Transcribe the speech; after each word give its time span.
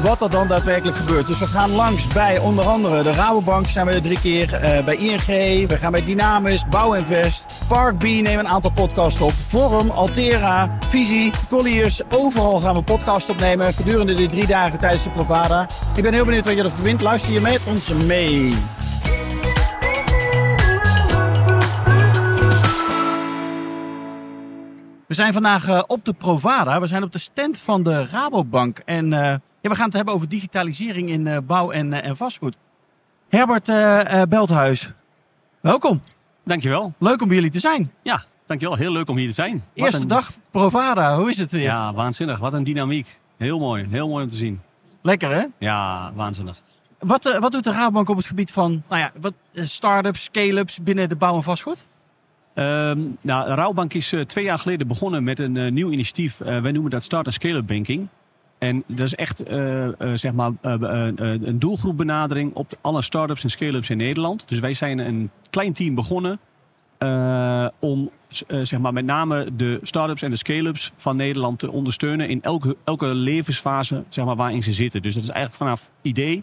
wat 0.00 0.22
er 0.22 0.30
dan 0.30 0.48
daadwerkelijk 0.48 0.96
gebeurt. 0.96 1.26
Dus 1.26 1.38
we 1.38 1.46
gaan 1.46 1.70
langs 1.70 2.06
bij 2.06 2.38
onder 2.38 2.64
andere 2.64 3.02
de 3.02 3.12
Rabobank 3.12 3.66
zijn 3.66 3.86
we 3.86 3.92
er 3.92 4.02
drie 4.02 4.20
keer. 4.20 4.54
eh, 4.54 4.84
bij 4.84 4.96
ING, 4.96 5.68
we 5.68 5.76
gaan 5.78 5.92
bij 5.92 6.02
Dynamis, 6.02 6.64
Bouwinvest, 6.70 7.44
Park 7.68 7.98
B 7.98 8.02
nemen 8.02 8.38
een 8.38 8.48
aantal 8.48 8.72
podcasts 8.72 9.20
op. 9.20 9.32
Forum, 9.48 9.90
Altera, 9.90 10.78
Visie, 10.88 11.30
Colliers. 11.48 12.00
Overal 12.10 12.60
gaan 12.60 12.74
we 12.74 12.82
podcasts 12.82 13.30
opnemen 13.30 13.72
gedurende 13.72 14.14
die 14.14 14.28
drie 14.28 14.46
dagen 14.46 14.78
tijdens 14.78 15.02
de 15.02 15.10
Provada. 15.10 15.66
Ik 15.96 16.02
ben 16.02 16.12
heel 16.12 16.24
benieuwd 16.24 16.44
wat 16.44 16.56
je 16.56 16.62
ervan 16.62 16.84
vindt. 16.84 17.02
Luister 17.02 17.32
je 17.32 17.40
met 17.40 17.60
ons 17.66 17.88
mee. 17.88 18.54
We 25.06 25.18
zijn 25.18 25.32
vandaag 25.32 25.68
eh, 25.68 25.82
op 25.86 26.04
de 26.04 26.12
Provada. 26.12 26.80
We 26.80 26.86
zijn 26.86 27.02
op 27.02 27.12
de 27.12 27.18
stand 27.18 27.58
van 27.58 27.82
de 27.82 28.06
Rabobank. 28.06 28.78
En 28.84 29.12
eh, 29.12 29.34
ja, 29.62 29.68
we 29.70 29.74
gaan 29.76 29.84
het 29.86 29.94
hebben 29.94 30.14
over 30.14 30.28
digitalisering 30.28 31.08
in 31.10 31.26
eh, 31.26 31.36
bouw 31.46 31.70
en, 31.70 31.92
eh, 31.92 32.08
en 32.08 32.16
vastgoed. 32.16 32.56
Herbert 33.28 33.68
eh, 33.68 34.22
Belthuis, 34.28 34.90
welkom. 35.60 36.00
Dankjewel. 36.44 36.92
Leuk 36.98 37.20
om 37.22 37.26
bij 37.28 37.36
jullie 37.36 37.50
te 37.52 37.60
zijn. 37.60 37.92
Ja, 38.02 38.24
dankjewel. 38.46 38.76
Heel 38.76 38.92
leuk 38.92 39.08
om 39.08 39.16
hier 39.16 39.28
te 39.28 39.34
zijn. 39.34 39.52
Wat 39.52 39.64
Eerste 39.74 40.00
een- 40.02 40.08
dag 40.08 40.32
Provada, 40.50 41.16
hoe 41.16 41.30
is 41.30 41.38
het 41.38 41.50
weer? 41.50 41.62
Ja, 41.62 41.92
waanzinnig. 41.94 42.38
Wat 42.38 42.52
een 42.52 42.64
dynamiek. 42.64 43.20
Heel 43.36 43.58
mooi. 43.58 43.86
Heel 43.90 44.08
mooi 44.08 44.24
om 44.24 44.30
te 44.30 44.36
zien. 44.36 44.60
Lekker 45.02 45.30
hè? 45.30 45.44
Ja, 45.58 46.12
waanzinnig. 46.14 46.60
Wat, 46.98 47.36
wat 47.40 47.52
doet 47.52 47.64
de 47.64 47.72
Rabobank 47.72 48.08
op 48.08 48.16
het 48.16 48.26
gebied 48.26 48.50
van 48.52 48.82
nou 48.88 49.00
ja, 49.00 49.10
wat, 49.20 49.32
start-ups, 49.52 50.22
scale-ups 50.22 50.78
binnen 50.82 51.08
de 51.08 51.16
bouw 51.16 51.36
en 51.36 51.42
vastgoed? 51.42 51.86
Ehm 52.54 53.00
nou, 53.20 53.50
Rouwbank 53.50 53.94
is 53.94 54.14
twee 54.26 54.44
jaar 54.44 54.58
geleden 54.58 54.86
begonnen 54.88 55.24
met 55.24 55.38
een 55.38 55.74
nieuw 55.74 55.90
initiatief. 55.90 56.38
Wij 56.38 56.72
noemen 56.72 56.90
dat 56.90 57.02
Start- 57.02 57.26
en 57.26 57.32
Scale-up 57.32 57.66
Banking. 57.66 58.08
En 58.62 58.84
dat 58.86 59.06
is 59.06 59.14
echt 59.14 59.42
eh, 59.42 59.86
eh, 59.86 59.94
zeg 60.14 60.32
maar, 60.32 60.52
eh, 60.60 60.76
een 61.40 61.58
doelgroepbenadering 61.58 62.54
op 62.54 62.72
alle 62.80 63.02
start-ups 63.02 63.44
en 63.44 63.50
scale-ups 63.50 63.90
in 63.90 63.96
Nederland. 63.96 64.48
Dus 64.48 64.58
wij 64.58 64.72
zijn 64.72 64.98
een 64.98 65.30
klein 65.50 65.72
team 65.72 65.94
begonnen 65.94 66.38
om 67.78 68.10
zeg 68.62 68.78
maar, 68.78 68.92
met 68.92 69.04
name 69.04 69.56
de 69.56 69.78
start-ups 69.82 70.22
en 70.22 70.30
de 70.30 70.36
scale-ups 70.36 70.92
van 70.96 71.16
Nederland 71.16 71.58
te 71.58 71.72
ondersteunen 71.72 72.28
in 72.28 72.42
elke, 72.42 72.76
elke 72.84 73.06
levensfase 73.06 74.04
zeg 74.08 74.24
maar, 74.24 74.36
waarin 74.36 74.62
ze 74.62 74.72
zitten. 74.72 75.02
Dus 75.02 75.14
dat 75.14 75.22
is 75.22 75.30
eigenlijk 75.30 75.62
vanaf 75.62 75.90
idee 76.02 76.42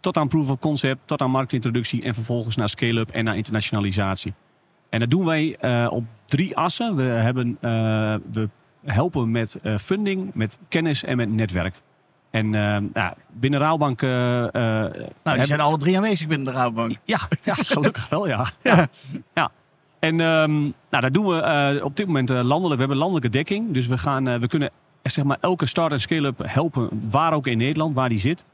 tot 0.00 0.16
aan 0.16 0.28
proof 0.28 0.50
of 0.50 0.58
concept, 0.58 1.00
tot 1.04 1.20
aan 1.20 1.30
marktintroductie 1.30 2.02
en 2.02 2.14
vervolgens 2.14 2.56
naar 2.56 2.68
scale-up 2.68 3.10
en 3.10 3.24
naar 3.24 3.36
internationalisatie. 3.36 4.34
En 4.88 5.00
dat 5.00 5.10
doen 5.10 5.24
wij 5.24 5.56
op 5.88 6.04
drie 6.26 6.56
assen. 6.56 6.96
We, 6.96 7.02
hebben, 7.02 7.58
we 8.32 8.48
helpen 8.84 9.30
met 9.30 9.58
eh, 9.62 9.78
funding, 9.78 10.30
met 10.34 10.56
kennis 10.68 11.04
en 11.04 11.16
met 11.16 11.30
netwerk. 11.32 11.74
En 12.30 12.44
eh, 12.54 12.76
nou, 12.92 13.12
binnen 13.32 13.60
Raalbank... 13.60 14.02
eh, 14.02 14.10
Nou, 14.10 14.50
die 14.52 15.10
hebben- 15.22 15.46
zijn 15.46 15.60
alle 15.60 15.78
drie 15.78 15.96
aanwezig 15.96 16.28
binnen 16.28 16.46
de 16.52 16.58
Rabobank. 16.58 16.96
ja, 17.04 17.20
ja, 17.44 17.54
gelukkig 17.54 18.08
wel, 18.08 18.28
ja. 18.28 18.46
ja. 18.62 18.86
ja. 19.34 19.50
En 19.98 20.20
ehm, 20.20 20.60
nou, 20.60 20.72
dat 21.00 21.14
doen 21.14 21.26
we 21.26 21.80
op 21.84 21.96
dit 21.96 22.06
moment 22.06 22.28
landelijk. 22.28 22.72
We 22.74 22.78
hebben 22.78 22.96
landelijke 22.96 23.28
dekking. 23.28 23.72
Dus 23.72 23.86
we, 23.86 23.98
gaan, 23.98 24.40
we 24.40 24.46
kunnen 24.46 24.70
zeg 25.02 25.24
maar, 25.24 25.38
elke 25.40 25.66
start- 25.66 25.92
en 25.92 26.00
scale-up 26.00 26.38
helpen, 26.42 26.88
waar 27.10 27.32
ook 27.32 27.46
in 27.46 27.58
Nederland, 27.58 27.94
waar 27.94 28.08
die 28.08 28.20
zit. 28.20 28.44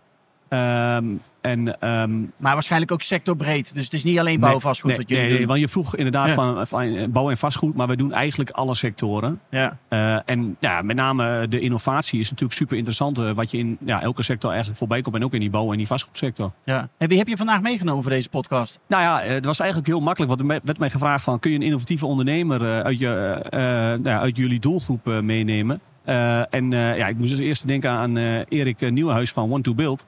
Ehm, 0.48 1.04
en, 1.40 1.80
ehm, 1.80 2.18
Maar 2.38 2.52
waarschijnlijk 2.54 2.92
ook 2.92 3.02
sectorbreed. 3.02 3.74
Dus 3.74 3.84
het 3.84 3.92
is 3.92 4.04
niet 4.04 4.18
alleen 4.18 4.40
bouw 4.40 4.54
en 4.54 4.60
vastgoed 4.60 4.90
nee, 4.90 4.98
dat 5.00 5.08
jullie 5.08 5.32
nee, 5.34 5.46
want 5.46 5.60
je 5.60 5.68
vroeg 5.68 5.96
inderdaad 5.96 6.28
Ja. 6.28 6.34
van, 6.34 6.66
van 6.66 7.12
bouw 7.12 7.30
en 7.30 7.36
vastgoed, 7.36 7.74
maar 7.74 7.86
we 7.86 7.96
doen 7.96 8.12
eigenlijk 8.12 8.50
alle 8.50 8.74
sectoren. 8.74 9.40
Ja. 9.50 9.78
Eh, 9.88 10.18
en 10.24 10.56
ja, 10.60 10.82
met 10.82 10.96
name 10.96 11.48
de 11.48 11.60
innovatie 11.60 12.20
is 12.20 12.30
natuurlijk 12.30 12.58
super 12.58 12.76
interessant. 12.76 13.18
eh, 13.18 13.32
wat 13.32 13.50
je 13.50 13.58
in 13.58 13.76
ja, 13.84 14.02
elke 14.02 14.22
sector 14.22 14.48
eigenlijk 14.48 14.78
voorbij 14.78 15.02
komt. 15.02 15.14
En 15.16 15.24
ook 15.24 15.34
in 15.34 15.40
die 15.40 15.50
bouw- 15.50 15.70
en 15.72 15.76
die 15.78 15.86
vastgoedsector. 15.86 16.52
Ja. 16.64 16.88
En 16.98 17.08
wie 17.08 17.18
heb 17.18 17.28
je 17.28 17.36
vandaag 17.36 17.60
meegenomen 17.62 18.02
voor 18.02 18.12
deze 18.12 18.28
podcast? 18.28 18.78
Nou 18.88 19.02
ja, 19.02 19.22
eh, 19.22 19.30
het 19.32 19.44
was 19.44 19.58
eigenlijk 19.58 19.88
heel 19.88 20.00
makkelijk. 20.00 20.30
Want 20.38 20.50
er 20.52 20.60
werd 20.64 20.78
mij 20.78 20.90
gevraagd 20.90 21.24
van... 21.24 21.38
kun 21.38 21.50
je 21.50 21.56
een 21.56 21.62
innovatieve 21.62 22.06
ondernemer 22.06 22.62
eh, 22.62 22.80
uit, 22.80 22.98
je, 22.98 23.08
eh, 23.50 23.92
eh, 23.92 24.00
nou 24.00 24.20
uit 24.20 24.36
jullie 24.36 24.60
doelgroep 24.60 25.08
eh, 25.08 25.20
meenemen? 25.20 25.80
Eh, 26.04 26.54
en 26.54 26.72
eh, 26.72 26.96
ja, 26.96 27.06
ik 27.06 27.16
moest 27.18 27.30
dus 27.36 27.46
eerst 27.46 27.66
denken 27.66 27.90
aan 27.90 28.16
eh, 28.16 28.40
Erik 28.48 28.80
eh, 28.80 28.90
Nieuwenhuis 28.90 29.32
van 29.32 29.52
One 29.52 29.62
to 29.62 29.74
Build. 29.74 30.06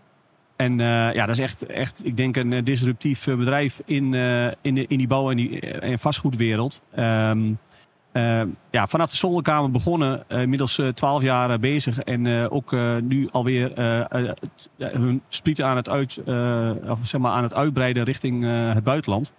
En 0.58 0.80
eh, 0.80 1.14
ja, 1.14 1.26
dat 1.26 1.28
is 1.28 1.42
echt, 1.42 1.66
echt, 1.66 2.00
ik 2.04 2.16
denk, 2.16 2.36
een 2.36 2.52
eh, 2.52 2.64
disruptief 2.64 3.26
eh, 3.26 3.36
bedrijf 3.36 3.82
in, 3.84 4.14
in, 4.62 4.74
de, 4.74 4.86
in 4.86 4.98
die 4.98 5.06
bouw- 5.06 5.30
en, 5.30 5.36
die, 5.36 5.60
en 5.60 5.98
vastgoedwereld. 5.98 6.80
Ehm, 6.94 7.52
eh, 8.12 8.42
ja, 8.70 8.86
vanaf 8.86 9.10
de 9.10 9.16
zolderkamer 9.16 9.70
begonnen, 9.70 10.24
eh, 10.28 10.40
inmiddels 10.40 10.82
twaalf 10.94 11.22
jaar 11.22 11.50
eh, 11.50 11.58
bezig. 11.58 11.98
En 11.98 12.50
ook 12.50 12.72
nu 13.02 13.28
alweer 13.30 13.72
hun 14.76 15.22
sprieten 15.28 15.66
aan 15.66 15.76
het, 15.76 15.88
uit, 15.88 16.18
of, 16.88 16.98
zeg 17.02 17.20
maar, 17.20 17.32
aan 17.32 17.42
het 17.42 17.54
uitbreiden 17.54 18.04
richting 18.04 18.44
het 18.74 18.84
buitenland. 18.84 19.32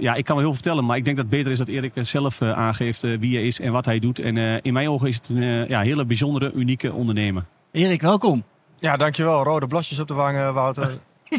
Ja, 0.00 0.14
ik 0.14 0.24
kan 0.24 0.36
wel 0.36 0.44
heel 0.44 0.44
veel 0.44 0.52
vertellen, 0.52 0.84
maar 0.84 0.96
ik 0.96 1.04
denk 1.04 1.16
dat 1.16 1.26
het 1.26 1.34
beter 1.34 1.52
is 1.52 1.58
dat 1.58 1.68
Erik 1.68 1.92
zelf 1.94 2.42
aangeeft 2.42 3.00
wie 3.00 3.36
hij 3.36 3.46
is 3.46 3.60
en 3.60 3.72
wat 3.72 3.84
hij 3.84 3.98
doet. 3.98 4.18
En 4.18 4.62
in 4.62 4.72
mijn 4.72 4.88
ogen 4.88 5.08
is 5.08 5.16
het 5.16 5.28
een 5.28 5.68
ja, 5.68 5.80
hele 5.80 6.04
bijzondere, 6.04 6.52
unieke 6.52 6.92
ondernemer. 6.92 7.44
Erik, 7.72 8.02
welkom. 8.02 8.44
Ja, 8.78 8.96
dankjewel. 8.96 9.42
Rode 9.42 9.66
blasjes 9.66 9.98
op 9.98 10.08
de 10.08 10.14
wangen, 10.14 10.54
Wouter. 10.54 10.98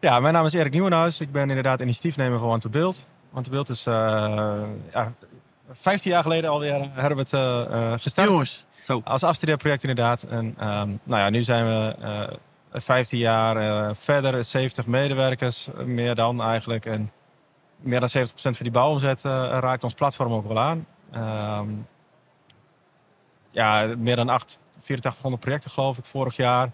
ja, 0.00 0.20
mijn 0.20 0.34
naam 0.34 0.46
is 0.46 0.52
Erik 0.52 0.72
Nieuwenhuis. 0.72 1.20
Ik 1.20 1.32
ben 1.32 1.48
inderdaad 1.48 1.80
initiatiefnemer 1.80 2.38
van 2.38 2.48
Want 2.48 2.72
to. 2.72 2.92
Want 3.30 3.50
to 3.50 3.62
is 3.72 3.86
uh, 3.86 3.94
ja, 4.92 5.12
15 5.70 6.10
jaar 6.10 6.22
geleden 6.22 6.50
alweer 6.50 6.80
uh, 6.80 6.86
hebben 6.92 7.16
we 7.16 7.36
het 7.36 7.70
uh, 7.70 7.92
gestart. 7.92 8.28
Jongens, 8.28 8.66
zo. 8.80 9.00
Als 9.04 9.22
afstudeerproject 9.22 9.82
inderdaad. 9.82 10.22
En 10.22 10.44
um, 10.46 11.00
nou 11.02 11.22
ja, 11.22 11.30
nu 11.30 11.42
zijn 11.42 11.66
we 11.66 11.96
uh, 12.00 12.80
15 12.80 13.18
jaar 13.18 13.96
verder, 13.96 14.44
70 14.44 14.86
medewerkers, 14.86 15.68
meer 15.84 16.14
dan 16.14 16.42
eigenlijk. 16.42 16.86
En 16.86 17.12
meer 17.76 18.00
dan 18.00 18.08
70% 18.08 18.22
van 18.34 18.52
die 18.58 18.70
bouwomzet 18.70 19.22
raakt 19.22 19.84
ons 19.84 19.94
platform 19.94 20.32
ook 20.32 20.46
wel 20.46 20.58
aan. 20.58 20.86
Um, 21.60 21.86
ja, 23.54 23.94
meer 23.98 24.16
dan 24.16 24.28
8, 24.28 24.60
8400 24.84 25.40
projecten 25.40 25.70
geloof 25.70 25.98
ik 25.98 26.04
vorig 26.04 26.36
jaar. 26.36 26.70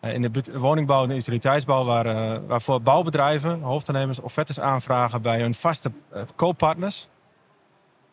Uh, 0.00 0.14
in 0.14 0.22
de 0.22 0.58
woningbouw 0.58 1.02
en 1.02 1.08
de 1.08 1.14
utiliteitsbouw, 1.14 1.84
waar, 1.84 2.06
uh, 2.06 2.38
waarvoor 2.46 2.82
bouwbedrijven, 2.82 3.60
hoofdaannemers, 3.60 4.20
offertes 4.20 4.60
aanvragen 4.60 5.22
bij 5.22 5.40
hun 5.40 5.54
vaste 5.54 5.92
uh, 6.14 6.22
kooppartners. 6.36 7.08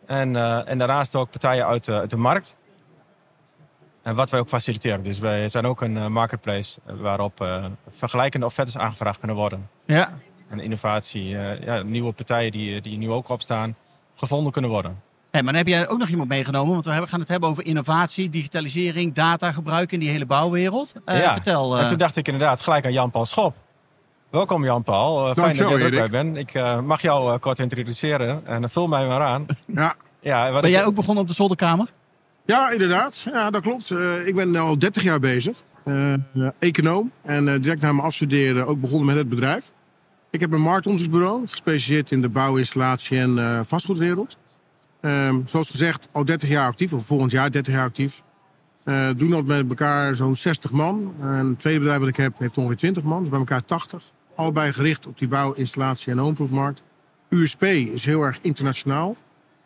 En, 0.06 0.36
en 0.66 0.78
daarnaast 0.78 1.16
ook 1.16 1.30
partijen 1.30 1.66
uit 1.66 1.86
de, 1.86 1.94
uit 1.94 2.10
de 2.10 2.18
markt. 2.18 2.58
En 4.02 4.16
wat 4.16 4.30
wij 4.30 4.40
ook 4.40 4.48
faciliteren. 4.48 5.04
Dus 5.04 5.20
wij 5.20 5.50
zijn 5.50 5.66
ook 5.66 5.82
een 5.82 6.12
marketplace 6.12 6.80
waarop 6.86 7.48
vergelijkende 7.90 8.46
offertes 8.46 8.78
aangevraagd 8.78 9.18
kunnen 9.18 9.36
worden. 9.36 9.70
Ja. 9.86 10.14
En 10.50 10.60
innovatie, 10.60 11.28
ja, 11.28 11.82
nieuwe 11.82 12.12
partijen 12.12 12.52
die, 12.52 12.82
die 12.82 12.98
nu 12.98 13.12
ook 13.12 13.30
opstaan, 13.30 13.76
gevonden 14.14 14.52
kunnen 14.52 14.72
worden. 14.72 15.02
Hey, 15.32 15.44
maar 15.44 15.54
dan 15.54 15.62
heb 15.62 15.72
jij 15.72 15.88
ook 15.88 15.98
nog 15.98 16.10
iemand 16.10 16.30
meegenomen, 16.30 16.74
want 16.74 16.86
we 16.86 17.08
gaan 17.08 17.20
het 17.20 17.30
hebben 17.30 17.50
over 17.50 17.66
innovatie, 17.66 18.30
digitalisering, 18.30 19.14
datagebruik 19.14 19.92
in 19.92 20.00
die 20.00 20.10
hele 20.10 20.26
bouwwereld. 20.26 20.94
Uh, 21.06 21.20
ja. 21.20 21.34
Vertel. 21.34 21.76
Uh... 21.76 21.82
En 21.82 21.88
toen 21.88 21.98
dacht 21.98 22.16
ik 22.16 22.28
inderdaad 22.28 22.62
gelijk 22.62 22.86
aan 22.86 22.94
Jan-Paul 22.94 23.26
Schop. 23.26 23.56
Welkom 24.30 24.64
Jan-Paul, 24.64 25.30
uh, 25.30 25.36
fijn 25.36 25.58
dat 25.58 25.70
je 25.70 25.78
er 25.78 25.90
bij 25.90 26.10
bent. 26.10 26.38
Ik 26.38 26.54
uh, 26.54 26.82
mag 26.82 27.02
jou 27.02 27.34
uh, 27.34 27.40
kort 27.40 27.60
introduceren 27.60 28.48
en 28.48 28.70
vul 28.70 28.88
mij 28.88 29.08
maar 29.08 29.22
aan. 29.22 29.46
Ja. 29.66 29.96
ja 30.20 30.52
ben 30.52 30.64
ik... 30.64 30.70
jij 30.70 30.86
ook 30.86 30.96
begonnen 30.96 31.24
op 31.24 31.30
de 31.30 31.36
zolderkamer? 31.36 31.90
Ja, 32.46 32.72
inderdaad. 32.72 33.26
Ja, 33.32 33.50
dat 33.50 33.62
klopt. 33.62 33.90
Uh, 33.90 34.28
ik 34.28 34.36
ben 34.36 34.56
al 34.56 34.80
30 34.80 35.04
jaar 35.04 35.20
bezig. 35.20 35.64
Uh, 35.86 36.14
econoom. 36.60 37.12
En 37.22 37.48
uh, 37.48 37.54
direct 37.62 37.82
na 37.82 37.92
mijn 37.92 38.06
afstuderen 38.06 38.68
ook 38.68 38.82
begonnen 38.82 39.06
met 39.06 39.16
het 39.16 39.30
bedrijf. 39.30 39.72
Ik 40.30 40.40
heb 40.40 40.52
een 40.52 40.62
marktonderzoeksbureau, 40.62 41.48
gespecialiseerd 41.48 42.12
in 42.12 42.22
de 42.22 42.30
bouw, 42.30 42.56
installatie 42.56 43.20
en 43.20 43.38
uh, 43.38 43.60
vastgoedwereld. 43.64 44.38
Um, 45.02 45.44
zoals 45.48 45.70
gezegd, 45.70 46.08
al 46.12 46.26
30 46.26 46.50
jaar 46.50 46.68
actief, 46.68 46.94
of 46.94 47.06
volgend 47.06 47.32
jaar 47.32 47.52
30 47.52 47.74
jaar 47.74 47.86
actief. 47.86 48.24
Uh, 48.86 49.10
doen 49.16 49.30
dat 49.30 49.46
met 49.46 49.70
elkaar 49.70 50.16
zo'n 50.16 50.36
60 50.36 50.72
man. 50.72 51.14
Het 51.20 51.60
tweede 51.60 51.80
bedrijf 51.80 52.00
wat 52.00 52.10
ik 52.10 52.18
heb 52.18 52.38
heeft 52.38 52.58
ongeveer 52.58 52.78
20 52.78 53.04
man, 53.04 53.20
dus 53.20 53.30
bij 53.30 53.40
elkaar 53.40 53.66
80. 53.66 54.12
Allebei 54.36 54.74
gericht 54.74 55.08
op 55.08 55.18
die 55.18 55.28
bouw, 55.28 55.54
installatie 55.54 56.12
en 56.12 56.18
homeproofmarkt. 56.18 56.82
USP 57.30 57.64
is 57.64 58.06
heel 58.06 58.22
erg 58.22 58.40
internationaal. 58.42 59.16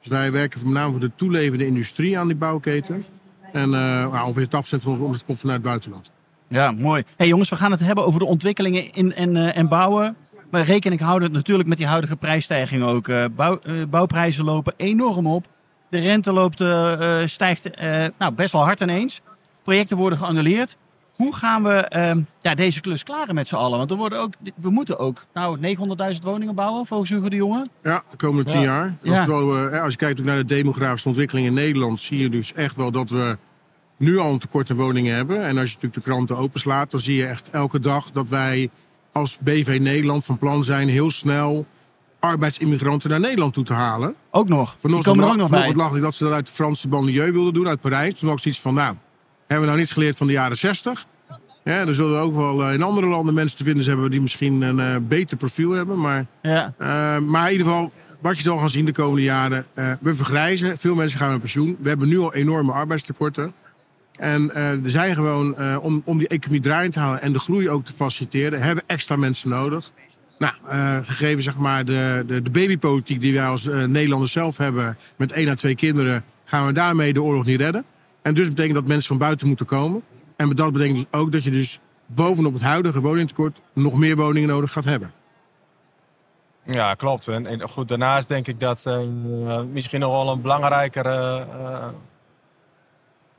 Dus 0.01 0.11
wij 0.11 0.31
werken 0.31 0.59
met 0.63 0.73
name 0.73 0.91
voor 0.91 0.99
de 0.99 1.11
toelevende 1.15 1.65
industrie 1.65 2.19
aan 2.19 2.27
die 2.27 2.35
bouwketen. 2.35 3.05
En 3.51 3.71
uh, 3.71 4.23
ongeveer 4.25 4.45
80% 4.45 4.49
van 4.49 4.91
onze 4.91 5.03
omzet 5.03 5.23
komt 5.23 5.39
vanuit 5.39 5.57
het 5.57 5.67
buitenland. 5.67 6.11
Ja, 6.47 6.71
mooi. 6.71 7.03
hey 7.17 7.27
jongens, 7.27 7.49
we 7.49 7.55
gaan 7.55 7.71
het 7.71 7.79
hebben 7.79 8.05
over 8.05 8.19
de 8.19 8.25
ontwikkelingen 8.25 8.93
in 8.93 9.13
en, 9.13 9.53
en 9.53 9.67
bouwen. 9.67 10.15
Maar 10.53 10.65
rekening 10.65 11.01
houden 11.01 11.31
natuurlijk 11.31 11.69
met 11.69 11.77
die 11.77 11.87
huidige 11.87 12.15
prijsstijging 12.15 12.83
ook. 12.83 13.07
Uh, 13.07 13.25
bouw, 13.35 13.59
uh, 13.65 13.83
bouwprijzen 13.89 14.43
lopen 14.43 14.73
enorm 14.77 15.27
op. 15.27 15.47
De 15.89 15.99
rente 15.99 16.31
loopt, 16.31 16.59
uh, 16.59 17.21
stijgt 17.25 17.69
nou, 18.17 18.33
best 18.33 18.51
wel 18.51 18.63
hard 18.63 18.81
ineens. 18.81 19.21
projecten 19.63 19.97
worden 19.97 20.17
geannuleerd. 20.17 20.77
Hoe 21.15 21.35
gaan 21.35 21.63
we 21.63 21.69
ehm, 21.73 22.21
ja, 22.41 22.55
deze 22.55 22.81
klus 22.81 23.03
klaren 23.03 23.35
met 23.35 23.47
z'n 23.47 23.55
allen? 23.55 23.77
Want 23.77 23.91
er 23.91 23.97
worden 23.97 24.19
ook, 24.19 24.33
we 24.55 24.69
moeten 24.69 24.99
ook 24.99 25.25
nou, 25.33 25.75
900.000 26.13 26.19
woningen 26.21 26.55
bouwen, 26.55 26.85
volgens 26.85 27.09
Hugo 27.09 27.29
de 27.29 27.35
Jonge. 27.35 27.67
Ja, 27.83 28.03
de 28.11 28.17
komende 28.17 28.51
tien 28.51 28.61
Ja. 28.61 28.65
jaar. 28.65 28.97
Ja. 29.01 29.25
Eh, 29.25 29.83
als 29.83 29.91
je 29.91 29.97
kijkt 29.97 30.19
ook 30.19 30.25
naar 30.25 30.37
de 30.37 30.45
demografische 30.45 31.07
ontwikkeling 31.07 31.47
in 31.47 31.53
Nederland, 31.53 32.01
zie 32.01 32.17
je 32.17 32.29
dus 32.29 32.53
echt 32.53 32.75
wel 32.75 32.91
dat 32.91 33.09
we 33.09 33.37
nu 33.97 34.17
al 34.17 34.31
een 34.31 34.39
tekort 34.39 34.69
aan 34.69 34.75
woningen 34.75 35.15
hebben. 35.15 35.37
En 35.37 35.57
als 35.57 35.69
je 35.69 35.75
natuurlijk 35.75 35.93
de 35.93 36.11
kranten 36.11 36.37
openslaat, 36.37 36.91
dan 36.91 36.99
zie 36.99 37.15
je 37.15 37.25
echt 37.25 37.49
elke 37.49 37.79
dag 37.79 38.11
dat 38.11 38.29
wij 38.29 38.69
als 39.13 39.37
BV 39.39 39.77
Nederland 39.81 40.25
van 40.25 40.37
plan 40.37 40.63
zijn 40.63 40.89
heel 40.89 41.11
snel 41.11 41.65
arbeidsimmigranten 42.19 43.09
naar 43.09 43.19
Nederland 43.19 43.53
toe 43.53 43.63
te 43.63 43.73
halen. 43.73 44.15
Ook 44.31 44.47
nog. 44.47 44.75
Vanochtend 44.79 45.15
komen 45.15 45.23
er 45.27 45.31
ook 45.43 45.49
nog 45.49 45.49
bij. 45.49 45.73
lag 45.73 45.95
ik 45.95 46.01
dat 46.01 46.15
ze 46.15 46.23
dat 46.23 46.33
uit 46.33 46.47
de 46.47 46.53
Franse 46.53 46.87
banlieue 46.87 47.31
wilden 47.31 47.53
doen, 47.53 47.67
uit 47.67 47.81
Parijs. 47.81 48.19
Toen 48.19 48.27
had 48.27 48.37
ik 48.37 48.43
zoiets 48.43 48.61
van, 48.61 48.73
nou, 48.73 48.95
hebben 49.39 49.59
we 49.59 49.65
nou 49.65 49.77
niets 49.77 49.91
geleerd 49.91 50.17
van 50.17 50.27
de 50.27 50.33
jaren 50.33 50.57
60? 50.57 51.05
Ja, 51.63 51.79
er 51.87 51.95
zullen 51.95 52.19
ook 52.19 52.35
wel 52.35 52.63
eh, 52.63 52.73
in 52.73 52.81
andere 52.83 53.07
landen 53.07 53.33
mensen 53.33 53.57
te 53.57 53.63
vinden 53.63 53.85
hebben 53.85 54.11
die 54.11 54.21
misschien 54.21 54.61
een 54.61 54.79
eh, 54.79 54.95
beter 55.01 55.37
profiel 55.37 55.71
hebben. 55.71 55.99
Maar 55.99 56.25
Ja. 56.41 56.73
eh, 56.77 56.87
maar 57.19 57.45
in 57.45 57.51
ieder 57.51 57.67
geval, 57.67 57.91
wat 58.21 58.35
je 58.37 58.41
zal 58.43 58.57
gaan 58.57 58.69
zien 58.69 58.85
de 58.85 58.91
komende 58.91 59.21
jaren. 59.21 59.65
we 60.01 60.15
vergrijzen, 60.15 60.77
veel 60.77 60.95
mensen 60.95 61.19
gaan 61.19 61.31
met 61.31 61.39
pensioen. 61.39 61.77
We 61.79 61.89
hebben 61.89 62.07
nu 62.07 62.19
al 62.19 62.33
enorme 62.33 62.71
arbeidstekorten. 62.71 63.51
En 64.19 64.55
eh, 64.55 64.83
er 64.83 64.91
zijn 64.91 65.15
gewoon, 65.15 65.57
eh, 65.57 65.77
om, 65.81 66.01
om 66.05 66.17
die 66.17 66.27
economie 66.27 66.61
draaiend 66.61 66.93
te 66.93 66.99
halen 66.99 67.21
en 67.21 67.33
de 67.33 67.39
groei 67.39 67.69
ook 67.69 67.85
te 67.85 67.93
faciliteren, 67.93 68.61
hebben 68.61 68.83
extra 68.87 69.15
mensen 69.15 69.49
nodig. 69.49 69.91
Nou, 70.37 70.53
eh, 70.67 70.97
gegeven 71.03 71.43
zeg 71.43 71.57
maar 71.57 71.85
de, 71.85 72.23
de, 72.27 72.41
de 72.41 72.49
babypolitiek 72.49 73.21
die 73.21 73.33
wij 73.33 73.45
als 73.45 73.63
Nederlanders 73.63 74.31
zelf 74.31 74.57
hebben, 74.57 74.97
met 75.15 75.31
één 75.31 75.49
à 75.49 75.55
twee 75.55 75.75
kinderen, 75.75 76.23
gaan 76.45 76.65
we 76.65 76.71
daarmee 76.71 77.13
de 77.13 77.21
oorlog 77.21 77.45
niet 77.45 77.59
redden. 77.59 77.85
En 78.21 78.33
dus 78.33 78.47
betekent 78.47 78.73
dat 78.73 78.87
mensen 78.87 79.07
van 79.07 79.17
buiten 79.17 79.47
moeten 79.47 79.65
komen. 79.65 80.03
En 80.35 80.49
dat 80.49 80.71
betekent 80.71 80.97
dus 80.97 81.19
ook 81.19 81.31
dat 81.31 81.43
je 81.43 81.51
dus 81.51 81.79
bovenop 82.05 82.53
het 82.53 82.61
huidige 82.61 83.01
woningtekort 83.01 83.61
nog 83.73 83.95
meer 83.95 84.15
woningen 84.15 84.49
nodig 84.49 84.71
gaat 84.71 84.85
hebben. 84.85 85.11
Ja, 86.63 86.93
klopt. 86.93 87.27
En, 87.27 87.69
goed, 87.69 87.87
daarnaast 87.87 88.27
denk 88.27 88.47
ik 88.47 88.59
dat 88.59 88.89
misschien 89.71 89.99
nog 89.99 90.11
wel 90.11 90.29
een 90.29 90.41
belangrijkere 90.41 91.45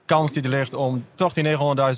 kans 0.06 0.33
die 0.33 0.43
er 0.43 0.49
ligt 0.49 0.75
om 0.75 1.05
toch 1.15 1.33
die 1.33 1.45
900.000 1.45 1.55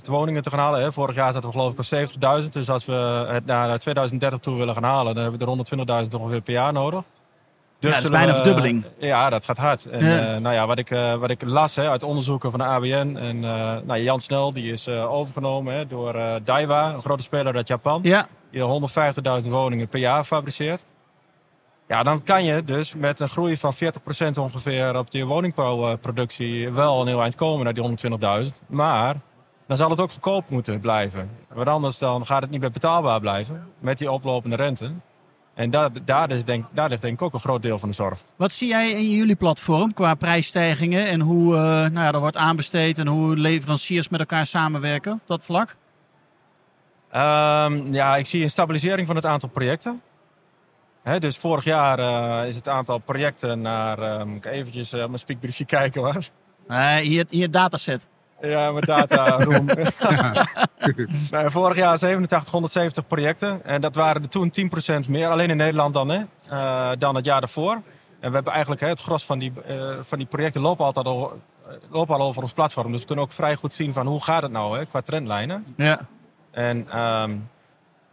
woningen 0.09 0.43
te 0.43 0.51
gaan 0.51 0.59
halen. 0.59 0.81
Hè. 0.81 0.93
Vorig 0.93 1.15
jaar 1.17 1.33
zaten 1.33 1.51
we 1.51 1.57
geloof 1.57 1.73
ik 1.73 1.79
op 1.79 2.43
70.000. 2.45 2.49
Dus 2.53 2.71
als 2.71 2.85
we 2.85 3.27
het 3.29 3.47
naar 3.47 3.79
2030 3.79 4.39
toe 4.39 4.57
willen 4.57 4.75
gaan 4.75 4.83
halen, 4.83 5.15
dan 5.15 5.23
hebben 5.23 5.41
we 5.41 5.47
er 5.47 6.05
120.000 6.07 6.15
ongeveer 6.21 6.41
per 6.41 6.53
jaar 6.53 6.73
nodig. 6.73 7.03
Dus 7.81 7.91
dat 7.95 8.03
is 8.03 8.09
bijna 8.09 8.31
we- 8.31 8.37
verdubbeling. 8.37 8.85
Ja, 8.99 9.31
dat 9.31 9.45
gaat 9.45 9.57
hard. 9.57 9.87
En, 9.87 10.05
Ja. 10.05 10.35
eh, 10.35 10.41
nou 10.41 10.55
ja, 10.55 10.67
wat 10.67 10.79
ik, 10.79 10.91
eh, 10.91 11.15
wat 11.15 11.31
ik 11.31 11.43
las 11.45 11.77
hè, 11.77 11.89
uit 11.89 12.03
onderzoeken 12.03 12.51
van 12.51 12.61
de 12.61 12.67
ABN 12.67 13.17
en 13.17 13.45
eh, 13.45 13.77
nou, 13.85 14.01
Jan 14.01 14.21
Snel, 14.21 14.53
die 14.53 14.73
is 14.73 14.89
overgenomen 14.89 15.75
hè, 15.75 15.87
door 15.87 16.41
Daiwa, 16.45 16.93
een 16.95 17.03
grote 17.03 17.23
speler 17.23 17.55
uit 17.55 17.69
Japan 17.69 18.01
Ja. 18.03 18.27
die 18.51 18.63
150.000 18.63 19.49
woningen 19.53 19.89
per 19.89 20.01
jaar 20.01 20.25
fabriceert. 20.25 20.87
Ja, 21.89 22.03
dan 22.03 22.23
kan 22.23 22.45
je 22.45 22.65
dus 22.65 22.95
met 22.95 23.21
een 23.21 23.29
groei 23.29 23.57
van 23.57 23.75
40% 23.75 23.79
ongeveer 24.41 24.99
op 24.99 25.11
die 25.11 25.27
woningbouwproductie 25.27 26.71
wel 26.71 27.01
een 27.01 27.07
heel 27.07 27.23
eind 27.23 27.35
komen 27.35 27.65
naar 27.65 27.75
die 27.75 28.45
120.000. 28.45 28.67
Maar 28.67 29.17
dan 29.67 29.77
zal 29.77 29.91
het 29.91 30.01
ook 30.01 30.11
goedkoop 30.11 30.51
moeten 30.51 30.81
blijven. 30.81 31.31
Want 31.53 31.69
anders 31.69 31.99
dan 31.99 32.27
gaat 32.27 32.43
het 32.43 32.51
niet 32.51 32.61
meer 32.61 32.71
betaalbaar 32.71 33.21
blijven 33.21 33.67
met 33.79 33.99
die 33.99 34.11
oplopende 34.11 34.57
rente. 34.57 34.93
En 35.55 35.71
daar, 35.71 35.91
daar, 36.05 36.31
is 36.31 36.45
denk, 36.45 36.65
daar 36.71 36.89
ligt 36.89 37.03
denk 37.03 37.15
ik 37.15 37.23
ook 37.23 37.33
een 37.33 37.41
groot 37.41 37.63
deel 37.63 37.79
van 37.79 37.89
de 37.89 37.95
zorg. 37.95 38.19
Wat 38.37 38.53
zie 38.53 38.69
jij 38.69 38.91
in 38.91 39.11
jullie 39.11 39.37
platform 39.37 39.95
qua 39.95 40.15
prijsstijgingen 40.15 41.07
en 41.07 41.21
hoe 41.21 41.55
eh, 41.55 41.61
nou 41.61 42.01
ja, 42.01 42.13
er 42.13 42.21
wordt 42.21 42.37
aanbesteed 42.37 42.99
en 42.99 43.07
hoe 43.07 43.37
leveranciers 43.37 44.09
met 44.09 44.21
elkaar 44.21 44.47
samenwerken 44.47 45.13
op 45.13 45.21
dat 45.25 45.45
vlak? 45.45 45.77
Ehm, 47.11 47.93
ja, 47.93 48.17
ik 48.17 48.27
zie 48.27 48.43
een 48.43 48.51
stabilisering 48.51 49.07
van 49.07 49.17
het 49.17 49.27
aantal 49.27 49.49
projecten. 49.49 50.03
Dus 51.15 51.37
vorig 51.39 51.65
jaar 51.65 51.99
eh, 51.99 52.49
is 52.49 52.57
het 52.57 52.69
aantal 52.69 52.99
projecten 52.99 53.61
naar... 53.61 53.99
eh, 53.99 54.25
moet 54.25 54.37
ik 54.37 54.45
eventjes 54.45 54.93
eh, 54.93 54.99
mijn 54.99 55.19
speakbriefje 55.19 55.65
kijken 55.79 56.03
hoor. 56.03 56.25
Hier, 57.01 57.27
hier 57.29 57.51
dataset. 57.51 58.07
Ja, 58.41 58.71
mijn 58.73 58.85
data 58.85 59.39
room. 59.45 59.69
vorig 61.59 61.77
jaar 61.77 61.93
8770 61.93 63.07
projecten. 63.07 63.65
En 63.65 63.81
dat 63.81 63.95
waren 63.95 64.23
er 64.23 64.29
toen 64.29 64.53
10% 65.07 65.09
meer. 65.09 65.29
Alleen 65.29 65.51
in 65.51 65.57
Nederland 65.57 65.95
dan, 65.95 66.09
hè, 66.09 66.23
dan 66.97 67.15
het 67.15 67.25
jaar 67.25 67.41
daarvoor. 67.41 67.73
En 68.21 68.29
we 68.29 68.35
hebben 68.35 68.53
eigenlijk 68.53 68.83
hè, 68.83 68.89
het 68.89 69.01
gros 69.01 69.25
van 69.25 69.39
die, 69.39 69.53
van 70.01 70.19
die 70.19 70.27
projecten 70.27 70.61
lopen 70.61 70.85
altijd 70.85 71.07
al, 71.07 71.41
lopen 71.91 72.15
al 72.15 72.23
over 72.27 72.43
ons 72.43 72.53
platform. 72.53 72.93
Dus 72.93 73.01
we 73.01 73.07
kunnen 73.07 73.25
ook 73.25 73.33
vrij 73.33 73.57
goed 73.57 73.75
zien 73.75 73.93
van 73.93 74.07
hoe 74.07 74.23
gaat 74.23 74.43
het 74.43 74.53
nou 74.53 74.79
hè, 74.79 74.87
qua 74.87 75.01
trendlijnen. 75.01 75.75
Ja. 75.77 76.01
En 76.51 76.87
ehm, 76.91 77.37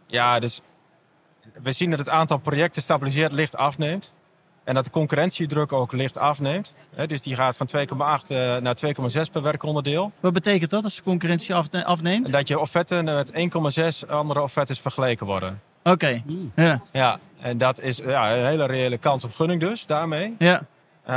ja, 0.06 0.38
dus 0.38 0.60
we 1.62 1.72
zien 1.72 1.90
dat 1.90 1.98
het 1.98 2.08
aantal 2.08 2.38
projecten 2.38 2.82
stabiliseert 2.82 3.32
licht 3.32 3.56
afneemt. 3.56 4.12
En 4.64 4.74
dat 4.74 4.84
de 4.84 4.90
concurrentiedruk 4.90 5.72
ook 5.72 5.92
licht 5.92 6.18
afneemt. 6.18 6.74
Hè, 6.94 7.06
dus 7.06 7.22
die 7.22 7.34
gaat 7.34 7.56
van 7.56 7.68
2,8 7.76 8.30
eh, 8.30 8.56
naar 8.56 8.76
2,6 8.76 9.30
per 9.32 9.42
werkonderdeel. 9.42 10.12
Wat 10.20 10.32
betekent 10.32 10.70
dat 10.70 10.84
als 10.84 10.96
de 10.96 11.02
concurrentie 11.02 11.54
afne- 11.54 11.84
afneemt? 11.84 12.32
Dat 12.32 12.48
je 12.48 12.58
offerten 12.58 13.04
met 13.04 13.30
1,6 13.32 14.08
andere 14.08 14.42
offertes 14.42 14.80
vergeleken 14.80 15.26
worden. 15.26 15.60
Oké. 15.82 16.22
Ja. 16.54 16.82
Ja, 16.92 17.18
en 17.40 17.58
dat 17.58 17.80
is 17.80 17.96
ja, 17.96 18.36
een 18.36 18.46
hele 18.46 18.66
reële 18.66 18.98
kans 18.98 19.24
op 19.24 19.32
gunning 19.34 19.60
dus, 19.60 19.86
daarmee. 19.86 20.34
ja. 20.38 20.62
Ehm, 21.06 21.14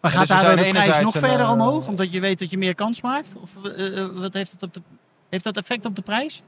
Maar 0.00 0.10
dus 0.10 0.12
gaat 0.12 0.28
daardoor 0.28 0.50
zijn 0.58 0.72
de 0.72 0.78
prijs 0.78 0.98
nog 0.98 1.14
een, 1.14 1.20
verder 1.20 1.46
eh, 1.46 1.52
omhoog? 1.52 1.88
Omdat 1.88 2.12
je 2.12 2.20
weet 2.20 2.38
dat 2.38 2.50
je 2.50 2.58
meer 2.58 2.74
kans 2.74 3.00
maakt? 3.00 3.34
Of 3.40 3.64
eh, 3.64 4.06
wat 4.12 4.34
heeft, 4.34 4.50
het 4.50 4.62
op 4.62 4.74
de, 4.74 4.82
heeft 5.30 5.44
dat 5.44 5.56
effect 5.56 5.84
op 5.84 5.96
de 5.96 6.02
prijs? 6.02 6.42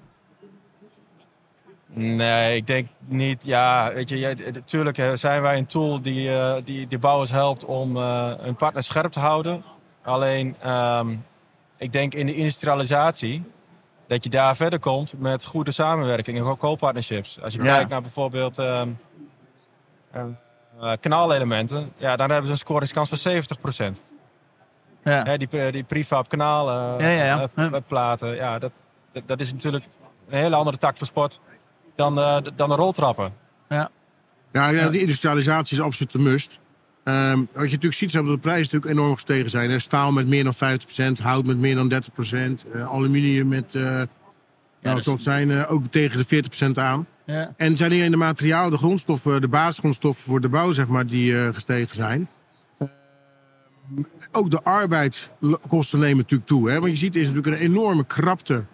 Nee, 1.95 2.57
ik 2.57 2.67
denk 2.67 2.89
niet. 3.05 3.45
Ja, 3.45 3.93
weet 3.95 4.09
je, 4.09 4.51
natuurlijk 4.53 5.03
zijn 5.15 5.43
wij 5.43 5.57
een 5.59 5.67
tool 5.67 6.03
die, 6.03 6.33
eh, 6.35 6.55
die, 6.65 6.87
die 6.87 6.99
bouwers 6.99 7.31
helpt 7.31 7.65
om 7.65 7.97
eh 7.97 8.33
hun 8.39 8.55
partner 8.55 8.83
scherp 8.83 9.13
te 9.13 9.21
houden. 9.21 9.65
Alleen, 10.03 10.57
ehm, 10.61 11.15
ik 11.79 11.93
denk 11.93 12.15
in 12.15 12.27
de 12.27 12.35
industrialisatie 12.35 13.43
dat 14.07 14.25
je 14.25 14.31
daar 14.31 14.57
verder 14.57 14.79
komt 14.79 15.15
met 15.19 15.45
goede 15.45 15.71
samenwerking 15.73 16.39
en 16.39 16.57
co-partnerships. 16.57 17.41
Als 17.41 17.55
je 17.55 17.63
Ja. 17.63 17.75
kijkt 17.75 17.91
naar 17.91 18.01
bijvoorbeeld 18.03 18.59
eh, 18.59 18.83
kanaalelementen, 21.01 21.93
ja, 21.97 22.17
dan 22.17 22.27
hebben 22.29 22.47
ze 22.47 22.51
een 22.53 22.57
scoringskans 22.59 23.09
van 23.09 23.19
70%. 23.19 24.05
Ja. 25.05 25.23
Hè, 25.23 25.37
die, 25.37 25.71
die 25.71 25.85
prefab 25.85 26.29
kanalen, 26.29 26.99
Ja, 27.01 27.09
ja, 27.25 27.49
ja. 27.57 27.81
platen, 27.81 28.35
ja, 28.35 28.59
dat, 28.59 28.73
dat, 29.13 29.23
dat 29.27 29.41
is 29.41 29.53
natuurlijk 29.53 29.85
een 30.29 30.39
hele 30.39 30.57
andere 30.57 30.77
tak 30.77 30.97
van 30.99 31.07
sport 31.07 31.41
dan, 31.95 32.19
eh, 32.19 32.39
dan 32.57 32.69
de 32.69 32.75
roltrappen. 32.75 33.33
Ja, 33.69 34.69
ja, 34.69 34.89
die 34.89 35.01
industrialisatie 35.01 35.77
is 35.79 35.83
absoluut 35.83 36.15
een 36.15 36.23
must. 36.23 36.61
Ehm, 37.05 37.39
wat 37.39 37.49
je 37.53 37.61
natuurlijk 37.61 37.95
ziet, 37.95 38.09
is 38.09 38.15
dat 38.15 38.27
de 38.27 38.39
prijzen 38.39 38.63
natuurlijk 38.63 38.93
enorm 38.93 39.15
gestegen 39.15 39.51
zijn. 39.51 39.71
Hè. 39.71 39.79
Staal 39.79 40.13
met 40.13 40.27
meer 40.27 40.45
dan 40.45 40.55
50%, 40.55 41.19
hout 41.19 41.45
met 41.45 41.59
meer 41.59 41.75
dan 41.75 41.89
30%, 41.89 42.65
eh, 42.73 42.93
aluminium 42.93 43.49
met, 43.49 43.75
eh 43.75 43.83
nou, 44.83 44.97
dus- 44.97 45.05
tot 45.05 45.23
zijn 45.23 45.51
eh, 45.51 45.73
ook 45.73 45.85
tegen 45.91 46.19
de 46.19 46.25
40% 46.25 46.79
aan. 46.79 47.07
Ja. 47.27 47.55
En 47.57 47.69
het 47.69 47.79
zijn 47.79 47.91
niet 47.91 47.99
alleen 47.99 48.11
de 48.11 48.17
materialen, 48.17 48.71
de 48.71 48.77
grondstoffen, 48.77 49.41
de 49.41 49.49
basisgrondstoffen 49.49 50.25
voor 50.25 50.41
de 50.41 50.49
bouw, 50.49 50.73
zeg 50.73 50.89
maar, 50.89 51.07
die 51.07 51.39
eh, 51.39 51.55
gestegen 51.55 51.95
zijn. 51.95 52.29
Ehm, 52.79 52.91
ook 54.33 54.51
de 54.51 54.63
arbeidskosten 54.63 55.99
nemen 55.99 56.17
natuurlijk 56.17 56.49
toe. 56.49 56.71
Hè? 56.71 56.81
Want 56.81 56.93
je 56.93 56.99
ziet, 56.99 57.15
er 57.15 57.21
is 57.21 57.29
natuurlijk 57.29 57.57
een 57.57 57.69
enorme 57.69 58.05
krapte 58.05 58.65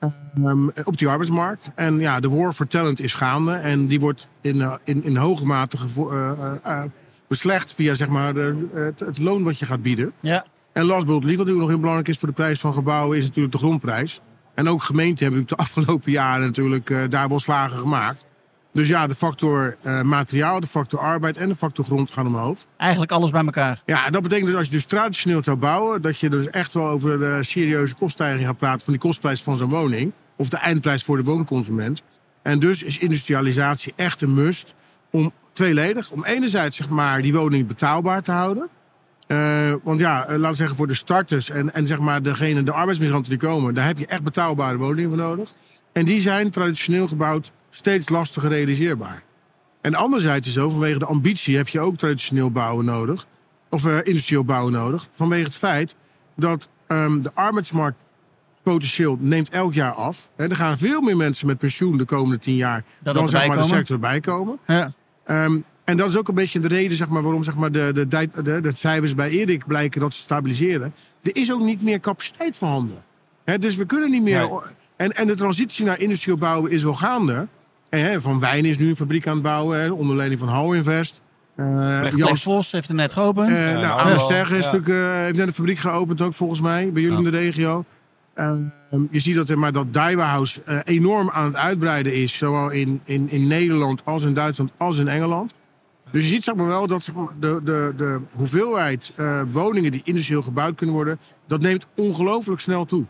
ehm, 0.00 0.68
op 0.84 0.98
die 0.98 1.08
arbeidsmarkt. 1.08 1.70
En 1.74 1.98
ja, 1.98 2.20
de 2.20 2.28
war 2.28 2.52
for 2.52 2.66
talent 2.66 3.00
is 3.00 3.14
gaande. 3.14 3.52
En 3.52 3.86
die 3.86 4.00
wordt 4.00 4.28
in, 4.40 4.60
eh, 4.60 4.74
in, 4.84 5.04
in 5.04 5.16
hoge 5.16 5.46
mate 5.46 5.78
gevo- 5.78 6.10
eh, 6.10 6.54
eh, 6.62 6.82
beslecht 7.28 7.74
via 7.74 7.94
zeg 7.94 8.08
maar, 8.08 8.34
de, 8.34 8.68
het, 8.72 9.00
het 9.00 9.18
loon 9.18 9.42
wat 9.42 9.58
je 9.58 9.66
gaat 9.66 9.82
bieden. 9.82 10.12
Ja. 10.20 10.44
En 10.72 10.84
last 10.84 11.06
but 11.06 11.14
not 11.14 11.24
least, 11.24 11.36
wat 11.36 11.46
natuurlijk 11.46 11.58
nog 11.58 11.68
heel 11.68 11.78
belangrijk 11.78 12.08
is 12.08 12.18
voor 12.18 12.28
de 12.28 12.34
prijs 12.34 12.60
van 12.60 12.74
gebouwen, 12.74 13.18
is 13.18 13.24
natuurlijk 13.24 13.52
de 13.52 13.60
grondprijs. 13.60 14.20
En 14.54 14.68
ook 14.68 14.82
gemeenten 14.82 15.24
hebben 15.24 15.40
natuurlijk 15.40 15.68
de 15.68 15.80
afgelopen 15.80 16.12
jaren 16.12 16.46
natuurlijk 16.46 17.10
daar 17.10 17.28
wel 17.28 17.40
slagen 17.40 17.78
gemaakt. 17.78 18.24
Dus 18.76 18.88
ja, 18.88 19.06
de 19.06 19.14
factor 19.14 19.76
eh, 19.82 20.02
materiaal, 20.02 20.60
de 20.60 20.66
factor 20.66 21.00
arbeid 21.00 21.36
en 21.36 21.48
de 21.48 21.54
factor 21.54 21.84
grond 21.84 22.10
gaan 22.10 22.26
omhoog. 22.26 22.58
Eigenlijk 22.76 23.12
alles 23.12 23.30
bij 23.30 23.44
elkaar. 23.44 23.82
Ja, 23.86 24.06
en 24.06 24.12
dat 24.12 24.22
betekent 24.22 24.46
dus 24.46 24.56
als 24.56 24.66
je 24.66 24.72
dus 24.72 24.84
traditioneel 24.84 25.42
zou 25.44 25.56
bouwen, 25.56 26.02
dat 26.02 26.18
je 26.18 26.30
dus 26.30 26.50
echt 26.50 26.72
wel 26.72 26.88
over 26.88 27.18
de 27.18 27.38
serieuze 27.42 27.94
koststijging 27.94 28.46
gaat 28.46 28.56
praten 28.56 28.80
van 28.80 28.92
die 28.92 29.02
kostprijs 29.02 29.42
van 29.42 29.56
zo'n 29.56 29.68
woning. 29.68 30.12
Of 30.36 30.48
de 30.48 30.56
eindprijs 30.56 31.04
voor 31.04 31.16
de 31.16 31.22
woonconsument. 31.22 32.02
En 32.42 32.58
dus 32.58 32.82
is 32.82 32.98
industrialisatie 32.98 33.92
echt 33.96 34.20
een 34.20 34.34
must 34.34 34.74
om 35.10 35.32
tweeledig. 35.52 36.10
Om 36.10 36.24
enerzijds 36.24 36.76
zeg 36.76 36.88
maar 36.88 37.22
die 37.22 37.34
woning 37.34 37.66
betaalbaar 37.66 38.22
te 38.22 38.32
houden. 38.32 38.68
Eh, 39.26 39.72
want 39.82 40.00
ja, 40.00 40.22
eh, 40.22 40.28
laten 40.28 40.50
we 40.50 40.56
zeggen 40.56 40.76
voor 40.76 40.86
de 40.86 40.94
starters 40.94 41.50
en, 41.50 41.74
en 41.74 41.86
zeg 41.86 41.98
maar 41.98 42.22
degene, 42.22 42.62
de 42.62 42.72
arbeidsmigranten 42.72 43.30
die 43.30 43.38
komen, 43.38 43.74
daar 43.74 43.86
heb 43.86 43.98
je 43.98 44.06
echt 44.06 44.22
betaalbare 44.22 44.76
woningen 44.76 45.10
voor 45.10 45.18
nodig. 45.18 45.52
En 45.92 46.04
die 46.04 46.20
zijn 46.20 46.50
traditioneel 46.50 47.08
gebouwd 47.08 47.52
steeds 47.76 48.08
lastiger 48.08 48.48
realiseerbaar. 48.48 49.22
En 49.80 49.94
anderzijds 49.94 50.46
is 50.46 50.52
zo, 50.52 50.70
vanwege 50.70 50.98
de 50.98 51.04
ambitie 51.06 51.56
heb 51.56 51.68
je 51.68 51.80
ook 51.80 51.96
traditioneel 51.96 52.50
bouwen 52.50 52.84
nodig. 52.84 53.26
Of 53.70 53.86
eh, 53.86 53.98
industrieel 54.02 54.44
bouwen 54.44 54.72
nodig. 54.72 55.08
Vanwege 55.12 55.44
het 55.44 55.56
feit 55.56 55.94
dat 56.36 56.68
ehm, 56.86 57.20
de 57.20 57.30
arbeidsmarkt 57.34 57.98
potentieel 58.62 59.16
neemt 59.20 59.48
elk 59.48 59.74
jaar 59.74 59.92
af. 59.92 60.28
Er 60.36 60.56
gaan 60.56 60.78
veel 60.78 61.00
meer 61.00 61.16
mensen 61.16 61.46
met 61.46 61.58
pensioen 61.58 61.96
de 61.96 62.04
komende 62.04 62.38
tien 62.38 62.56
jaar 62.56 62.84
Dat 63.02 63.14
dan 63.14 63.28
zeg 63.28 63.32
maar, 63.32 63.48
de 63.48 63.54
bijkomen. 63.54 63.76
sector 63.76 63.94
erbij 63.94 64.20
komen. 64.20 64.58
Ja. 64.66 64.92
Ehm, 65.24 65.58
en 65.84 65.96
dat 65.96 66.08
is 66.08 66.18
ook 66.18 66.28
een 66.28 66.34
beetje 66.34 66.58
de 66.58 66.68
reden 66.68 66.96
zeg 66.96 67.08
maar, 67.08 67.22
waarom 67.22 67.42
zeg 67.44 67.56
maar, 67.56 67.72
de, 67.72 67.90
de, 67.94 68.08
de, 68.08 68.42
de, 68.42 68.60
de 68.60 68.72
cijfers 68.74 69.14
bij 69.14 69.30
Erik 69.30 69.66
blijken 69.66 70.00
dat 70.00 70.14
ze 70.14 70.20
stabiliseren. 70.20 70.94
Er 71.22 71.36
is 71.36 71.52
ook 71.52 71.60
niet 71.60 71.82
meer 71.82 72.00
capaciteit 72.00 72.56
voorhanden. 72.56 73.04
Dus 73.60 73.76
we 73.76 73.86
kunnen 73.86 74.10
niet 74.10 74.22
meer. 74.22 74.48
Nee. 74.48 74.58
En, 74.96 75.12
en 75.12 75.26
de 75.26 75.34
transitie 75.34 75.84
naar 75.84 76.00
industrieel 76.00 76.38
bouwen 76.38 76.70
is 76.70 76.82
wel 76.82 76.94
gaande. 76.94 77.46
En, 77.88 78.00
hè, 78.00 78.20
van 78.20 78.40
Wijn 78.40 78.64
is 78.64 78.78
nu 78.78 78.88
een 78.88 78.96
fabriek 78.96 79.26
aan 79.26 79.34
het 79.34 79.42
bouwen, 79.42 79.92
onder 79.96 80.16
leiding 80.16 80.40
van 80.40 80.48
Hou 80.48 80.76
Invest. 80.76 81.20
Eh, 81.56 82.10
Jan- 82.16 82.36
Vos 82.38 82.72
heeft 82.72 82.88
hem 82.88 82.96
net 82.96 83.12
geopend. 83.12 83.48
eh 83.50 83.56
Ja, 83.66 83.72
nou, 83.72 83.80
nou, 83.86 84.00
Anne 84.00 84.18
Sterger 84.18 84.56
is 84.56 84.64
ja. 84.64 84.72
natuurlijk, 84.72 85.00
eh, 85.04 85.14
heeft 85.18 85.36
net 85.36 85.46
een 85.46 85.54
fabriek 85.54 85.78
geopend 85.78 86.20
ook 86.20 86.34
volgens 86.34 86.60
mij, 86.60 86.92
bij 86.92 87.02
jullie 87.02 87.18
Ja. 87.18 87.24
in 87.24 87.30
de 87.30 87.36
regio. 87.38 87.84
Ehm, 88.34 88.58
je 89.10 89.20
ziet 89.20 89.34
dat, 89.34 89.48
maar 89.54 89.72
dat 89.72 89.92
Daiwa 89.92 90.26
House 90.26 90.62
eh, 90.64 90.78
enorm 90.84 91.30
aan 91.30 91.44
het 91.44 91.56
uitbreiden 91.56 92.14
is, 92.14 92.36
zowel 92.38 92.70
in, 92.70 93.00
in, 93.04 93.30
in 93.30 93.46
Nederland 93.46 94.04
als 94.04 94.22
in 94.24 94.34
Duitsland 94.34 94.70
als 94.76 94.98
in 94.98 95.08
Engeland. 95.08 95.52
Dus 96.12 96.22
je 96.22 96.28
ziet 96.28 96.44
zeg 96.44 96.54
maar 96.54 96.66
wel 96.66 96.86
dat 96.86 97.10
de, 97.40 97.60
de, 97.64 97.92
de 97.96 98.20
hoeveelheid 98.34 99.12
eh, 99.16 99.40
woningen 99.52 99.90
die 99.90 100.00
industrieel 100.04 100.42
gebouwd 100.42 100.74
kunnen 100.74 100.94
worden, 100.94 101.18
dat 101.46 101.60
neemt 101.60 101.86
ongelooflijk 101.96 102.60
snel 102.60 102.84
toe. 102.84 103.04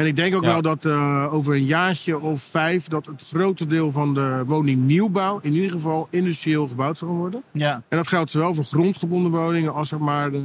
En 0.00 0.06
ik 0.06 0.16
denk 0.16 0.34
ook 0.34 0.42
Ja. 0.42 0.48
wel 0.48 0.62
dat 0.62 0.84
eh, 0.84 1.34
over 1.34 1.54
een 1.54 1.64
jaartje 1.64 2.20
of 2.20 2.42
vijf, 2.42 2.88
dat 2.88 3.06
het 3.06 3.22
grote 3.32 3.66
deel 3.66 3.92
van 3.92 4.14
de 4.14 4.42
woningnieuwbouw 4.46 5.38
in 5.42 5.52
ieder 5.54 5.70
geval 5.70 6.08
industrieel 6.10 6.68
gebouwd 6.68 6.98
zal 6.98 7.08
worden. 7.08 7.42
Ja. 7.52 7.82
En 7.88 7.96
dat 7.96 8.08
geldt 8.08 8.30
zowel 8.30 8.54
voor 8.54 8.64
grondgebonden 8.64 9.30
woningen 9.30 9.74
als 9.74 9.88
zeg 9.88 9.98
maar 9.98 10.30
de 10.30 10.42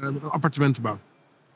eh, 0.00 0.08
appartementenbouw. 0.30 0.98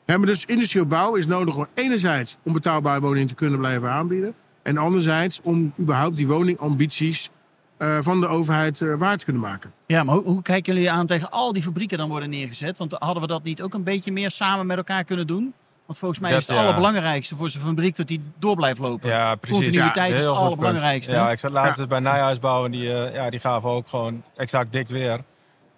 Maar 0.05 0.19
dus 0.21 0.45
industrieel 0.45 0.85
bouw 0.85 1.15
is 1.15 1.27
nodig 1.27 1.55
om 1.55 1.67
enerzijds 1.73 2.37
om 2.43 2.53
betaalbare 2.53 2.99
woningen 3.01 3.27
te 3.27 3.35
kunnen 3.35 3.59
blijven 3.59 3.89
aanbieden. 3.91 4.33
En 4.63 4.77
anderzijds 4.77 5.39
om 5.43 5.73
überhaupt 5.79 6.17
die 6.17 6.27
woningambities 6.27 7.29
eh, 7.77 7.97
van 8.01 8.19
de 8.21 8.27
overheid 8.27 8.79
waar 8.97 9.17
te 9.17 9.23
kunnen 9.25 9.41
maken. 9.41 9.71
Ja, 9.87 10.03
maar 10.03 10.15
hoe, 10.15 10.23
hoe 10.25 10.41
kijken 10.41 10.73
jullie 10.73 10.91
aan 10.91 11.07
tegen 11.07 11.31
al 11.31 11.53
die 11.53 11.63
fabrieken 11.63 11.97
dan 11.97 12.09
worden 12.09 12.29
neergezet? 12.29 12.77
Want 12.77 12.91
hadden 12.99 13.21
we 13.21 13.27
dat 13.27 13.43
niet 13.43 13.61
ook 13.61 13.73
een 13.73 13.83
beetje 13.83 14.11
meer 14.11 14.31
samen 14.31 14.65
met 14.65 14.77
elkaar 14.77 15.03
kunnen 15.03 15.27
doen? 15.27 15.53
Want 15.85 15.99
volgens 15.99 16.19
mij 16.19 16.31
Dat, 16.31 16.41
is 16.41 16.47
het 16.47 16.55
ja. 16.55 16.63
allerbelangrijkste 16.63 17.35
voor 17.35 17.49
zo'n 17.49 17.61
fabriek 17.61 17.95
dat 17.95 18.07
die 18.07 18.23
door 18.39 18.55
blijft 18.55 18.79
lopen. 18.79 19.09
Ja, 19.09 19.35
precies. 19.35 19.63
Continuïteit 19.63 20.09
Ja, 20.09 20.15
is 20.15 20.19
heel 20.19 20.33
het 20.33 20.43
allerbelangrijkste. 20.43 21.11
Ja, 21.11 21.31
ik 21.31 21.39
zat 21.39 21.51
laatst 21.51 21.87
bij 21.87 21.99
Nijhuisbouw 21.99 22.65
en 22.65 22.71
die, 22.71 22.93
eh, 22.93 23.13
ja, 23.13 23.29
die 23.29 23.39
gaven 23.39 23.69
ook 23.69 23.87
gewoon 23.87 24.23
exact 24.35 24.73
dik 24.73 24.87
weer. 24.87 25.23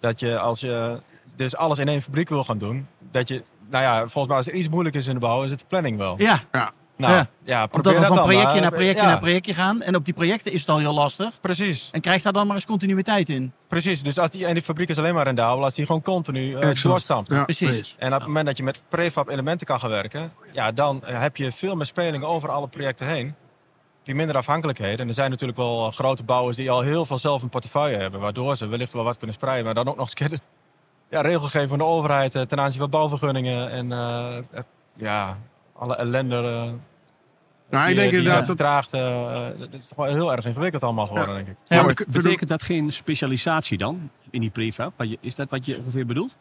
Dat 0.00 0.20
je 0.20 0.38
als 0.38 0.60
je 0.60 1.00
dus 1.36 1.56
alles 1.56 1.78
in 1.78 1.88
één 1.88 2.02
fabriek 2.02 2.28
wil 2.28 2.44
gaan 2.44 2.58
doen, 2.58 2.86
dat 3.10 3.28
je, 3.28 3.42
nou 3.70 3.84
ja, 3.84 3.98
volgens 3.98 4.26
mij 4.26 4.36
als 4.36 4.46
er 4.46 4.54
iets 4.54 4.68
moeilijk 4.68 4.96
is 4.96 5.06
in 5.06 5.14
de 5.14 5.20
bouw, 5.20 5.42
is 5.42 5.50
het 5.50 5.58
de 5.58 5.64
planning 5.68 5.98
wel. 5.98 6.14
Ja, 6.18 6.40
Ja, 6.52 6.72
Nou, 6.96 7.12
Ja. 7.14 7.26
ja, 7.44 7.66
probeer 7.66 7.92
omdat 7.92 8.08
we 8.08 8.14
dat 8.14 8.16
van 8.16 8.26
projectje 8.26 8.60
naar 8.60 8.70
projectje 8.70 9.02
Ja, 9.02 9.08
naar 9.08 9.18
projectje 9.18 9.54
gaan. 9.54 9.82
En 9.82 9.96
op 9.96 10.04
die 10.04 10.14
projecten 10.14 10.52
is 10.52 10.60
het 10.60 10.68
al 10.68 10.78
heel 10.78 10.94
lastig. 10.94 11.40
Precies, 11.40 11.88
En 11.92 12.00
krijgt 12.00 12.24
daar 12.24 12.32
dan 12.32 12.46
maar 12.46 12.56
eens 12.56 12.64
continuïteit 12.66 13.28
in. 13.28 13.52
precies. 13.68 14.02
Dus 14.02 14.18
als 14.18 14.30
die, 14.30 14.46
en 14.46 14.54
die 14.54 14.62
fabriek 14.62 14.88
is 14.88 14.98
alleen 14.98 15.14
maar 15.14 15.24
rendabel 15.24 15.64
als 15.64 15.74
die 15.74 15.86
gewoon 15.86 16.02
continu 16.02 16.50
eh, 16.54 16.56
Exact. 16.68 16.82
doorstampt. 16.82 17.30
Ja, 17.30 17.44
Precies. 17.44 17.94
En 17.98 18.12
op 18.12 18.18
het 18.18 18.26
moment 18.26 18.46
dat 18.46 18.56
je 18.56 18.62
met 18.62 18.82
prefab 18.88 19.28
elementen 19.28 19.66
kan 19.66 19.80
gaan 19.80 19.90
werken, 19.90 20.32
ja, 20.52 20.72
dan 20.72 21.04
eh, 21.04 21.20
heb 21.20 21.36
je 21.36 21.52
veel 21.52 21.74
meer 21.76 21.86
speling 21.86 22.24
over 22.24 22.50
alle 22.50 22.68
projecten 22.68 23.06
heen. 23.06 23.34
Die 24.02 24.14
minder 24.14 24.36
afhankelijkheden. 24.36 24.98
En 24.98 25.08
er 25.08 25.14
zijn 25.14 25.30
natuurlijk 25.30 25.58
wel 25.58 25.86
eh, 25.86 25.92
grote 25.92 26.22
bouwers 26.22 26.56
die 26.56 26.70
al 26.70 26.80
heel 26.80 27.04
veel 27.06 27.18
zelf 27.18 27.42
een 27.42 27.48
portefeuille 27.48 27.96
hebben, 27.96 28.20
waardoor 28.20 28.56
ze 28.56 28.66
wellicht 28.66 28.92
wel 28.92 29.04
wat 29.04 29.16
kunnen 29.16 29.36
spreiden, 29.36 29.64
maar 29.64 29.74
dan 29.74 29.88
ook 29.88 29.96
nog 29.96 30.10
eens 30.18 30.40
ja, 31.10 31.20
regelgeving 31.20 31.68
van 31.68 31.78
de 31.78 31.84
overheid 31.84 32.32
ten 32.32 32.60
aanzien 32.60 32.80
van 32.80 32.90
bouwvergunningen 32.90 33.70
en 33.70 33.88
ja, 34.96 35.38
alle 35.78 35.96
ellende. 35.96 36.36
eh, 36.36 36.42
Nou, 36.42 36.70
ik 37.82 37.86
die, 37.86 37.94
denk 37.94 38.10
die 38.10 38.18
inderdaad 38.18 38.36
dat 38.36 38.46
vertraagt. 38.46 38.92
eh, 38.92 39.48
eh, 39.48 39.58
dat 39.58 39.72
is 39.72 39.86
toch 39.86 39.96
wel 39.96 40.06
heel 40.14 40.32
erg 40.32 40.44
ingewikkeld 40.44 40.82
allemaal 40.82 41.06
geworden, 41.06 41.34
denk 41.34 41.48
ik. 41.48 41.56
Ja, 41.64 41.82
maar 41.82 41.94
Betekent 42.08 42.48
dat 42.48 42.62
geen 42.62 42.92
specialisatie 42.92 43.78
dan 43.78 44.10
in 44.30 44.40
die 44.40 44.50
prefab? 44.50 45.04
Is 45.20 45.34
dat 45.34 45.50
wat 45.50 45.64
je 45.66 45.78
ongeveer 45.78 46.06
bedoelt? 46.06 46.36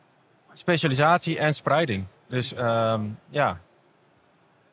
Specialisatie 0.54 1.38
en 1.40 1.54
spreiding. 1.54 2.06
Dus 2.30 2.54
ehm, 2.54 3.02
ja, 3.30 3.60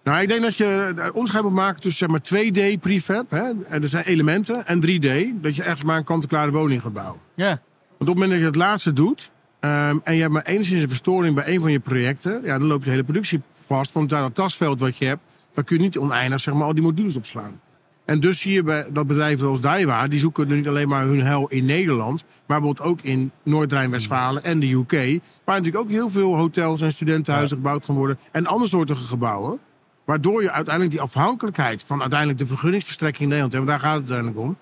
Nou, 0.04 0.20
ik 0.22 0.28
denk 0.28 0.42
dat 0.42 0.56
je 0.56 1.10
onderscheid 1.14 1.44
moet 1.44 1.52
maken 1.52 1.80
tussen 1.80 1.98
zeg 1.98 2.08
maar, 2.08 2.50
2D 2.50 2.80
prefab, 2.80 3.30
hè, 3.30 3.50
en 3.68 3.82
er 3.82 3.88
zijn 3.88 4.04
elementen, 4.04 4.66
en 4.66 4.80
3D. 4.80 5.42
Dat 5.42 5.56
je 5.56 5.62
echt 5.62 5.82
maar 5.82 5.96
een 5.96 6.04
kant-en-klare 6.04 6.50
woning 6.50 6.82
gaat 6.82 6.92
bouwen. 6.92 7.20
Ja, 7.34 7.46
Want 7.48 7.60
op 7.98 8.06
het 8.06 8.08
moment 8.08 8.30
dat 8.30 8.40
je 8.40 8.46
het 8.46 8.56
laatste 8.56 8.92
doet, 8.92 9.30
ehm, 9.62 9.98
en 10.02 10.14
je 10.14 10.20
hebt 10.20 10.32
maar 10.32 10.42
enigszins 10.42 10.82
een 10.82 10.88
verstoring 10.88 11.34
bij 11.34 11.54
een 11.54 11.60
van 11.60 11.72
je 11.72 11.80
projecten, 11.80 12.40
ja, 12.44 12.58
dan 12.58 12.66
loop 12.66 12.78
je 12.78 12.84
de 12.84 12.90
hele 12.90 13.04
productie 13.04 13.42
vast. 13.54 13.92
Want 13.92 14.10
daar 14.10 14.22
dat 14.22 14.34
tasveld 14.34 14.80
wat 14.80 14.96
je 14.96 15.04
hebt, 15.04 15.22
dan 15.52 15.64
kun 15.64 15.76
je 15.76 15.82
niet 15.82 15.98
oneindig 15.98 16.40
zeg 16.40 16.54
maar, 16.54 16.64
al 16.64 16.74
die 16.74 16.82
modules 16.82 17.16
opslaan. 17.16 17.60
En 18.04 18.20
dus 18.20 18.40
zie 18.40 18.52
je 18.52 18.62
bij 18.62 18.86
dat 18.92 19.06
bedrijven 19.06 19.48
als 19.48 19.60
Daiwa, 19.60 20.08
die 20.08 20.20
zoeken 20.20 20.48
nu 20.48 20.56
niet 20.56 20.68
alleen 20.68 20.88
maar 20.88 21.04
hun 21.04 21.22
hel 21.22 21.48
in 21.48 21.64
Nederland, 21.64 22.24
maar 22.46 22.60
bijvoorbeeld 22.60 22.88
ook 22.88 23.00
in 23.00 23.30
Noord-Rijn-Westfalen 23.42 24.44
en 24.44 24.58
de 24.58 24.70
UK. 24.70 25.20
Waar 25.44 25.56
natuurlijk 25.56 25.84
ook 25.84 25.90
heel 25.90 26.10
veel 26.10 26.36
hotels 26.36 26.80
en 26.80 26.92
studentenhuizen 26.92 27.56
gebouwd 27.56 27.84
gaan 27.84 27.94
worden 27.94 28.18
en 28.32 28.46
andersoortige 28.46 29.04
gebouwen. 29.04 29.58
Waardoor 30.04 30.42
je 30.42 30.50
uiteindelijk 30.50 30.94
die 30.94 31.04
afhankelijkheid 31.04 31.82
van 31.82 32.00
uiteindelijk 32.00 32.38
de 32.38 32.46
vergunningsverstrekking 32.46 33.22
in 33.22 33.28
Nederland, 33.28 33.54
want 33.54 33.66
daar 33.66 33.80
gaat 33.80 34.00
het 34.00 34.10
uiteindelijk 34.10 34.48
om. 34.48 34.56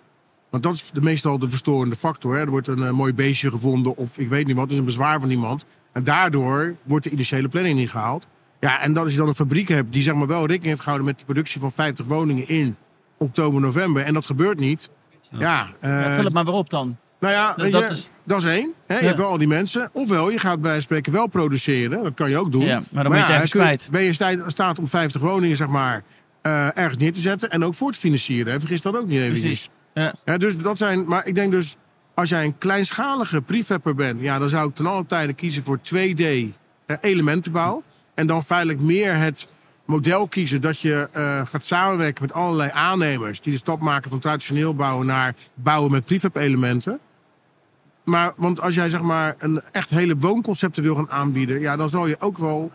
Want 0.50 0.62
dat 0.62 0.74
is 0.74 0.90
de, 0.92 1.00
meestal 1.00 1.38
de 1.38 1.48
verstorende 1.48 1.96
factor. 1.96 2.34
Hè. 2.34 2.40
Er 2.40 2.50
wordt 2.50 2.68
een 2.68 2.82
eh, 2.84 2.90
mooi 2.90 3.14
beestje 3.14 3.50
gevonden 3.50 3.96
of 3.96 4.18
ik 4.18 4.28
weet 4.28 4.46
niet 4.46 4.56
wat, 4.56 4.70
is 4.70 4.78
een 4.78 4.84
bezwaar 4.84 5.20
van 5.20 5.30
iemand. 5.30 5.64
En 5.92 6.04
daardoor 6.04 6.74
wordt 6.82 7.04
de 7.04 7.10
initiële 7.10 7.48
planning 7.48 7.78
niet 7.78 7.90
gehaald. 7.90 8.26
Ja, 8.60 8.80
en 8.80 8.92
dat 8.92 9.02
als 9.02 9.12
je 9.12 9.18
dan 9.18 9.28
een 9.28 9.34
fabriek 9.34 9.68
hebt 9.68 9.92
die 9.92 10.02
zeg 10.02 10.14
maar 10.14 10.26
wel 10.26 10.40
rekening 10.40 10.64
heeft 10.64 10.80
gehouden 10.80 11.06
met 11.06 11.18
de 11.18 11.24
productie 11.24 11.60
van 11.60 11.72
50 11.72 12.06
woningen 12.06 12.48
in 12.48 12.76
oktober, 13.18 13.60
november. 13.60 14.02
En 14.02 14.14
dat 14.14 14.26
gebeurt 14.26 14.58
niet. 14.58 14.90
Ja, 15.30 15.68
eh, 15.80 16.14
vul 16.14 16.24
het 16.24 16.32
maar 16.32 16.44
weer 16.44 16.54
op 16.54 16.70
dan. 16.70 16.96
nou 17.20 17.32
ja, 17.34 17.54
dat 17.54 17.72
je, 17.72 17.88
is- 17.90 18.10
dat 18.24 18.38
is 18.38 18.44
één. 18.44 18.72
Hè? 18.86 18.94
Je 18.94 19.00
Ja. 19.00 19.06
hebt 19.06 19.18
wel 19.18 19.28
al 19.30 19.38
die 19.38 19.48
mensen. 19.48 19.90
Ofwel, 19.92 20.30
je 20.30 20.38
gaat 20.38 20.60
bij 20.60 20.80
spreken 20.80 21.12
wel 21.12 21.26
produceren. 21.26 22.02
Dat 22.02 22.14
kan 22.14 22.30
je 22.30 22.38
ook 22.38 22.52
doen. 22.52 22.64
Ja, 22.64 22.82
maar 22.90 23.02
dan 23.04 23.12
moet 23.12 23.20
je 23.22 23.26
het 23.26 23.32
ergens 23.32 23.50
kun 23.50 23.60
je- 23.60 23.66
kwijt. 23.66 23.88
Ben 23.90 24.00
je 24.00 24.06
in 24.06 24.14
sta- 24.14 24.48
staat 24.50 24.78
om 24.78 24.88
50 24.88 25.20
woningen 25.20 25.56
zeg 25.56 25.68
maar, 25.68 26.02
eh, 26.42 26.76
ergens 26.78 26.98
neer 26.98 27.12
te 27.12 27.20
zetten. 27.20 27.50
En 27.50 27.64
ook 27.64 27.74
voor 27.74 27.92
te 27.92 27.98
financieren. 27.98 28.52
Hè? 28.52 28.58
Vergis 28.58 28.80
dat 28.82 28.96
ook 28.96 29.06
niet 29.06 29.20
even. 29.20 29.30
Precies. 29.40 29.68
Ja. 29.94 30.14
Ja, 30.24 30.36
dus 30.36 30.58
dat 30.58 30.78
zijn, 30.78 31.04
maar 31.04 31.26
ik 31.26 31.34
denk 31.34 31.52
dus, 31.52 31.76
als 32.14 32.28
jij 32.28 32.44
een 32.44 32.58
kleinschalige 32.58 33.40
prefabber 33.40 33.94
bent, 33.94 34.20
ja, 34.20 34.38
dan 34.38 34.48
zou 34.48 34.68
ik 34.68 34.74
ten 34.74 34.86
alle 34.86 35.06
tijde 35.06 35.32
kiezen 35.32 35.62
voor 35.62 35.78
2D 35.78 36.20
eh, 36.20 36.96
elementenbouw. 37.00 37.82
En 38.14 38.26
dan 38.26 38.44
feitelijk 38.44 38.80
meer 38.80 39.16
het 39.16 39.48
model 39.84 40.28
kiezen 40.28 40.60
dat 40.60 40.80
je 40.80 41.08
eh, 41.12 41.46
gaat 41.46 41.64
samenwerken 41.64 42.22
met 42.22 42.32
allerlei 42.32 42.70
aannemers 42.72 43.40
die 43.40 43.52
de 43.52 43.58
stap 43.58 43.80
maken 43.80 44.10
van 44.10 44.18
traditioneel 44.18 44.74
bouwen 44.74 45.06
naar 45.06 45.34
bouwen 45.54 45.90
met 45.90 46.04
prefab 46.04 46.36
elementen. 46.36 47.00
Maar, 48.04 48.32
want 48.36 48.60
als 48.60 48.74
jij 48.74 48.88
zeg 48.88 49.02
maar 49.02 49.34
een 49.38 49.62
echt 49.72 49.90
hele 49.90 50.16
woonconcepten 50.16 50.82
wil 50.82 50.94
gaan 50.94 51.10
aanbieden, 51.10 51.60
ja, 51.60 51.76
dan 51.76 51.88
zal 51.88 52.06
je 52.06 52.20
ook 52.20 52.38
wel 52.38 52.70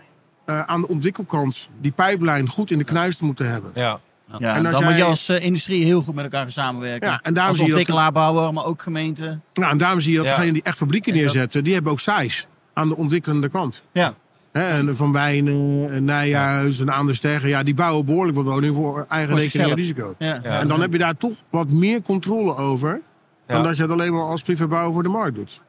eh, 0.46 0.62
aan 0.62 0.82
de 0.82 0.88
ontwikkelkant 0.88 1.70
die 1.82 1.92
pijplijn 1.92 2.50
goed 2.50 2.72
in 2.72 2.78
de 2.78 2.84
knuisten 2.84 3.26
moeten 3.26 3.50
hebben. 3.50 3.72
ja. 3.74 4.00
Ja, 4.40 4.56
En 4.56 4.64
dan 4.64 4.74
als 4.74 4.84
moet 4.84 4.92
je 4.94 4.98
jij- 4.98 5.08
als 5.08 5.30
eh, 5.30 5.44
industrie 5.46 5.86
heel 5.86 6.02
goed 6.02 6.16
met 6.16 6.24
elkaar 6.24 6.42
gaan 6.42 6.52
samenwerken. 6.52 7.08
Ja, 7.10 7.20
en 7.24 7.34
daarom 7.34 7.50
als 7.52 7.58
zie 7.58 7.66
je 7.66 7.72
dat- 7.72 7.80
ontwikkelaar, 7.80 8.12
bouwer, 8.12 8.54
maar 8.54 8.66
ook 8.66 8.82
gemeente. 8.82 9.40
Nou, 9.54 9.72
en 9.72 9.78
daarom 9.78 10.02
zie 10.02 10.12
je 10.12 10.18
dat 10.18 10.26
Ja. 10.28 10.32
degenen 10.34 10.54
die 10.54 10.64
echt 10.64 10.78
fabrieken 10.78 11.12
En 11.14 11.18
dat- 11.24 11.28
neerzetten, 11.34 11.64
die 11.64 11.74
hebben 11.74 11.92
ook 11.92 12.00
size 12.00 12.44
aan 12.74 12.90
de 12.90 12.96
ontwikkelende 12.98 13.50
kant. 13.50 13.82
Ja, 13.92 14.14
Hè, 14.52 14.68
en 14.70 14.96
van 14.96 15.12
Wijnen, 15.12 15.92
en 15.92 16.04
Nijhuis 16.04 16.80
en 16.80 16.92
Aan 16.94 17.06
de 17.06 17.14
Sterren, 17.14 17.50
ja, 17.50 17.64
die 17.64 17.74
bouwen 17.74 18.06
behoorlijk 18.06 18.38
wat 18.38 18.46
woningen 18.46 18.76
voor 18.76 19.06
eigen 19.10 19.36
rekening 19.38 19.70
en 19.70 19.76
risico. 19.76 20.16
ja. 20.18 20.40
Ja. 20.44 20.60
En 20.60 20.68
dan 20.68 20.82
heb 20.82 20.92
je 20.92 20.98
daar 20.98 21.18
toch 21.18 21.34
wat 21.50 21.70
meer 21.70 22.02
controle 22.02 22.56
over, 22.56 23.02
dan 23.48 23.58
Ja. 23.58 23.64
dat 23.64 23.76
je 23.76 23.82
het 23.82 23.92
alleen 23.92 24.14
maar 24.14 24.24
als 24.24 24.42
privébouwer 24.42 24.94
voor 24.94 25.04
de 25.04 25.10
markt 25.10 25.36
doet. 25.36 25.62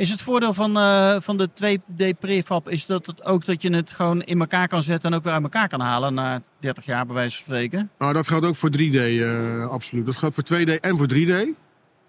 Is 0.00 0.10
het 0.10 0.20
voordeel 0.22 0.54
van, 0.54 0.76
eh, 0.78 1.16
van 1.20 1.36
de 1.36 1.48
2D 1.54 2.18
prefab 2.18 2.68
is 2.68 2.86
dat 2.86 3.06
het 3.06 3.24
ook 3.24 3.44
dat 3.44 3.62
je 3.62 3.70
het 3.74 3.90
gewoon 3.92 4.22
in 4.22 4.40
elkaar 4.40 4.68
kan 4.68 4.82
zetten 4.82 5.10
en 5.10 5.16
ook 5.16 5.24
weer 5.24 5.32
uit 5.32 5.42
elkaar 5.42 5.68
kan 5.68 5.80
halen 5.80 6.14
na 6.14 6.42
30 6.58 6.84
jaar 6.84 7.06
bij 7.06 7.14
wijze 7.14 7.36
van 7.36 7.44
spreken? 7.44 7.90
Nou, 7.98 8.12
dat 8.12 8.28
geldt 8.28 8.46
ook 8.46 8.56
voor 8.56 8.70
3D, 8.70 8.94
eh, 8.94 9.68
absoluut. 9.68 10.06
Dat 10.06 10.16
geldt 10.16 10.34
voor 10.34 10.44
2D 10.44 10.80
en 10.80 10.96
voor 10.98 11.06
3D. 11.06 11.30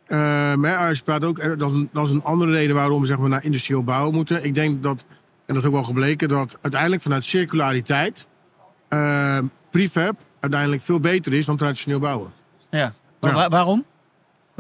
Eh, 0.08 0.18
maar 0.56 0.78
als 0.88 0.98
je 0.98 1.04
praat 1.04 1.24
ook, 1.24 1.58
dat 1.60 1.70
is, 1.70 1.76
een, 1.76 1.90
dat 1.94 2.06
is 2.06 2.12
een 2.12 2.24
andere 2.24 2.52
reden 2.52 2.76
waarom 2.76 3.02
we 3.02 3.08
zeg 3.08 3.18
maar, 3.18 3.30
naar 3.30 3.44
industrieel 3.44 3.84
bouwen 3.84 4.14
moeten. 4.14 4.44
Ik 4.44 4.54
denk 4.56 4.84
dat, 4.84 5.06
en 5.46 5.54
dat 5.54 5.58
is 5.58 5.66
ook 5.66 5.74
wel 5.76 5.84
gebleken, 5.84 6.30
dat 6.30 6.58
uiteindelijk 6.62 7.02
vanuit 7.02 7.26
circulariteit 7.26 8.28
prefab 9.70 10.16
uiteindelijk 10.40 10.82
veel 10.82 11.00
beter 11.00 11.34
is 11.34 11.46
dan 11.46 11.58
traditioneel 11.58 12.00
bouwen. 12.00 12.32
Ja. 12.70 12.94
Maar 13.20 13.30
Ja. 13.32 13.36
wa- 13.38 13.48
waarom? 13.50 13.86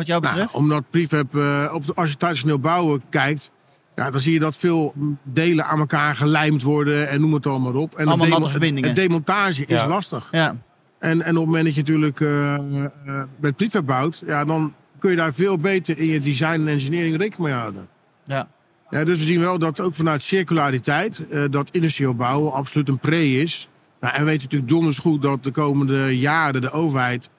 Wat 0.01 0.09
jou 0.09 0.21
Nou, 0.21 0.33
betreft? 0.33 0.53
omdat 0.55 0.83
prefab, 0.89 1.35
eh, 1.35 1.69
op 1.73 1.85
de, 1.85 1.93
als 1.93 2.09
je 2.09 2.17
traditioneel 2.17 2.59
bouwen 2.59 3.01
kijkt, 3.09 3.51
ja, 3.95 4.11
dan 4.11 4.19
zie 4.19 4.33
je 4.33 4.39
dat 4.39 4.57
veel 4.57 4.93
delen 5.23 5.65
aan 5.65 5.79
elkaar 5.79 6.15
gelijmd 6.15 6.63
worden 6.63 7.09
en 7.09 7.21
noem 7.21 7.33
het 7.33 7.45
allemaal 7.47 7.73
op. 7.73 7.95
En 7.95 8.07
Allemaal 8.07 8.27
natte 8.27 8.49
verbindingen. 8.49 8.89
Het 8.89 8.97
demontage 8.97 9.65
is 9.65 9.83
lastig. 9.85 10.27
ja. 10.31 10.55
En, 10.99 11.21
en 11.21 11.31
op 11.31 11.35
het 11.35 11.45
moment 11.45 11.65
dat 11.65 11.73
je 11.75 11.79
natuurlijk 11.81 12.21
eh, 12.21 12.55
eh, 12.55 13.23
met 13.39 13.55
prefab 13.55 13.85
bouwt, 13.85 14.23
ja, 14.25 14.45
dan 14.45 14.73
kun 14.99 15.09
je 15.09 15.15
daar 15.15 15.33
veel 15.33 15.57
beter 15.57 15.97
in 15.97 16.07
je 16.07 16.19
design 16.19 16.45
en 16.59 16.67
engineering 16.67 17.17
rekening 17.17 17.49
mee 17.49 17.59
houden. 17.59 17.87
Ja. 18.25 18.47
Ja, 18.89 19.03
dus 19.03 19.19
we 19.19 19.25
zien 19.25 19.39
wel 19.39 19.59
dat 19.59 19.79
ook 19.79 19.95
vanuit 19.95 20.23
circulariteit, 20.23 21.27
eh, 21.29 21.43
dat 21.49 21.69
industrieel 21.71 22.15
bouwen 22.15 22.53
absoluut 22.53 22.89
een 22.89 22.99
pre 22.99 23.25
is 23.31 23.67
Nou, 23.99 24.13
en 24.13 24.19
we 24.19 24.25
weten 24.25 24.43
natuurlijk 24.43 24.71
donders 24.71 24.97
goed 24.97 25.21
dat 25.21 25.43
de 25.43 25.51
komende 25.51 26.19
jaren 26.19 26.61
de 26.61 26.71
overheid 26.71 27.29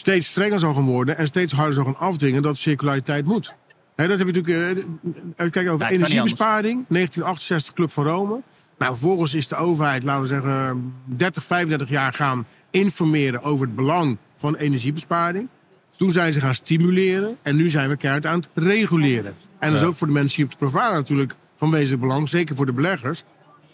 steeds 0.00 0.26
strenger 0.26 0.58
zal 0.58 0.74
gaan 0.74 0.84
worden 0.84 1.16
en 1.16 1.26
steeds 1.26 1.52
harder 1.52 1.74
zal 1.74 1.84
gaan 1.84 1.98
afdwingen 1.98 2.42
dat 2.42 2.58
circulariteit 2.58 3.24
moet. 3.24 3.54
Dat 3.94 4.08
heb 4.08 4.18
je 4.18 4.24
natuurlijk. 4.24 4.76
eh, 4.76 5.46
eh, 5.46 5.50
kijk 5.50 5.68
over 5.68 5.86
energiebesparing, 5.86 6.84
1968 6.88 7.72
Club 7.72 7.90
van 7.90 8.04
Rome. 8.04 8.40
Nou, 8.78 8.92
vervolgens 8.92 9.34
is 9.34 9.48
de 9.48 9.56
overheid, 9.56 10.02
laten 10.02 10.22
we 10.22 10.28
zeggen, 10.28 10.94
30, 11.04 11.44
35 11.44 11.88
jaar 11.88 12.12
gaan 12.12 12.44
informeren 12.70 13.42
over 13.42 13.66
het 13.66 13.76
belang 13.76 14.16
van 14.38 14.56
energiebesparing. 14.56 15.48
Toen 15.96 16.10
zijn 16.10 16.32
ze 16.32 16.40
gaan 16.40 16.54
stimuleren 16.54 17.36
en 17.42 17.56
nu 17.56 17.68
zijn 17.68 17.88
we 17.88 17.96
keihard 17.96 18.26
aan 18.26 18.38
het 18.38 18.64
reguleren. 18.64 19.34
En 19.58 19.72
dat 19.72 19.80
is 19.82 19.86
ook 19.86 19.94
voor 19.94 20.06
de 20.06 20.12
mensen 20.12 20.36
hier 20.36 20.44
op 20.44 20.50
de 20.50 20.56
Provada 20.56 20.94
natuurlijk 20.94 21.34
van 21.56 21.70
wezenlijk 21.70 22.00
belang, 22.00 22.28
zeker 22.28 22.56
voor 22.56 22.66
de 22.66 22.72
beleggers. 22.72 23.24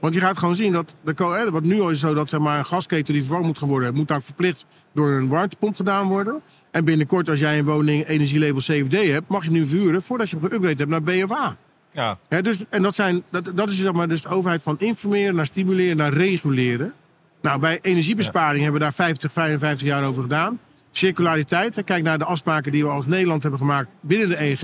Want 0.00 0.14
je 0.14 0.20
gaat 0.20 0.38
gewoon 0.38 0.54
zien 0.54 0.72
dat, 0.72 0.94
de, 1.04 1.48
wat 1.50 1.62
nu 1.62 1.80
al 1.80 1.90
is 1.90 2.00
zo 2.00 2.14
dat 2.14 2.28
zeg 2.28 2.40
maar, 2.40 2.58
een 2.58 2.64
gasketen 2.64 3.12
die 3.12 3.22
vervangen 3.22 3.46
moet 3.46 3.58
gaan 3.58 3.68
worden, 3.68 3.94
moet 3.94 4.08
daar 4.08 4.22
verplicht 4.22 4.66
door 4.92 5.10
een 5.10 5.28
warmtepomp 5.28 5.76
gedaan 5.76 6.06
worden. 6.06 6.42
En 6.70 6.84
binnenkort, 6.84 7.28
als 7.28 7.38
jij 7.38 7.58
een 7.58 7.64
woning 7.64 8.06
energielabel 8.06 8.60
CFD 8.60 8.92
hebt, 8.92 9.28
mag 9.28 9.44
je 9.44 9.50
nu 9.50 9.66
verhuren 9.66 10.02
voordat 10.02 10.30
je 10.30 10.36
hem 10.36 10.50
geüpgrade 10.50 10.78
hebt 10.78 10.88
naar 10.88 11.02
B 11.02 11.08
of 11.08 11.32
A. 11.32 11.56
Ja, 12.28 12.40
dus, 12.40 12.64
en 12.68 12.82
dat, 12.82 12.94
zijn, 12.94 13.22
dat, 13.30 13.50
dat 13.54 13.68
is 13.68 13.76
zeg 13.76 13.92
maar, 13.92 14.08
dus 14.08 14.22
de 14.22 14.28
overheid 14.28 14.62
van 14.62 14.76
informeren 14.78 15.34
naar 15.34 15.46
stimuleren 15.46 15.96
naar 15.96 16.12
reguleren. 16.12 16.92
Nou, 17.40 17.60
bij 17.60 17.78
energiebesparing 17.82 18.62
hebben 18.62 18.80
we 18.80 18.86
daar 18.86 18.94
50, 18.94 19.32
55 19.32 19.88
jaar 19.88 20.04
over 20.04 20.22
gedaan. 20.22 20.58
Circulariteit, 20.96 21.84
kijk 21.84 22.02
naar 22.02 22.18
de 22.18 22.24
afspraken 22.24 22.72
die 22.72 22.82
we 22.84 22.90
als 22.90 23.06
Nederland 23.06 23.42
hebben 23.42 23.60
gemaakt 23.60 23.88
binnen 24.00 24.28
de 24.28 24.36
EG. 24.40 24.58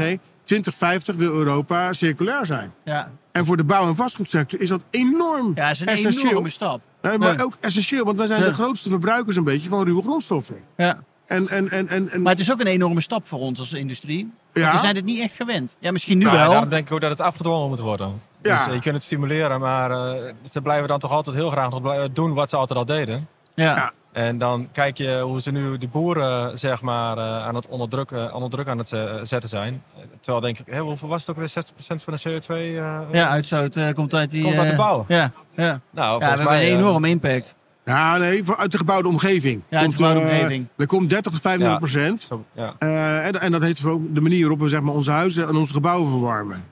2050 0.45 1.15
wil 1.15 1.33
Europa 1.33 1.93
circulair 1.93 2.47
zijn. 2.47 2.73
Ja, 2.85 3.12
En 3.33 3.47
voor 3.47 3.57
de 3.57 3.65
bouw- 3.65 3.89
en 3.89 3.97
vastgoedsector 3.97 4.61
is 4.61 4.69
dat 4.69 4.83
enorm 4.91 5.53
ja 5.55 5.62
dat 5.62 5.71
is 5.71 5.81
een 5.81 5.87
essentieel. 5.87 6.31
enorme 6.31 6.49
stap. 6.49 6.81
Nee, 7.03 7.19
maar 7.19 7.37
Ja. 7.37 7.43
ook 7.43 7.57
essentieel, 7.61 8.05
want 8.05 8.17
wij 8.17 8.27
zijn 8.27 8.41
Ja. 8.41 8.47
de 8.47 8.53
grootste 8.55 8.89
verbruikers 8.89 9.37
een 9.37 9.45
beetje 9.45 9.69
van 9.69 9.85
ruwe 9.85 10.03
grondstoffen. 10.03 10.57
Ja. 10.77 10.99
En, 11.27 11.49
en, 11.49 11.71
en, 11.71 11.89
en, 11.89 12.09
en 12.11 12.23
Maar 12.23 12.33
het 12.33 12.41
is 12.41 12.53
ook 12.53 12.61
een 12.61 12.67
enorme 12.67 13.01
stap 13.01 13.27
voor 13.27 13.39
ons 13.39 13.59
als 13.59 13.73
industrie. 13.73 14.33
Want 14.53 14.67
Ja. 14.67 14.73
we 14.73 14.79
zijn 14.79 14.97
het 14.97 15.05
niet 15.05 15.21
echt 15.21 15.37
gewend. 15.37 15.77
Ja, 15.79 15.93
misschien 15.93 16.19
nu 16.19 16.25
Nou, 16.25 16.37
wel. 16.37 16.51
daarom 16.51 16.69
denk 16.69 16.87
ik 16.87 16.93
ook 16.93 17.01
dat 17.01 17.11
het 17.11 17.21
afgedwongen 17.21 17.69
moet 17.69 17.81
worden. 17.81 18.21
Ja. 18.43 18.57
Dus 18.57 18.67
eh, 18.67 18.75
je 18.75 18.81
kunt 18.81 18.95
het 18.95 19.05
stimuleren, 19.05 19.61
maar 19.61 19.91
eh, 19.91 20.33
ze 20.51 20.61
blijven 20.62 20.89
dan 20.89 20.99
toch 20.99 21.11
altijd 21.12 21.37
heel 21.37 21.51
graag 21.51 21.71
nog 21.71 22.09
doen 22.12 22.35
wat 22.35 22.51
ze 22.51 22.57
altijd 22.57 22.79
al 22.79 22.85
deden. 22.85 23.29
Ja. 23.54 23.75
Ja. 23.76 23.92
En 24.12 24.38
dan 24.38 24.68
kijk 24.73 24.97
je 24.99 25.21
hoe 25.21 25.40
ze 25.40 25.50
nu 25.50 25.78
de 25.78 25.88
boeren 25.88 26.59
zeg 26.59 26.82
maar, 26.82 27.16
eh, 27.18 27.47
aan 27.47 27.54
het 27.54 27.68
onderdrukken, 27.68 28.35
onder 28.35 28.50
druk 28.50 28.68
aan 28.68 28.78
het 28.78 28.92
eh, 28.92 29.14
zetten 29.23 29.49
zijn. 29.49 29.82
Terwijl 30.21 30.40
denk 30.44 30.59
ik, 30.59 30.66
hè, 30.75 30.80
hoeveel 30.80 31.09
was 31.09 31.21
het 31.26 31.30
ook 31.30 31.37
weer? 31.37 31.49
60% 31.49 32.02
van 32.04 32.14
de 32.16 32.21
CO2? 32.21 32.49
eh, 32.54 33.00
Ja, 33.12 33.28
uitstoot 33.28 33.92
komt 33.94 34.14
uit 34.14 34.30
die... 34.30 34.42
Komt 34.42 34.56
uit 34.59 34.71
de 34.71 34.76
bouw. 34.76 35.04
Ja, 35.09 35.32
ja. 35.56 35.64
Nou, 35.64 35.80
ja 35.90 36.02
we 36.02 36.09
volgens 36.09 36.28
hebben 36.28 36.47
mij, 36.47 36.73
een 36.73 36.78
enorme 36.78 37.09
impact. 37.09 37.56
ja, 37.85 38.16
nee, 38.16 38.42
uit 38.56 38.73
de 38.73 38.78
gebouwde 38.78 39.09
omgeving. 39.09 39.62
Ja, 39.68 39.78
uit 39.80 39.90
de 39.90 39.97
gebouwde 39.97 40.21
omgeving. 40.21 40.68
er 40.76 40.87
komt 40.87 41.11
30 41.11 41.32
tot 41.32 41.40
35 41.40 41.78
procent. 41.78 42.28
ja. 42.54 42.75
Eh, 42.78 43.26
en, 43.26 43.40
en 43.40 43.52
dat 43.52 43.62
heeft 43.62 43.85
ook 43.85 44.14
de 44.14 44.21
manier 44.21 44.40
waarop 44.40 44.61
we 44.61 44.68
zeg 44.68 44.80
maar, 44.80 44.94
onze 44.94 45.11
huizen 45.11 45.49
en 45.49 45.56
onze 45.56 45.73
gebouwen 45.73 46.11
verwarmen. 46.11 46.64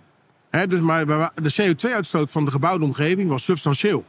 Hè, 0.50 0.66
dus 0.66 0.80
maar 0.80 1.06
de 1.06 1.54
CO2-uitstoot 1.62 2.30
van 2.30 2.44
de 2.44 2.50
gebouwde 2.50 2.84
omgeving 2.84 3.28
was 3.28 3.44
substantieel. 3.44 4.04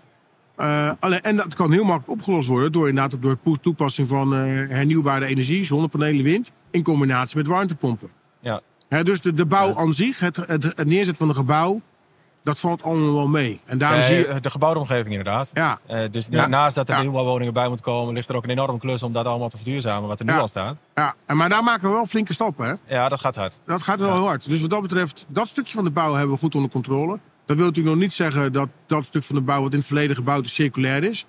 Eh, 0.62 0.92
alleen, 1.00 1.22
en 1.22 1.36
dat 1.36 1.56
kan 1.56 1.72
heel 1.72 1.84
makkelijk 1.84 2.20
opgelost 2.20 2.48
worden 2.48 2.72
door 2.72 2.90
inderdaad 2.90 3.22
door 3.22 3.60
toepassing 3.62 4.08
van 4.08 4.36
eh, 4.36 4.40
hernieuwbare 4.70 5.26
energie, 5.26 5.66
zonnepanelen, 5.66 6.24
wind, 6.24 6.52
in 6.72 6.84
combinatie 6.84 7.38
met 7.38 7.48
warmtepompen. 7.48 8.10
Ja. 8.40 8.62
Hè, 8.90 9.04
dus 9.04 9.22
de, 9.22 9.34
de 9.34 9.46
bouw 9.46 9.76
aan 9.78 9.94
zich, 9.94 10.20
het, 10.20 10.36
het, 10.36 10.64
het 10.64 10.86
neerzetten 10.86 11.16
van 11.16 11.30
een 11.30 11.36
gebouw, 11.36 11.82
dat 12.44 12.60
valt 12.60 12.84
allemaal 12.84 13.14
wel 13.14 13.28
mee. 13.28 13.60
En 13.66 13.78
daarom 13.78 14.02
zie 14.04 14.16
je, 14.16 14.38
de 14.42 14.50
gebouwde 14.50 14.80
omgeving 14.80 15.10
inderdaad. 15.10 15.50
ja, 15.54 15.80
Eh, 15.88 16.12
dus 16.12 16.28
Ja. 16.30 16.48
naast 16.48 16.76
dat 16.76 16.90
er 16.90 16.96
Ja. 16.96 17.02
nieuwbouwwoningen 17.02 17.54
bij 17.54 17.68
moeten 17.68 17.86
komen, 17.86 18.14
ligt 18.14 18.30
er 18.30 18.36
ook 18.36 18.44
een 18.44 18.50
enorme 18.50 18.80
klus 18.80 19.04
om 19.04 19.14
dat 19.14 19.26
allemaal 19.26 19.50
te 19.50 19.58
verduurzamen, 19.58 20.08
wat 20.08 20.20
er 20.20 20.26
nu 20.26 20.34
al 20.34 20.48
staat. 20.48 20.76
ja, 20.96 21.14
en 21.26 21.38
maar 21.38 21.50
daar 21.50 21.64
maken 21.64 21.88
we 21.88 21.94
wel 21.94 22.06
flinke 22.06 22.34
stappen. 22.34 22.66
Hè? 22.66 22.96
Ja, 22.96 23.10
dat 23.10 23.20
gaat 23.20 23.36
hard. 23.36 23.60
Dat 23.66 23.82
gaat 23.82 24.00
wel 24.00 24.14
heel 24.14 24.26
hard. 24.26 24.50
Dus 24.50 24.62
wat 24.62 24.70
dat 24.70 24.82
betreft, 24.82 25.26
dat 25.28 25.48
stukje 25.48 25.74
van 25.74 25.84
de 25.84 25.92
bouw 25.92 26.14
hebben 26.14 26.34
we 26.34 26.40
goed 26.42 26.56
onder 26.56 26.72
controle. 26.72 27.20
Dat 27.46 27.58
wil 27.58 27.66
natuurlijk 27.66 27.96
nog 27.96 28.04
niet 28.04 28.14
zeggen 28.14 28.54
dat 28.54 28.70
dat 28.86 29.06
stuk 29.06 29.24
van 29.24 29.36
de 29.36 29.42
bouw 29.42 29.62
wat 29.62 29.72
in 29.72 29.78
het 29.78 29.88
verleden 29.88 30.16
gebouwd 30.16 30.46
is 30.46 30.54
circulair 30.54 31.04
is. 31.04 31.26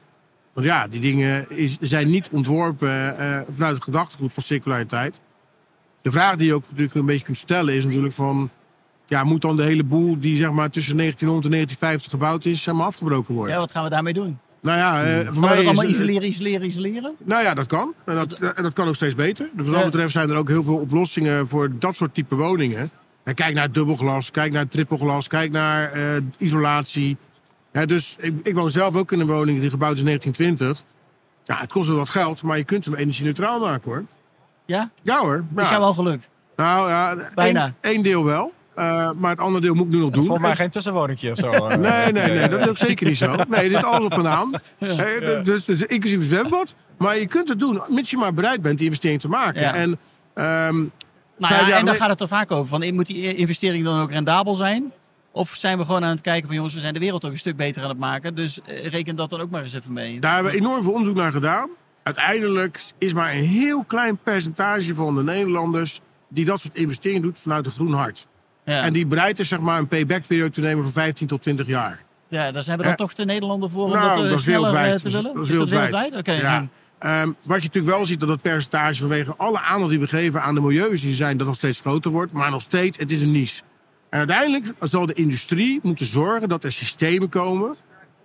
Want 0.53 0.67
ja, 0.67 0.89
die 0.89 1.01
dingen 1.01 1.51
is, 1.51 1.77
zijn 1.81 2.11
niet 2.11 2.29
ontworpen 2.31 3.19
eh, 3.19 3.41
vanuit 3.55 3.75
het 3.75 3.85
gedachtegoed 3.85 4.33
van 4.33 4.43
circulariteit. 4.43 5.21
De 6.03 6.11
vraag 6.11 6.37
die 6.37 6.47
je 6.47 6.55
ook 6.55 6.65
natuurlijk 6.69 6.95
een 6.95 7.07
beetje 7.07 7.25
kunt 7.25 7.39
stellen 7.39 7.75
is 7.75 7.85
natuurlijk 7.85 8.15
van... 8.15 8.51
Ja, 9.07 9.25
moet 9.25 9.41
dan 9.41 9.57
de 9.57 9.63
hele 9.63 9.85
boel 9.85 10.21
die 10.21 10.37
zeg 10.37 10.51
maar 10.51 10.71
tussen 10.71 10.97
1900 10.97 11.45
en 11.45 11.51
1950 11.51 12.11
gebouwd 12.11 12.45
is, 12.45 12.63
zeg 12.63 12.75
maar 12.75 12.87
afgebroken 12.87 13.35
worden? 13.35 13.55
Ja, 13.55 13.61
wat 13.61 13.71
gaan 13.73 13.85
we 13.85 13.91
daarmee 13.91 14.13
doen? 14.13 14.39
Nou 14.61 14.79
ja, 14.79 15.05
eh, 15.05 15.15
voor 15.15 15.25
Gaan 15.25 15.35
we 15.35 15.41
mij 15.41 15.49
dat 15.49 15.59
is 15.59 15.67
allemaal 15.67 15.89
isoleren, 15.89 16.29
isoleren, 16.29 16.67
isoleren? 16.67 17.15
nou 17.19 17.43
ja, 17.43 17.55
dat 17.55 17.67
kan. 17.67 17.95
En 18.05 18.15
dat, 18.15 18.33
en 18.33 18.63
dat 18.63 18.73
kan 18.73 18.89
ook 18.89 18.95
steeds 18.95 19.15
beter. 19.15 19.49
Dus 19.53 19.67
wat 19.67 19.75
dat 19.75 19.85
betreft 19.91 20.13
zijn 20.13 20.31
er 20.31 20.37
ook 20.37 20.49
heel 20.49 20.63
veel 20.63 20.77
oplossingen 20.77 21.49
voor 21.49 21.79
dat 21.79 21.97
soort 21.97 22.15
type 22.15 22.35
woningen. 22.35 22.91
En 23.25 23.35
kijk 23.35 23.55
naar 23.55 23.73
dubbelglas, 23.73 24.31
kijk 24.31 24.53
naar 24.53 24.69
trippelglas, 24.69 25.27
kijk 25.29 25.51
naar 25.51 25.93
eh, 25.93 26.23
isolatie. 26.39 27.17
Ja, 27.73 27.87
dus 27.87 28.17
ik, 28.19 28.35
ik 28.43 28.55
woon 28.55 28.71
zelf 28.71 28.97
ook 28.97 29.13
in 29.13 29.21
een 29.21 29.27
woning 29.27 29.61
die 29.61 29.71
gebouwd 29.71 29.93
is 29.93 29.99
in 29.99 30.05
1920. 30.07 30.85
Ja, 31.45 31.57
het 31.61 31.73
kost 31.73 31.89
wel 31.89 31.97
wat 31.97 32.11
geld, 32.11 32.43
maar 32.43 32.57
je 32.57 32.65
kunt 32.65 32.85
hem 32.85 32.95
energie-neutraal 32.95 33.61
maken 33.61 33.91
hoor. 33.91 34.05
Ja? 34.67 34.91
Ja 35.03 35.19
hoor. 35.19 35.45
Dat 35.51 35.65
is 35.65 35.71
Ja. 35.71 35.71
jou 35.71 35.81
wel 35.81 35.95
gelukt. 35.95 36.31
Nou 36.57 36.89
ja, 36.89 37.17
Bijna. 37.35 37.63
één- 37.65 37.75
één 37.81 38.03
deel 38.03 38.25
wel. 38.25 38.53
Eh, 38.75 39.11
maar 39.17 39.31
het 39.31 39.41
andere 39.41 39.65
deel 39.65 39.75
moet 39.75 39.87
ik 39.87 39.93
nu 39.93 39.99
nog 39.99 40.11
doen. 40.11 40.25
Volgens 40.25 40.47
mij 40.47 40.57
geen 40.57 40.71
tussenwoningje 40.71 41.31
of 41.31 41.39
zo. 41.39 41.51
eh. 41.53 41.77
Nee, 41.77 42.13
nee, 42.13 42.39
nee, 42.39 42.49
dat 42.49 42.61
is 42.61 42.69
ook 42.69 42.77
zeker 42.77 43.07
niet 43.07 43.19
zo. 43.19 43.35
Nee, 43.49 43.69
dit 43.69 43.79
is 43.79 43.85
alles 43.85 44.05
op 44.05 44.13
een 44.13 44.23
naam. 44.23 44.55
Hè, 44.79 45.43
Dus, 45.43 45.65
dus 45.65 45.83
inclusief 45.83 46.19
het 46.19 46.29
zwembad. 46.29 46.75
Maar 46.99 47.19
je 47.19 47.27
kunt 47.27 47.49
het 47.49 47.59
doen, 47.59 47.83
mits 47.89 48.11
je 48.11 48.17
maar 48.17 48.35
bereid 48.35 48.63
bent 48.63 48.77
die 48.77 48.87
investering 48.87 49.21
te 49.21 49.29
maken. 49.29 49.61
Ja. 49.61 49.75
En 49.75 49.99
ehm, 50.35 50.85
Nou 51.39 51.55
ja, 51.55 51.61
en 51.61 51.67
geleden- 51.67 51.95
gaat 51.95 52.09
het 52.11 52.21
er 52.21 52.29
vaak 52.29 52.51
over. 52.51 52.69
Van, 52.69 52.95
moet 52.95 53.07
die 53.07 53.35
investering 53.35 53.85
dan 53.85 54.01
ook 54.01 54.11
rendabel 54.11 54.55
zijn? 54.55 54.93
Of 55.31 55.55
zijn 55.59 55.79
we 55.79 55.85
gewoon 55.85 56.05
aan 56.05 56.11
het 56.11 56.21
kijken 56.21 56.47
van 56.47 56.57
jongens, 56.57 56.75
we 56.75 56.81
zijn 56.81 56.95
de 56.95 57.01
wereld 57.01 57.25
ook 57.25 57.33
een 57.33 57.39
stuk 57.39 57.57
beter 57.57 57.83
aan 57.83 57.89
het 57.89 57.99
maken. 57.99 58.35
Dus 58.35 58.61
eh, 58.61 58.87
reken 58.87 59.17
dat 59.17 59.31
dan 59.31 59.41
ook 59.41 59.51
maar 59.51 59.63
eens 59.63 59.73
even 59.75 59.93
mee. 59.93 60.21
daar 60.21 60.35
hebben 60.35 60.53
we 60.53 60.59
enorm 60.59 60.83
veel 60.83 60.93
onderzoek 60.93 61.17
naar 61.17 61.33
gedaan. 61.33 61.71
Uiteindelijk 62.03 62.83
is 62.99 63.13
maar 63.13 63.35
een 63.35 63.45
heel 63.45 63.85
klein 63.85 64.19
percentage 64.19 64.95
van 64.95 65.15
de 65.15 65.23
Nederlanders 65.23 66.01
die 66.29 66.45
dat 66.45 66.61
soort 66.61 66.75
investeringen 66.75 67.23
doet 67.23 67.41
vanuit 67.41 67.67
een 67.67 67.73
groen 67.73 67.93
hart. 67.93 68.27
Ja, 68.65 68.83
En 68.83 68.93
die 68.93 69.07
bereid 69.07 69.39
is 69.39 69.49
zeg 69.49 69.61
maar 69.61 69.79
een 69.79 69.89
payback-periode 69.89 70.51
te 70.51 70.61
nemen 70.61 70.83
van 70.83 70.93
15 70.93 71.27
tot 71.27 71.43
20 71.43 71.67
jaar. 71.67 72.03
Ja 72.33 72.53
daar 72.53 72.63
zijn 72.63 72.79
we 72.79 72.85
dan 72.85 72.97
toch 72.97 73.15
de 73.15 73.25
Nederlander 73.25 73.71
voor 73.71 73.85
om 73.85 73.93
Nou, 73.93 74.17
dat, 74.17 74.25
eh, 74.25 74.31
dat 74.31 74.41
sneller 74.41 74.75
eh, 74.75 74.95
te 74.95 75.11
willen? 75.11 75.35
dat 75.35 75.49
is 75.49 75.57
dat 75.57 75.69
wereldwijd. 75.69 76.17
Oké. 76.17 76.69
Ehm, 76.99 77.33
wat 77.43 77.63
je 77.63 77.67
natuurlijk 77.67 77.97
wel 77.97 78.07
ziet, 78.07 78.21
dat 78.21 78.29
dat 78.29 78.43
percentage 78.43 79.01
vanwege 79.01 79.35
alle 79.37 79.61
aandacht 79.61 79.91
die 79.91 80.01
we 80.01 80.07
geven 80.07 80.43
aan 80.43 80.55
de 80.55 80.61
milieus 80.61 81.01
die 81.01 81.15
zijn, 81.15 81.37
dat 81.37 81.47
nog 81.47 81.57
steeds 81.57 81.81
groter 81.81 82.11
wordt. 82.11 82.33
Maar 82.33 82.51
nog 82.51 82.63
steeds, 82.63 82.99
het 82.99 83.11
is 83.11 83.23
een 83.23 83.31
niche. 83.31 83.63
En 84.11 84.19
uiteindelijk 84.19 84.73
zal 84.81 85.07
de 85.07 85.13
industrie 85.13 85.81
moeten 85.83 86.07
zorgen 86.07 86.49
dat 86.49 86.65
er 86.65 86.73
systemen 86.73 87.29
komen 87.29 87.77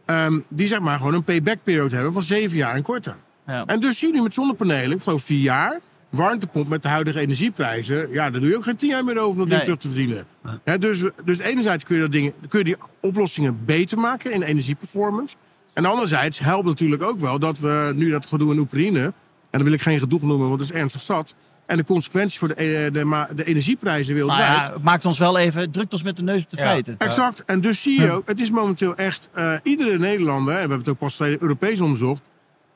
ehm, 0.06 0.40
die 0.48 0.68
zeg 0.68 0.80
maar 0.80 0.98
gewoon 0.98 1.14
een 1.14 1.24
payback-periode 1.24 1.96
hebben 1.96 2.14
van 2.14 2.22
zeven 2.22 2.58
jaar 2.58 2.76
en 2.76 2.82
korter. 2.82 3.16
Ja. 3.48 3.66
En 3.66 3.80
dus 3.80 3.98
zie 3.98 4.08
je 4.08 4.14
nu 4.14 4.22
met 4.22 4.34
zonnepanelen, 4.34 4.98
ik 4.98 5.04
geloof 5.04 5.24
vier 5.24 5.40
jaar, 5.40 5.80
warmtepomp 6.18 6.68
met 6.68 6.82
de 6.82 6.88
huidige 6.88 7.20
energieprijzen, 7.20 8.12
ja, 8.12 8.30
daar 8.30 8.40
doe 8.42 8.50
je 8.50 8.56
ook 8.58 8.64
geen 8.64 8.76
tien 8.76 8.90
jaar 8.90 9.04
meer 9.04 9.18
over 9.18 9.32
om 9.32 9.38
dat 9.38 9.50
ding 9.50 9.62
terug 9.62 9.78
te 9.78 9.88
verdienen. 9.88 10.26
Hè, 10.64 10.78
dus, 10.80 11.02
dus 11.26 11.40
enerzijds 11.40 11.84
kun 11.84 11.96
je, 11.96 12.02
dat 12.02 12.12
ding, 12.12 12.34
kun 12.50 12.60
je 12.60 12.66
die 12.66 12.76
oplossingen 13.02 13.66
beter 13.66 13.98
maken 13.98 14.32
in 14.34 14.42
energieperformance. 14.42 15.36
En 15.74 15.86
anderzijds 15.86 16.40
helpt 16.40 16.66
natuurlijk 16.66 17.04
ook 17.04 17.20
wel 17.20 17.40
dat 17.40 17.60
we 17.60 17.92
nu 17.96 18.12
dat 18.12 18.26
gedoe 18.26 18.54
in 18.54 18.60
Oekraïne, 18.60 19.02
en 19.02 19.14
dan 19.52 19.64
wil 19.64 19.74
ik 19.74 19.82
geen 19.82 20.00
gedoe 20.00 20.20
noemen, 20.22 20.48
want 20.48 20.60
het 20.60 20.70
is 20.70 20.76
ernstig 20.76 21.02
zat, 21.02 21.36
en 21.66 21.78
de 21.78 21.84
consequenties 21.84 22.38
voor 22.40 22.48
de, 22.48 22.54
eh, 22.54 22.94
de, 22.94 23.28
de 23.36 23.44
energieprijzen 23.44 24.16
Nou 24.16 24.28
wereldwijd. 24.28 24.66
ja, 24.68 24.74
het 24.74 24.84
maakt 24.84 25.06
ons 25.06 25.20
wel 25.20 25.38
even, 25.38 25.62
het 25.62 25.74
drukt 25.74 25.94
ons 25.94 26.04
met 26.04 26.16
de 26.16 26.24
neus 26.24 26.44
op 26.44 26.50
de 26.50 26.58
Ja. 26.58 26.64
feiten. 26.64 26.96
Exact. 26.98 27.44
En 27.46 27.62
dus 27.62 27.82
zie 27.82 28.02
je 28.02 28.12
ook, 28.12 28.28
het 28.28 28.40
is 28.40 28.52
momenteel 28.52 28.96
echt, 28.96 29.30
eh, 29.34 29.54
iedere 29.64 29.98
Nederlander, 29.98 30.54
en 30.54 30.54
we 30.54 30.60
hebben 30.60 30.78
het 30.78 30.90
ook 30.90 30.98
pas 30.98 31.20
Europees 31.20 31.82
onderzocht, 31.82 32.22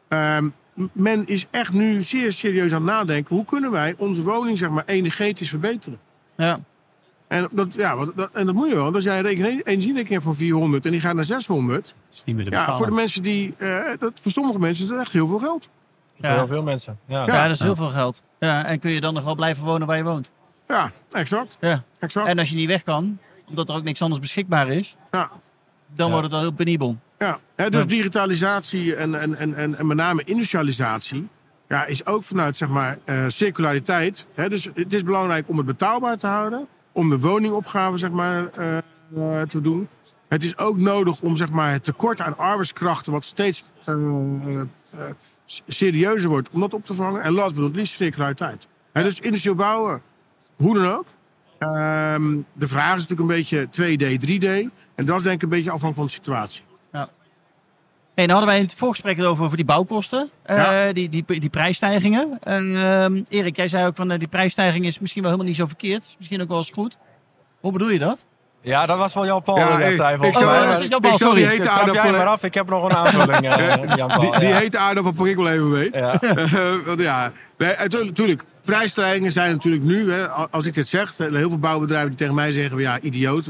ehm, 0.07 0.47
men 0.91 1.27
is 1.27 1.47
echt 1.51 1.73
nu 1.73 2.01
zeer 2.01 2.33
serieus 2.33 2.71
aan 2.73 2.81
het 2.87 2.91
nadenken, 2.91 3.35
hoe 3.35 3.45
kunnen 3.45 3.71
wij 3.71 3.93
onze 3.97 4.23
woning 4.23 4.57
zeg 4.57 4.69
maar 4.69 4.83
energetisch 4.85 5.49
verbeteren? 5.49 5.99
Ja. 6.37 6.59
En 7.27 7.47
dat, 7.51 7.73
ja, 7.73 7.95
wat- 7.95 8.15
dat, 8.15 8.29
en 8.31 8.45
dat 8.45 8.55
moet 8.55 8.69
je 8.69 8.73
wel. 8.75 8.83
want 8.83 8.95
Als 8.95 9.03
jij 9.03 9.17
een 9.17 9.23
rekening- 9.23 9.65
energierekening 9.65 10.09
hebt 10.09 10.23
van 10.23 10.35
400 10.35 10.85
en 10.85 10.91
die 10.91 10.99
gaat 10.99 11.15
naar 11.15 11.25
600. 11.25 11.85
Dat 11.85 11.93
is 12.11 12.23
niet 12.23 12.35
meer 12.35 12.45
te 12.45 12.51
Ja, 12.51 12.77
voor 12.77 12.85
de 12.85 12.91
mensen 12.91 13.23
die, 13.23 13.53
eh, 13.57 13.79
dat, 13.99 14.11
voor 14.21 14.31
sommige 14.31 14.59
mensen 14.59 14.83
is 14.83 14.89
dat 14.89 14.99
echt 14.99 15.11
heel 15.11 15.27
veel 15.27 15.39
geld. 15.39 15.69
Voor 16.21 16.29
heel 16.29 16.47
veel 16.47 16.63
mensen. 16.63 16.99
Ja. 17.07 17.25
Ja, 17.25 17.43
dat 17.43 17.51
is 17.55 17.59
heel 17.59 17.75
veel 17.75 17.89
geld. 17.89 18.21
Ja, 18.39 18.65
en 18.65 18.79
kun 18.79 18.91
je 18.91 19.01
dan 19.01 19.13
nog 19.13 19.23
wel 19.23 19.35
blijven 19.35 19.63
wonen 19.63 19.87
waar 19.87 19.97
je 19.97 20.03
woont. 20.03 20.31
Ja, 20.67 20.91
exact. 21.11 21.57
Ja. 21.59 21.83
exact. 21.99 22.27
En 22.27 22.39
als 22.39 22.49
je 22.49 22.55
niet 22.55 22.67
weg 22.67 22.83
kan, 22.83 23.17
omdat 23.49 23.69
er 23.69 23.75
ook 23.75 23.83
niks 23.83 24.01
anders 24.01 24.21
beschikbaar 24.21 24.67
is, 24.67 24.95
ja. 25.11 25.29
dan 25.95 26.05
Ja. 26.05 26.11
wordt 26.11 26.21
het 26.23 26.31
wel 26.31 26.41
heel 26.41 26.51
penibel. 26.53 26.97
Ja, 27.21 27.39
hè, 27.55 27.69
dus 27.69 27.85
digitalisatie 27.85 28.95
en, 28.95 29.15
en, 29.15 29.35
en, 29.35 29.53
en, 29.53 29.77
en 29.77 29.87
met 29.87 29.97
name 29.97 30.23
industrialisatie 30.23 31.27
ja, 31.67 31.85
is 31.85 32.05
ook 32.05 32.23
vanuit 32.23 32.57
zeg 32.57 32.69
maar, 32.69 32.97
eh, 33.03 33.25
circulariteit. 33.27 34.25
Hè, 34.33 34.49
dus 34.49 34.69
het 34.73 34.93
is 34.93 35.03
belangrijk 35.03 35.49
om 35.49 35.57
het 35.57 35.65
betaalbaar 35.65 36.17
te 36.17 36.27
houden, 36.27 36.67
om 36.91 37.09
de 37.09 37.19
woningopgave 37.19 37.97
zeg 37.97 38.11
maar, 38.11 38.49
eh, 38.49 38.77
eh, 38.77 39.47
te 39.47 39.61
doen. 39.61 39.87
Het 40.27 40.43
is 40.43 40.57
ook 40.57 40.77
nodig 40.77 41.21
om 41.21 41.35
zeg 41.35 41.51
maar, 41.51 41.71
het 41.71 41.83
tekort 41.83 42.21
aan 42.21 42.37
arbeidskrachten, 42.37 43.11
wat 43.11 43.25
steeds 43.25 43.63
serieuzer 45.67 46.29
wordt, 46.29 46.49
om 46.49 46.59
dat 46.59 46.73
op 46.73 46.85
te 46.85 46.93
vangen. 46.93 47.21
En 47.21 47.33
last 47.33 47.55
but 47.55 47.63
not 47.63 47.75
least, 47.75 47.93
circulariteit. 47.93 48.67
En 48.91 49.03
dus 49.03 49.19
industrieel 49.19 49.55
bouwen, 49.55 50.01
hoe 50.55 50.73
dan 50.73 50.85
ook. 50.85 51.05
Ehm, 51.57 52.37
de 52.53 52.67
vraag 52.67 52.95
is 52.95 53.07
natuurlijk 53.07 53.29
een 53.29 53.35
beetje 53.35 53.69
2D, 53.69 54.19
3D. 54.19 54.69
En 54.95 55.05
dat 55.05 55.17
is 55.17 55.23
denk 55.23 55.35
ik 55.35 55.41
een 55.41 55.49
beetje 55.49 55.71
afhankelijk 55.71 55.95
van 55.95 56.05
de 56.05 56.11
situatie. 56.11 56.69
Hey, 58.21 58.29
nou 58.29 58.39
hadden 58.39 58.55
wij 58.57 58.65
in 58.65 58.69
het 58.71 58.79
voorgesprek 58.79 59.17
het 59.17 59.25
over, 59.25 59.43
over 59.45 59.57
die 59.57 59.65
bouwkosten, 59.65 60.29
eh, 60.43 60.57
Ja. 60.57 60.93
die, 60.93 61.09
die, 61.09 61.25
die 61.39 61.49
prijsstijgingen. 61.49 62.37
En 62.43 62.75
ehm, 62.83 63.21
Erik, 63.29 63.55
jij 63.55 63.67
zei 63.67 63.85
ook 63.87 63.95
van 63.95 64.11
eh, 64.11 64.19
die 64.19 64.27
prijsstijging 64.27 64.85
is 64.85 64.99
misschien 64.99 65.21
wel 65.21 65.31
helemaal 65.31 65.51
niet 65.51 65.59
zo 65.61 65.67
verkeerd. 65.67 66.03
Is 66.03 66.15
misschien 66.17 66.41
ook 66.41 66.47
wel 66.47 66.57
eens 66.57 66.71
goed. 66.73 66.97
Hoe 67.59 67.71
bedoel 67.71 67.89
je 67.89 67.99
dat? 67.99 68.25
Ja, 68.61 68.85
dat 68.85 68.97
was 68.97 69.13
wel 69.13 69.25
Jan 69.25 69.41
Paul 69.43 69.57
Ja, 69.57 69.69
die 69.69 69.79
dat 69.79 69.89
ik- 69.89 69.95
zei. 69.95 70.13
ik 70.13 70.19
volgens 70.21 70.39
zou- 70.43 70.51
mij. 70.51 70.61
Oh, 70.61 70.89
Maar 70.89 70.99
Paul, 70.99 71.13
ik 71.13 71.17
zal 71.19 71.27
sorry. 71.27 71.41
die 71.41 71.45
hete 71.51 71.69
aardappelen... 71.69 72.11
maar 72.17 72.25
af, 72.27 72.43
ik 72.43 72.53
heb 72.53 72.69
nog 72.69 72.83
een 72.83 72.95
aanvulling, 72.95 73.49
eh, 73.49 73.95
Jan 73.97 74.07
Paul. 74.07 74.19
Die, 74.31 74.39
die 74.39 74.49
ja. 74.49 74.57
hete 74.57 74.77
aardappel 74.77 75.11
pak 75.11 75.25
ik 75.25 75.35
wel 75.35 75.49
even 75.49 75.69
mee. 75.69 75.89
Ja. 75.93 76.19
Eh, 76.21 76.75
want 76.85 76.99
ja, 77.01 77.31
natuurlijk. 77.89 78.43
Prijsstijgingen 78.65 79.31
zijn 79.31 79.51
natuurlijk 79.51 79.83
nu, 79.83 80.11
hè, 80.11 80.27
als 80.29 80.65
ik 80.65 80.73
dit 80.73 80.87
zeg, 80.87 81.13
heel 81.17 81.31
veel 81.49 81.57
bouwbedrijven 81.59 82.09
die 82.09 82.17
tegen 82.17 82.35
mij 82.35 82.51
zeggen: 82.51 82.79
ja, 82.79 82.99
idioot. 82.99 83.45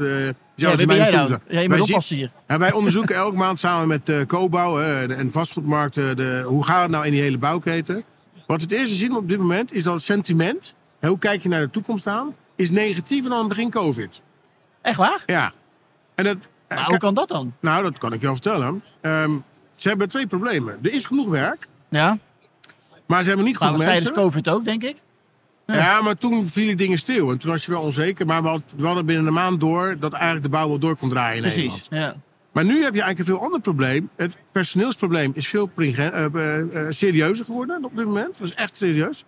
Ja, 0.54 0.76
ben 0.76 0.86
mijn 0.86 0.98
jij 0.98 1.10
dan? 1.10 1.40
Ja, 1.48 1.60
je 1.60 1.68
zien- 1.72 1.80
oppassen 1.82 2.16
hier. 2.16 2.30
en 2.46 2.58
wij 2.58 2.72
onderzoeken 2.72 3.14
elke 3.16 3.36
maand 3.36 3.58
samen 3.60 3.88
met 3.88 4.08
eh 4.08 4.20
Cobouw 4.26 4.76
hè, 4.76 5.00
en, 5.02 5.16
en 5.16 5.30
vastgoedmarkt 5.30 5.94
de, 5.94 6.42
hoe 6.46 6.64
gaat 6.64 6.82
het 6.82 6.90
nou 6.90 7.04
in 7.06 7.12
die 7.12 7.20
hele 7.20 7.38
bouwketen. 7.38 8.04
Wat 8.46 8.56
we 8.62 8.62
het 8.62 8.72
eerste 8.80 8.94
zien 8.96 9.16
op 9.16 9.28
dit 9.28 9.38
moment 9.38 9.72
is 9.72 9.82
dat 9.82 9.94
het 9.94 10.02
sentiment, 10.02 10.74
hè, 11.00 11.08
hoe 11.08 11.18
kijk 11.18 11.42
je 11.42 11.48
naar 11.48 11.60
de 11.60 11.70
toekomst 11.70 12.06
aan, 12.06 12.34
is 12.56 12.70
negatiever 12.70 13.30
dan 13.30 13.48
begin 13.48 13.70
COVID. 13.70 14.22
Echt 14.82 14.96
waar? 14.96 15.22
Ja. 15.26 15.52
En 16.14 16.24
dat, 16.24 16.36
Maar 16.68 16.84
hoe 16.84 16.98
kan 16.98 17.14
dat 17.14 17.28
dan? 17.28 17.54
nou, 17.60 17.82
dat 17.82 17.98
kan 17.98 18.12
ik 18.12 18.20
je 18.20 18.26
wel 18.26 18.34
vertellen. 18.34 18.82
Ehm, 19.00 19.30
ze 19.76 19.88
hebben 19.88 20.08
twee 20.08 20.26
problemen. 20.26 20.78
Er 20.82 20.92
is 20.92 21.04
genoeg 21.04 21.28
werk, 21.28 21.68
Ja, 21.88 22.18
maar 23.06 23.22
ze 23.22 23.28
hebben 23.28 23.46
niet 23.46 23.58
maar 23.58 23.68
genoeg 23.68 23.84
was 23.84 23.92
tijdens 23.92 24.14
mensen. 24.16 24.24
COVID 24.24 24.48
ook, 24.48 24.64
denk 24.64 24.82
ik. 24.82 24.96
Ja, 25.72 26.00
maar 26.02 26.18
toen 26.18 26.46
vielen 26.48 26.76
dingen 26.76 26.98
stil. 26.98 27.30
En 27.30 27.38
toen 27.38 27.50
was 27.50 27.64
je 27.64 27.70
wel 27.72 27.82
onzeker. 27.82 28.26
Maar 28.26 28.42
we 28.42 28.48
had- 28.48 28.62
we 28.76 28.86
hadden 28.86 29.06
binnen 29.06 29.26
een 29.26 29.32
maand 29.32 29.60
door 29.60 29.96
dat 30.00 30.12
eigenlijk 30.12 30.42
de 30.42 30.48
bouw 30.48 30.68
wel 30.68 30.78
door 30.78 30.96
kon 30.96 31.08
draaien 31.08 31.36
in 31.44 31.50
Precies. 31.50 31.88
Nederland. 31.88 32.14
Ja. 32.14 32.20
Maar 32.52 32.64
nu 32.64 32.72
heb 32.82 32.94
je 32.94 33.02
eigenlijk 33.02 33.18
een 33.18 33.24
veel 33.34 33.44
ander 33.44 33.60
probleem. 33.60 34.10
Het 34.16 34.36
personeelsprobleem 34.52 35.32
is 35.34 35.48
veel 35.48 35.70
eh, 35.76 35.98
eh, 35.98 36.24
eh, 36.24 36.86
serieuzer 36.90 37.44
geworden 37.44 37.84
op 37.84 37.96
dit 37.96 38.04
moment. 38.04 38.38
Dat 38.38 38.46
is 38.48 38.54
echt 38.54 38.76
serieus. 38.76 39.24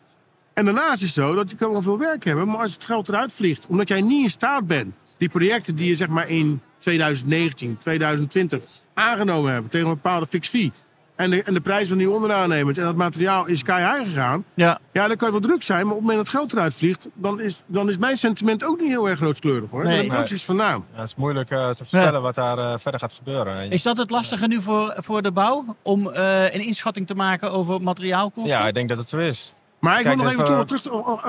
En 0.55 0.65
daarnaast 0.65 1.03
is 1.03 1.15
het 1.15 1.25
zo 1.25 1.35
dat 1.35 1.51
je 1.51 1.57
kan 1.57 1.73
wel 1.73 1.83
veel 1.83 1.99
werk 1.99 2.25
hebben. 2.25 2.47
Maar 2.47 2.57
als 2.57 2.73
het 2.75 2.85
geld 2.85 3.09
eruit 3.09 3.33
vliegt, 3.33 3.67
omdat 3.67 3.89
jij 3.89 4.01
niet 4.01 4.23
in 4.23 4.31
staat 4.31 4.67
bent... 4.67 4.95
die 5.19 5.29
projecten 5.29 5.77
die 5.77 5.89
je 5.89 5.97
zeg 5.97 6.09
maar 6.09 6.29
in 6.29 6.61
2019, 6.79 7.79
2020 7.79 8.63
aangenomen 8.95 9.53
hebt... 9.53 9.71
tegen 9.71 9.89
een 9.89 9.95
bepaalde 9.95 10.27
fix 10.27 10.49
fee... 10.49 10.73
En 11.17 11.31
de, 11.31 11.43
en 11.43 11.55
de 11.55 11.61
prijs 11.61 11.89
van 11.89 11.99
die 11.99 12.11
onderaannemers 12.11 12.79
en 12.79 12.85
dat 12.85 12.95
materiaal 12.97 13.47
is 13.47 13.59
sky 13.59 13.79
high 13.81 14.09
gegaan. 14.11 14.45
ja. 14.55 14.79
Ja, 14.93 15.07
dan 15.09 15.17
kan 15.17 15.27
je 15.33 15.41
wel 15.41 15.49
druk 15.51 15.63
zijn, 15.63 15.87
maar 15.87 15.95
op 15.95 16.01
het 16.01 16.09
moment 16.09 16.17
dat 16.25 16.27
het 16.33 16.37
geld 16.37 16.53
eruit 16.53 16.75
vliegt, 16.75 17.09
dan 17.15 17.41
is, 17.41 17.63
dan 17.67 17.89
is 17.89 17.99
mijn 17.99 18.19
sentiment 18.19 18.65
ook 18.65 18.81
niet 18.81 18.89
heel 18.89 19.09
erg 19.09 19.21
rooskleurig 19.21 19.71
hoor. 19.71 19.83
Nee. 19.85 19.91
Dan 19.91 19.95
heb 19.95 20.05
ik 20.05 20.11
ook 20.13 20.19
Nee. 20.19 20.27
zoiets 20.27 20.45
van, 20.45 20.57
nou, 20.57 20.83
Ja, 20.95 21.01
het 21.01 21.09
is 21.09 21.15
moeilijk 21.15 21.51
eh, 21.51 21.69
te 21.69 21.77
voorspellen 21.77 22.23
wat 22.23 22.35
daar 22.35 22.59
eh, 22.59 22.75
verder 22.79 23.01
gaat 23.01 23.13
gebeuren. 23.13 23.71
Is 23.71 23.83
dat 23.83 23.97
het 23.97 24.11
lastige 24.11 24.47
nu 24.47 24.61
voor, 24.63 24.95
voor 24.99 25.23
de 25.23 25.33
bouw? 25.33 25.77
Om 25.83 26.11
eh, 26.11 26.43
een 26.55 26.61
inschatting 26.61 27.07
te 27.07 27.15
maken 27.15 27.53
over 27.53 27.83
materiaalkosten? 27.83 28.59
Ja, 28.59 28.67
ik 28.69 28.75
denk 28.75 28.89
dat 28.89 28.99
het 28.99 29.09
zo 29.09 29.19
is. 29.19 29.55
Maar 29.79 29.99
ik 29.99 30.05
Kijk, 30.05 30.15
wil 30.17 30.25
nog 30.25 30.33
even 30.33 30.45
even- 30.55 30.67
terug, 30.67 30.85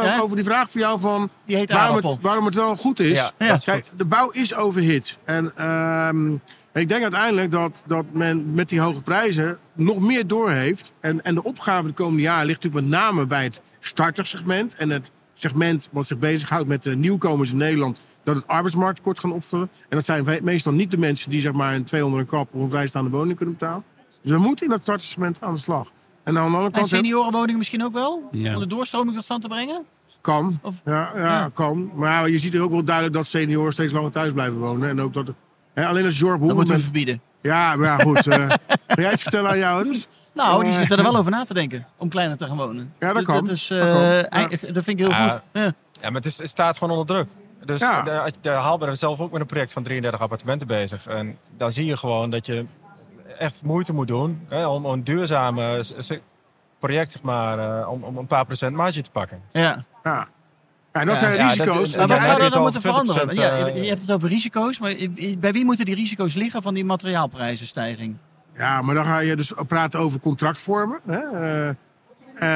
Ja? 0.05 0.19
over 0.19 0.35
die 0.35 0.45
vraag 0.45 0.69
voor 0.69 0.81
jou 0.81 0.99
van 0.99 1.29
Die 1.45 1.55
heet 1.55 1.71
waarom 1.71 1.95
het, 1.95 2.21
waarom 2.21 2.45
het 2.45 2.55
wel 2.55 2.75
goed 2.75 2.99
is. 2.99 3.17
Ja, 3.17 3.31
is 3.37 3.63
Kijk, 3.63 3.85
goed. 3.87 3.97
de 3.97 4.05
bouw 4.05 4.29
is 4.29 4.55
overhit. 4.55 5.17
En 5.23 5.51
ehm, 5.55 6.31
ik 6.81 6.89
denk 6.89 7.01
uiteindelijk 7.01 7.51
dat, 7.51 7.83
dat 7.85 8.05
men 8.11 8.53
met 8.53 8.69
die 8.69 8.79
hoge 8.81 9.01
prijzen 9.01 9.57
nog 9.73 9.99
meer 9.99 10.27
doorheeft. 10.27 10.91
En, 10.99 11.23
en 11.23 11.35
de 11.35 11.43
opgave 11.43 11.87
de 11.87 11.93
komende 11.93 12.21
jaren 12.21 12.45
ligt 12.45 12.63
natuurlijk 12.63 12.89
met 12.91 12.99
name 13.01 13.25
bij 13.25 13.43
het 13.43 13.61
startersegment. 13.79 14.75
En 14.75 14.89
het 14.89 15.11
segment 15.33 15.89
wat 15.91 16.07
zich 16.07 16.17
bezighoudt 16.19 16.67
met 16.67 16.83
de 16.83 16.95
nieuwkomers 16.95 17.51
in 17.51 17.57
Nederland. 17.57 18.01
Dat 18.23 18.35
het 18.35 18.47
arbeidsmarktkort 18.47 19.19
gaan 19.19 19.31
opvullen. 19.31 19.69
En 19.89 19.97
dat 19.97 20.05
zijn 20.05 20.23
we- 20.23 20.39
meestal 20.43 20.73
niet 20.73 20.91
de 20.91 20.97
mensen 20.97 21.29
die 21.29 21.39
zeg 21.39 21.53
maar 21.53 21.75
een 21.75 21.83
200 21.83 22.23
een 22.23 22.29
kap 22.29 22.53
of 22.53 22.61
een 22.61 22.69
vrijstaande 22.69 23.09
woning 23.09 23.37
kunnen 23.37 23.55
betalen. 23.57 23.83
Dus 24.21 24.31
we 24.31 24.37
moeten 24.37 24.65
in 24.65 24.71
dat 24.71 24.81
startersegment 24.81 25.37
aan 25.41 25.53
de 25.53 25.59
slag. 25.59 25.91
En 26.23 26.37
aan 26.37 26.41
de 26.43 26.49
andere 26.49 26.65
En 26.65 26.71
kant 26.71 26.87
seniorenwoningen 26.87 27.57
misschien 27.57 27.83
ook 27.83 27.93
wel? 27.93 28.29
Ja. 28.31 28.53
Om 28.53 28.59
de 28.59 28.67
doorstroming 28.67 29.15
tot 29.15 29.23
stand 29.23 29.41
te 29.41 29.47
brengen? 29.47 29.83
Kan. 30.21 30.59
Of- 30.61 30.81
ja, 30.85 31.11
ja, 31.15 31.21
Ja. 31.21 31.49
kan. 31.53 31.91
Maar 31.95 32.29
je 32.29 32.39
ziet 32.39 32.53
er 32.53 32.61
ook 32.61 32.71
wel 32.71 32.83
duidelijk 32.83 33.15
dat 33.15 33.27
senioren 33.27 33.71
steeds 33.73 33.93
langer 33.93 34.11
thuis 34.11 34.33
blijven 34.33 34.59
wonen. 34.59 34.89
En 34.89 35.01
ook 35.01 35.13
dat... 35.13 35.33
Alleen 35.75 36.05
als 36.05 36.19
Jorg 36.19 36.39
Dat 36.39 36.55
moeten 36.55 36.75
we 36.75 36.81
verbieden. 36.81 37.21
Ja, 37.41 37.75
maar 37.75 37.87
ja, 37.87 37.97
goed. 37.97 38.27
eh 38.27 38.49
ga 38.87 39.01
jij 39.01 39.13
iets 39.13 39.21
vertellen 39.21 39.49
aan 39.49 39.57
jou? 39.57 39.83
Dus? 39.83 40.07
Nou, 40.33 40.63
die 40.63 40.71
Eh, 40.71 40.77
zitten 40.77 40.97
er 40.97 41.03
wel 41.03 41.15
over 41.17 41.31
na 41.31 41.43
te 41.45 41.53
denken. 41.53 41.85
Om 41.97 42.09
kleiner 42.09 42.37
te 42.37 42.45
gaan 42.47 42.57
wonen. 42.57 42.93
Ja, 42.99 43.13
dat 43.13 43.23
kan. 43.23 43.35
Dat, 43.45 43.49
is, 43.49 43.67
Dat 43.67 43.77
eh, 43.79 43.91
kan. 43.93 44.01
Ja. 44.01 44.23
eigen- 44.29 44.73
dat 44.73 44.83
vind 44.83 44.99
ik 44.99 45.05
heel 45.05 45.13
Ja. 45.15 45.29
goed. 45.31 45.41
Ja. 45.53 45.63
Ja, 45.91 46.07
maar 46.09 46.13
het, 46.21 46.25
is, 46.25 46.37
het 46.37 46.49
staat 46.49 46.77
gewoon 46.77 46.97
onder 46.97 47.15
druk. 47.15 47.29
Dus 47.65 47.79
Ja. 47.79 48.03
de, 48.41 48.49
Haalbaar 48.49 48.91
is 48.91 48.99
zelf 48.99 49.19
ook 49.19 49.31
met 49.31 49.41
een 49.41 49.47
project 49.47 49.71
van 49.71 49.83
33 49.83 50.21
appartementen 50.21 50.67
bezig. 50.67 51.07
En 51.07 51.37
dan 51.57 51.71
zie 51.71 51.85
je 51.85 51.97
gewoon 51.97 52.29
dat 52.29 52.45
je 52.45 52.65
echt 53.39 53.63
moeite 53.63 53.93
moet 53.93 54.07
doen 54.07 54.41
hè, 54.49 54.65
om, 54.67 54.85
om 54.85 54.91
een 54.93 55.03
duurzame 55.03 55.83
project, 56.79 57.11
zeg 57.11 57.21
maar, 57.21 57.79
eh, 57.81 57.89
om, 57.89 58.03
om 58.03 58.17
een 58.17 58.25
paar 58.27 58.45
procent 58.45 58.75
marge 58.75 59.01
te 59.01 59.09
pakken. 59.11 59.41
Ja. 59.51 59.83
Ja. 60.03 60.27
Ja, 60.99 61.05
dat 61.05 61.13
Ja, 61.13 61.19
zijn 61.19 61.37
ja, 61.37 61.47
dat- 61.47 61.57
risico's. 61.57 61.91
en 61.93 61.97
Maar 61.97 62.07
wat 62.07 62.09
dan 62.09 62.19
zou 62.19 62.21
heb 62.21 62.29
je 62.29 62.37
er 62.37 62.43
het 62.43 62.53
dan 62.53 62.61
moeten 62.61 62.81
veranderen? 62.81 63.21
20%, 63.29 63.39
Ja, 63.41 63.67
eh, 63.67 63.81
je 63.83 63.89
hebt 63.89 64.01
het 64.01 64.11
over 64.11 64.29
risico's, 64.29 64.79
maar 64.79 64.95
bij 65.39 65.51
wie 65.53 65.65
moeten 65.65 65.85
die 65.85 65.95
risico's 65.95 66.33
liggen 66.33 66.61
van 66.61 66.73
die 66.73 66.85
materiaalprijzenstijging? 66.85 68.15
Ja, 68.57 68.81
maar 68.81 68.95
dan 68.95 69.05
ga 69.05 69.19
je 69.19 69.35
dus 69.35 69.53
praten 69.67 69.99
over 69.99 70.19
contractvormen. 70.19 70.99
Hè? 71.05 71.19
Eh, 71.19 71.75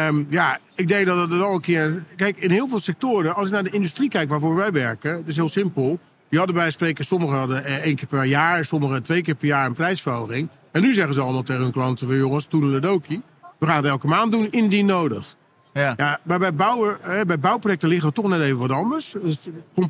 ehm, 0.07 0.23
ja, 0.29 0.57
ik 0.75 0.87
denk 0.87 1.05
dat 1.07 1.17
het 1.17 1.31
er 1.31 1.37
wel 1.37 1.53
een 1.53 1.61
keer... 1.61 2.03
Kijk, 2.15 2.37
in 2.37 2.51
heel 2.51 2.67
veel 2.67 2.79
sectoren, 2.79 3.35
als 3.35 3.45
ik 3.47 3.53
naar 3.53 3.63
de 3.63 3.69
industrie 3.69 4.09
kijk 4.09 4.29
waarvoor 4.29 4.55
wij 4.55 4.71
werken... 4.71 5.11
Het 5.13 5.27
is 5.27 5.35
heel 5.35 5.49
simpel. 5.49 5.99
Die 6.29 6.37
hadden 6.39 6.57
bij 6.57 6.71
spreken, 6.71 7.05
sommigen 7.05 7.37
hadden 7.37 7.63
eh, 7.65 7.75
één 7.75 7.95
keer 7.95 8.07
per 8.07 8.23
jaar... 8.23 8.65
sommigen 8.65 9.03
twee 9.03 9.21
keer 9.21 9.35
per 9.35 9.47
jaar 9.47 9.65
een 9.65 9.73
prijsverhoging. 9.73 10.49
En 10.71 10.81
nu 10.81 10.93
zeggen 10.93 11.13
ze 11.13 11.21
allemaal 11.21 11.43
tegen 11.43 11.61
hun 11.61 11.71
klanten... 11.71 12.07
"Van, 12.07 12.15
jongens, 12.17 12.45
toedeledokie. 12.45 13.21
We 13.59 13.65
gaan 13.65 13.75
het 13.77 13.85
elke 13.85 14.07
maand 14.07 14.31
doen, 14.31 14.47
indien 14.51 14.85
nodig. 14.85 15.35
Ja. 15.73 15.93
Ja, 15.97 16.19
maar 16.23 16.39
bij, 16.39 16.53
bouwen, 16.53 16.97
bij 17.27 17.39
bouwprojecten 17.39 17.89
liggen 17.89 18.07
we 18.09 18.13
toch 18.15 18.27
net 18.27 18.41
even 18.41 18.57
wat 18.57 18.71
anders. 18.71 19.13
Het 19.13 19.23
is 19.23 19.39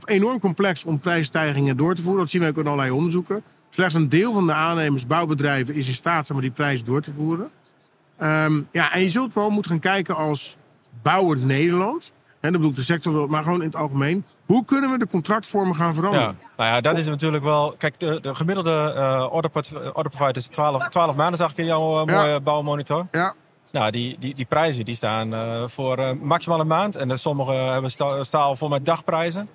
enorm 0.05 0.39
complex 0.39 0.83
om 0.83 0.97
prijsstijgingen 0.99 1.77
door 1.77 1.95
te 1.95 2.01
voeren. 2.01 2.21
Dat 2.21 2.29
zien 2.29 2.41
we 2.41 2.47
ook 2.47 2.57
in 2.57 2.65
allerlei 2.65 2.91
onderzoeken. 2.91 3.43
Slechts 3.69 3.93
een 3.93 4.09
deel 4.09 4.33
van 4.33 4.47
de 4.47 4.53
aannemers, 4.53 5.07
bouwbedrijven, 5.07 5.73
is 5.75 5.87
in 5.87 5.93
staat 5.93 6.29
maar, 6.29 6.41
die 6.41 6.51
prijs 6.51 6.83
door 6.83 7.01
te 7.01 7.11
voeren. 7.11 7.49
Ehm, 8.17 8.61
ja, 8.71 8.93
en 8.93 9.01
je 9.01 9.09
zult 9.09 9.33
wel 9.33 9.49
moeten 9.49 9.71
gaan 9.71 9.79
kijken 9.79 10.15
als 10.15 10.57
bouwend 11.01 11.43
Nederland. 11.43 12.11
En 12.39 12.51
dat 12.51 12.61
bedoelt 12.61 12.75
de 12.77 12.83
sector, 12.83 13.29
maar 13.29 13.43
gewoon 13.43 13.59
in 13.59 13.65
het 13.67 13.75
algemeen. 13.75 14.25
Hoe 14.45 14.65
kunnen 14.65 14.91
we 14.91 14.97
de 14.97 15.07
contractvormen 15.07 15.75
gaan 15.75 15.87
Ja, 15.87 15.93
veranderen? 15.93 16.37
nou 16.57 16.69
ja, 16.69 16.81
dat 16.81 16.97
is 16.97 17.05
natuurlijk 17.07 17.43
wel. 17.43 17.75
Kijk, 17.77 17.99
de, 17.99 18.19
de 18.21 18.35
gemiddelde 18.35 18.93
eh 18.95 19.27
order, 19.33 19.51
order 19.93 20.11
provider 20.11 20.37
is 20.37 20.47
12, 20.47 20.89
12 20.89 21.15
maanden, 21.15 21.37
zag 21.37 21.51
ik 21.51 21.57
in 21.57 21.65
jouw 21.65 22.01
eh, 22.05 22.13
Ja. 22.15 22.21
mooie 22.21 22.39
bouwmonitor. 22.41 23.07
Ja, 23.11 23.33
Nou, 23.71 23.91
die, 23.91 24.15
die, 24.19 24.36
die 24.36 24.45
prijzen 24.45 24.86
die 24.86 24.95
staan 24.95 25.34
eh, 25.34 25.63
voor 25.67 25.97
eh, 25.97 26.12
maximaal 26.21 26.60
een 26.60 26.67
maand. 26.67 26.95
En 26.95 27.08
de 27.08 27.17
sommige 27.17 27.51
hebben 27.51 27.91
sta, 27.91 28.23
staal 28.23 28.55
vol 28.55 28.69
met 28.69 28.86
dagprijzen 28.86 29.49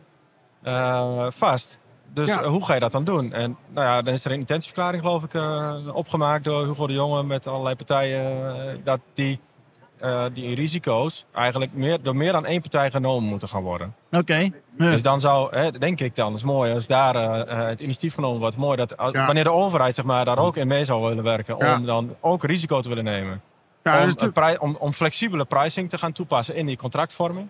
eh, 0.62 1.26
vast. 1.28 1.78
Dus 2.12 2.28
Ja. 2.28 2.40
eh, 2.42 2.48
hoe 2.48 2.64
ga 2.64 2.74
je 2.74 2.80
dat 2.80 2.92
dan 2.92 3.04
doen? 3.04 3.32
En 3.32 3.56
nou 3.68 3.86
ja, 3.86 4.02
dan 4.02 4.14
is 4.14 4.24
er 4.24 4.30
een 4.32 4.38
intentieverklaring, 4.38 5.02
geloof 5.02 5.22
ik, 5.24 5.34
eh, 5.34 5.74
opgemaakt 5.92 6.44
door 6.44 6.66
Hugo 6.66 6.86
de 6.86 6.92
Jonge 6.92 7.22
met 7.22 7.46
allerlei 7.46 7.74
partijen. 7.76 8.56
eh, 8.68 8.74
dat 8.84 9.00
die, 9.14 9.40
eh, 9.98 10.24
die 10.32 10.54
risico's 10.54 11.24
eigenlijk 11.32 11.72
meer, 11.74 12.02
door 12.02 12.16
meer 12.16 12.32
dan 12.32 12.46
één 12.46 12.60
partij 12.60 12.90
genomen 12.90 13.28
moeten 13.28 13.48
gaan 13.48 13.62
worden. 13.62 13.94
Oké. 14.10 14.36
Ja. 14.36 14.50
Dus 14.90 15.02
dan 15.02 15.20
zou, 15.20 15.56
hè, 15.56 15.70
denk 15.70 16.00
ik 16.00 16.16
dan, 16.16 16.34
is 16.34 16.42
mooi 16.42 16.72
als 16.74 16.86
daar 16.86 17.14
eh, 17.14 17.40
eh, 17.60 17.66
het 17.68 17.80
initiatief 17.80 18.14
genomen 18.14 18.40
wordt. 18.40 18.56
Mooi 18.56 18.76
dat 18.76 18.94
wanneer 19.26 19.44
de 19.44 19.50
overheid 19.52 19.94
zeg 19.94 20.04
maar, 20.04 20.24
daar 20.24 20.38
ook 20.38 20.56
in 20.56 20.66
mee 20.66 20.84
zou 20.84 21.02
willen 21.08 21.24
werken. 21.24 21.56
Om 21.76 21.86
dan 21.86 22.14
ook 22.20 22.44
risico 22.44 22.80
te 22.80 22.88
willen 22.88 23.04
nemen. 23.04 23.42
Ja 23.84 24.06
om, 24.20 24.32
prij- 24.32 24.58
om, 24.58 24.76
om 24.78 24.92
flexibele 24.92 25.44
pricing 25.44 25.90
te 25.90 25.98
gaan 25.98 26.12
toepassen 26.12 26.54
in 26.54 26.66
die 26.66 26.76
contractvorming. 26.76 27.48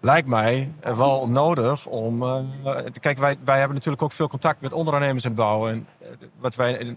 Lijkt 0.00 0.28
mij 0.28 0.72
wel 0.82 1.28
nodig 1.28 1.86
om. 1.86 2.22
eh, 2.22 2.38
kijk, 3.00 3.18
wij, 3.18 3.36
wij 3.44 3.58
hebben 3.58 3.74
natuurlijk 3.76 4.02
ook 4.02 4.12
veel 4.12 4.28
contact 4.28 4.60
met 4.60 4.72
ondernemers 4.72 5.24
in 5.24 5.34
bouw. 5.34 5.68
En 5.68 5.86
eh, 6.00 6.08
wat 6.38 6.54
wij, 6.54 6.96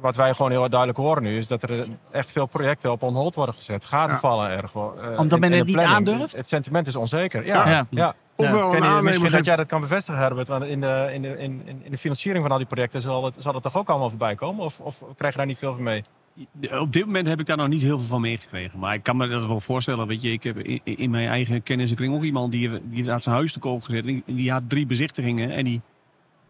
wat 0.00 0.16
wij 0.16 0.34
gewoon 0.34 0.50
heel 0.50 0.68
duidelijk 0.68 0.98
horen 0.98 1.22
nu 1.22 1.38
is 1.38 1.46
dat 1.46 1.62
er 1.62 1.86
echt 2.10 2.30
veel 2.30 2.46
projecten 2.46 2.90
op 2.92 3.02
on 3.02 3.14
hold 3.14 3.34
worden 3.34 3.54
gezet. 3.54 3.84
Gaten 3.84 4.14
Ja. 4.14 4.20
vallen 4.20 4.50
erg. 4.50 4.72
wel, 4.72 4.94
eh, 5.00 5.18
Omdat 5.18 5.32
in- 5.32 5.40
men 5.40 5.52
in 5.52 5.58
het 5.58 5.66
niet 5.66 5.78
aandurft? 5.78 6.36
Het 6.36 6.48
sentiment 6.48 6.86
is 6.86 6.96
onzeker. 6.96 7.46
Ja, 7.46 7.68
Ja. 7.68 7.86
ja. 7.90 8.14
ofwel 8.36 8.74
een 8.74 9.04
misschien 9.04 9.30
dat 9.30 9.44
jij 9.44 9.56
dat 9.56 9.66
kan 9.66 9.80
bevestigen, 9.80 10.20
Herbert. 10.20 10.48
Want 10.48 10.64
in 10.64 10.80
de, 10.80 11.08
in 11.12 11.22
de, 11.22 11.38
in, 11.38 11.62
in 11.82 11.90
de 11.90 11.98
financiering 11.98 12.42
van 12.42 12.52
al 12.52 12.58
die 12.58 12.66
projecten 12.66 13.00
zal 13.00 13.24
het, 13.24 13.36
zal 13.38 13.52
het 13.54 13.62
toch 13.62 13.76
ook 13.76 13.88
allemaal 13.88 14.08
voorbij 14.08 14.34
komen? 14.34 14.64
Of, 14.64 14.80
of 14.80 15.02
krijg 15.16 15.32
je 15.32 15.38
daar 15.38 15.46
niet 15.46 15.58
veel 15.58 15.74
van 15.74 15.82
mee? 15.82 16.04
Op 16.70 16.92
dit 16.92 17.06
moment 17.06 17.26
heb 17.26 17.40
ik 17.40 17.46
daar 17.46 17.56
nog 17.56 17.68
niet 17.68 17.82
heel 17.82 17.98
veel 17.98 18.06
van 18.08 18.20
meegekregen. 18.20 18.78
Maar 18.78 18.94
ik 18.94 19.02
kan 19.02 19.16
me 19.16 19.28
dat 19.28 19.46
wel 19.46 19.60
voorstellen. 19.60 20.06
Weet 20.06 20.22
je, 20.22 20.32
ik 20.32 20.42
heb 20.42 20.58
in, 20.58 20.80
in 20.84 21.10
mijn 21.10 21.28
eigen 21.28 21.62
kennissenkring 21.62 22.14
ook 22.14 22.22
iemand 22.22 22.52
die, 22.52 22.70
die 22.84 23.10
had 23.10 23.22
zijn 23.22 23.34
huis 23.34 23.52
te 23.52 23.58
koop 23.58 23.82
gezet. 23.82 24.00
En 24.06 24.06
die, 24.06 24.22
die 24.36 24.50
had 24.50 24.62
drie 24.68 24.86
bezichtigingen 24.86 25.50
en 25.50 25.64
die 25.64 25.80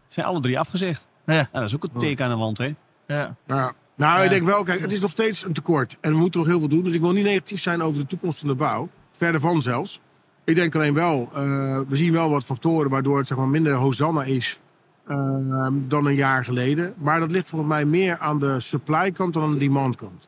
zijn 0.07 0.25
alle 0.25 0.39
drie 0.39 0.59
afgezegd. 0.59 1.07
Ja, 1.25 1.33
Ja, 1.33 1.47
dat 1.51 1.63
is 1.63 1.75
ook 1.75 1.83
een 1.83 1.99
teken 1.99 2.25
aan 2.25 2.31
de 2.31 2.37
wand, 2.37 2.57
hè? 2.57 2.65
ja. 3.07 3.35
Ja. 3.47 3.73
Nou, 3.95 4.17
Ja. 4.17 4.23
ik 4.23 4.29
denk 4.29 4.45
wel, 4.45 4.63
kijk, 4.63 4.79
het 4.79 4.91
is 4.91 4.99
nog 5.01 5.11
steeds 5.11 5.45
een 5.45 5.53
tekort. 5.53 5.97
En 6.01 6.11
we 6.11 6.17
moeten 6.17 6.39
nog 6.39 6.49
heel 6.49 6.59
veel 6.59 6.67
doen. 6.67 6.83
Dus 6.83 6.93
ik 6.93 7.01
wil 7.01 7.11
niet 7.11 7.23
negatief 7.25 7.61
zijn 7.61 7.81
over 7.81 8.01
de 8.01 8.07
toekomst 8.07 8.39
van 8.39 8.47
de 8.47 8.55
bouw. 8.55 8.89
Verder 9.11 9.41
van 9.41 9.61
zelfs. 9.61 9.99
Ik 10.43 10.55
denk 10.55 10.75
alleen 10.75 10.93
wel, 10.93 11.29
eh, 11.33 11.39
we 11.87 11.95
zien 11.95 12.11
wel 12.11 12.29
wat 12.29 12.43
factoren 12.43 12.89
waardoor 12.89 13.17
het 13.17 13.27
zeg 13.27 13.37
maar, 13.37 13.47
minder 13.47 13.73
hosanna 13.73 14.23
is 14.23 14.59
eh, 15.07 15.67
dan 15.87 16.05
een 16.05 16.15
jaar 16.15 16.43
geleden. 16.43 16.93
Maar 16.97 17.19
dat 17.19 17.31
ligt 17.31 17.49
volgens 17.49 17.71
mij 17.71 17.85
meer 17.85 18.17
aan 18.17 18.39
de 18.39 18.59
supply 18.59 19.11
kant 19.11 19.33
dan 19.33 19.43
aan 19.43 19.53
de 19.53 19.59
demand 19.59 19.95
kant. 19.95 20.27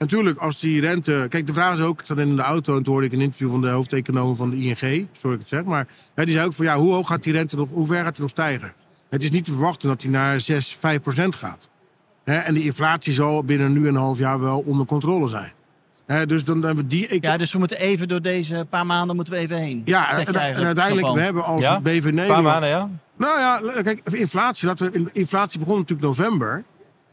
En 0.00 0.06
natuurlijk, 0.06 0.38
als 0.38 0.60
die 0.60 0.80
rente... 0.80 1.26
Kijk, 1.28 1.46
de 1.46 1.52
vraag 1.52 1.78
is 1.78 1.84
ook... 1.84 2.00
Ik 2.00 2.06
zat 2.06 2.18
in 2.18 2.36
de 2.36 2.42
auto 2.42 2.76
en 2.76 2.82
toen 2.82 2.92
hoorde 2.92 3.06
ik 3.06 3.12
een 3.12 3.20
interview 3.20 3.50
van 3.50 3.60
de 3.60 3.68
hoofdeconoom 3.68 4.36
van 4.36 4.50
de 4.50 4.56
ING. 4.56 4.76
Sorry 4.78 5.08
dat 5.12 5.32
ik 5.32 5.38
het 5.38 5.48
zeg. 5.48 5.64
Maar 5.64 5.86
hè, 6.14 6.24
die 6.24 6.34
zei 6.34 6.46
ook 6.46 6.52
van 6.52 6.64
ja, 6.64 6.76
hoe 6.76 6.92
hoog 6.92 7.06
gaat 7.06 7.22
die 7.22 7.32
rente 7.32 7.56
nog... 7.56 7.68
Hoe 7.70 7.86
ver 7.86 8.02
gaat 8.04 8.12
die 8.12 8.22
nog 8.22 8.30
stijgen? 8.30 8.72
Het 9.10 9.22
is 9.22 9.30
niet 9.30 9.44
te 9.44 9.52
verwachten 9.52 9.88
dat 9.88 10.00
die 10.00 10.10
naar 10.10 10.40
6, 10.40 10.76
5 10.80 11.00
procent 11.00 11.34
gaat. 11.34 11.68
Hè, 12.24 12.36
en 12.36 12.54
die 12.54 12.64
inflatie 12.64 13.12
zal 13.12 13.44
binnen 13.44 13.72
nu 13.72 13.80
en 13.80 13.94
een 13.94 14.00
half 14.00 14.18
jaar 14.18 14.40
wel 14.40 14.60
onder 14.60 14.86
controle 14.86 15.28
zijn. 15.28 15.52
Hè, 16.06 16.26
dus 16.26 16.44
dan 16.44 16.62
hebben 16.62 16.84
we 16.84 16.90
die... 16.90 17.06
Ik, 17.06 17.24
ja, 17.24 17.36
dus 17.36 17.52
we 17.52 17.58
moeten 17.58 17.78
even 17.78 18.08
door 18.08 18.22
deze 18.22 18.66
paar 18.70 18.86
maanden 18.86 19.16
moeten 19.16 19.34
we 19.34 19.40
even 19.40 19.56
heen. 19.56 19.82
ja, 19.84 20.10
en, 20.10 20.16
uiteindelijk, 20.16 21.14
we 21.14 21.20
hebben 21.20 21.44
als 21.44 21.62
Ja? 21.62 21.80
BV 21.80 22.04
Een 22.04 22.14
Nederland... 22.14 22.28
paar 22.28 22.42
maanden, 22.42 22.68
ja? 22.68 22.88
Nou 23.20 23.38
ja, 23.40 23.82
kijk, 23.82 24.00
inflatie, 24.10 24.66
laten 24.66 24.92
we, 24.92 25.10
inflatie 25.12 25.58
begon 25.58 25.78
natuurlijk 25.78 26.08
november 26.08 26.64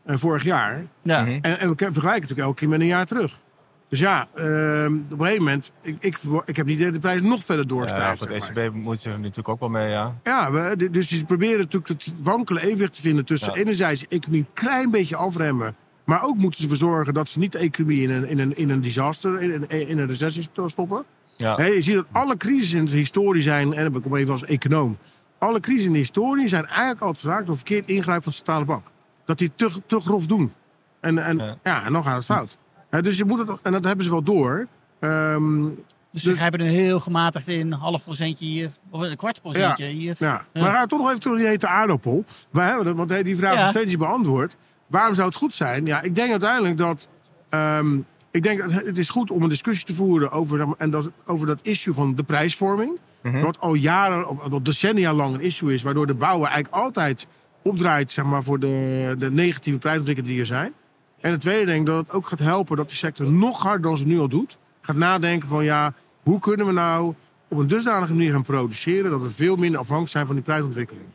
eh, 0.06 0.18
vorig 0.18 0.44
jaar. 0.44 0.86
Ja. 1.02 1.26
En, 1.26 1.42
en 1.42 1.70
we 1.70 1.76
vergelijken 1.78 2.04
het 2.04 2.06
natuurlijk 2.22 2.40
elke 2.40 2.60
keer 2.60 2.70
met 2.70 2.80
een 2.80 2.86
jaar 2.86 3.06
terug. 3.06 3.42
Dus 3.90 4.00
ja, 4.00 4.28
ehm, 4.36 4.96
op 5.12 5.12
een 5.12 5.18
gegeven 5.26 5.44
moment, 5.44 5.72
ik, 5.82 5.96
ik, 6.00 6.18
ik 6.46 6.56
heb 6.56 6.66
niet 6.66 6.76
idee 6.76 6.86
dat 6.86 6.94
de 6.94 7.00
prijs 7.00 7.22
nog 7.22 7.44
verder 7.46 7.64
Ja, 7.64 7.70
doorstijgt. 7.70 8.18
voor 8.18 8.28
het. 8.30 8.50
ECB 8.56 8.74
moeten 8.74 9.02
ze 9.02 9.10
er 9.10 9.20
natuurlijk 9.20 9.48
ook 9.50 9.60
wel 9.60 9.70
mee, 9.70 9.90
ja. 9.90 10.16
Ja, 10.24 10.52
we, 10.52 10.90
dus 10.92 11.10
je 11.10 11.26
proberen 11.26 11.58
natuurlijk 11.60 11.88
het 11.88 12.14
wankele 12.22 12.62
evenwicht 12.62 12.94
te 12.94 13.02
vinden 13.02 13.26
tussen 13.26 13.52
Ja. 13.54 13.60
enerzijds 13.60 14.02
de 14.02 14.08
economie 14.10 14.42
een 14.42 14.54
klein 14.54 14.92
beetje 14.92 15.16
afremmen. 15.16 15.76
Maar 16.04 16.24
ook 16.24 16.36
moeten 16.38 16.56
ze 16.62 16.70
ervoor 16.70 16.88
zorgen 16.90 17.14
dat 17.14 17.30
ze 17.30 17.40
niet 17.40 17.52
de 17.52 17.58
economie 17.58 18.02
in 18.02 18.10
een, 18.10 18.28
in 18.28 18.40
een, 18.40 18.58
in 18.58 18.70
een 18.70 18.82
disaster, 18.82 19.42
in 19.42 19.52
een, 19.52 19.88
in 19.88 19.98
een 19.98 20.08
recessie 20.08 20.44
sto- 20.44 20.68
stoppen. 20.68 21.04
Ja. 21.38 21.62
Je 21.62 21.82
ziet 21.82 21.96
dat 21.96 22.06
alle 22.12 22.38
crises 22.38 22.72
in 22.74 22.86
de 22.86 22.96
historie 22.96 23.42
zijn, 23.42 23.74
en 23.74 23.94
ik 23.96 24.02
kom 24.02 24.16
even 24.16 24.32
als 24.32 24.44
econoom. 24.46 24.98
Alle 25.38 25.60
crises 25.60 25.86
in 25.86 25.92
de 25.92 25.98
historie 25.98 26.48
zijn 26.48 26.66
eigenlijk 26.66 27.00
altijd 27.00 27.18
veroorzaakt 27.20 27.48
door 27.48 27.56
verkeerd 27.56 27.88
ingrijpen 27.90 28.24
van 28.24 28.32
de 28.32 28.38
centrale 28.38 28.66
bank. 28.66 28.88
Dat 29.26 29.38
die 29.38 29.52
te, 29.56 29.70
te 29.88 30.00
grof 30.00 30.26
doen. 30.26 30.54
En, 31.00 31.18
en, 31.18 31.38
ja. 31.38 31.56
Ja. 31.64 31.86
en 31.86 31.94
dan 31.94 32.04
gaat 32.04 32.16
het 32.16 32.26
fout. 32.26 32.58
Hè, 32.90 33.02
dus 33.02 33.18
je 33.18 33.26
moet 33.26 33.40
het, 33.48 33.50
en 33.62 33.72
dat 33.72 33.84
hebben 33.84 34.06
ze 34.06 34.12
wel 34.12 34.24
door. 34.24 34.68
Ehm, 35.00 35.64
Dus 36.12 36.24
ze 36.24 36.36
grijpen 36.36 36.60
er 36.60 36.66
heel 36.66 37.00
gematigd 37.00 37.48
in, 37.48 37.72
half 37.72 38.04
procentje 38.04 38.46
hier, 38.46 38.72
of 38.90 39.02
een 39.02 39.16
kwart 39.18 39.42
procentje 39.42 39.86
hier. 39.86 40.16
Ja, 40.20 40.46
Ja. 40.54 40.62
maar 40.62 40.72
ga 40.72 40.86
toch 40.86 41.00
nog 41.00 41.08
even 41.08 41.20
terug 41.20 41.34
naar 41.36 41.44
die 41.44 41.52
hete 41.54 41.68
aardappel. 41.68 42.26
Want 42.52 43.10
die 43.24 43.38
vraag 43.38 43.52
is 43.52 43.58
Ja. 43.58 43.62
nog 43.64 43.70
steeds 43.72 43.90
niet 43.90 43.98
beantwoord. 43.98 44.56
Waarom 44.88 45.14
zou 45.16 45.28
het 45.28 45.38
goed 45.38 45.54
zijn? 45.56 45.86
Ja, 45.86 46.02
ik 46.02 46.16
denk 46.16 46.32
uiteindelijk 46.32 46.78
dat... 46.78 47.08
ehm, 47.50 47.98
ik 48.32 48.44
denk 48.44 48.60
dat 48.62 48.72
het 48.72 48.98
is 48.98 49.10
goed 49.10 49.32
om 49.32 49.44
een 49.44 49.50
discussie 49.50 49.86
te 49.86 49.94
voeren 49.94 50.32
over, 50.32 50.68
en 50.78 50.90
dat, 50.90 51.10
over 51.26 51.48
dat 51.48 51.60
issue 51.62 51.94
van 51.94 52.14
de 52.14 52.24
prijsvorming. 52.24 53.00
Wat 53.22 53.60
al 53.60 53.74
jaren, 53.74 54.28
of 54.28 54.52
al 54.52 54.64
decennia 54.64 55.14
lang 55.14 55.36
een 55.36 55.42
issue 55.42 55.74
is. 55.74 55.82
Waardoor 55.82 56.08
de 56.08 56.14
bouwer 56.14 56.50
eigenlijk 56.50 56.84
altijd 56.84 57.28
opdraait 57.62 58.12
zeg 58.12 58.26
maar, 58.26 58.44
voor 58.44 58.60
de, 58.60 59.16
de 59.18 59.32
negatieve 59.32 59.80
prijsontwikkelingen 59.80 60.36
die 60.36 60.42
er 60.46 60.58
zijn. 60.58 60.74
En 61.20 61.32
het 61.32 61.42
tweede 61.42 61.66
denk 61.66 61.80
ik 61.80 61.86
dat 61.86 61.98
het 61.98 62.16
ook 62.16 62.28
gaat 62.28 62.40
helpen 62.40 62.78
dat 62.78 62.88
die 62.88 62.98
sector 62.98 63.32
nog 63.32 63.62
harder 63.62 63.82
dan 63.82 63.98
ze 63.98 64.08
nu 64.08 64.20
al 64.20 64.28
doet. 64.28 64.58
Gaat 64.82 64.96
nadenken 64.96 65.50
van 65.50 65.64
ja, 65.64 65.94
hoe 66.24 66.40
kunnen 66.40 66.66
we 66.66 66.72
nou 66.72 67.14
op 67.48 67.58
een 67.58 67.68
dusdanige 67.68 68.14
manier 68.14 68.32
gaan 68.32 68.44
produceren 68.44 69.12
dat 69.12 69.22
we 69.22 69.30
veel 69.30 69.56
minder 69.56 69.80
afhankelijk 69.80 70.12
zijn 70.12 70.26
van 70.26 70.36
die 70.36 70.44
prijsontwikkelingen. 70.44 71.14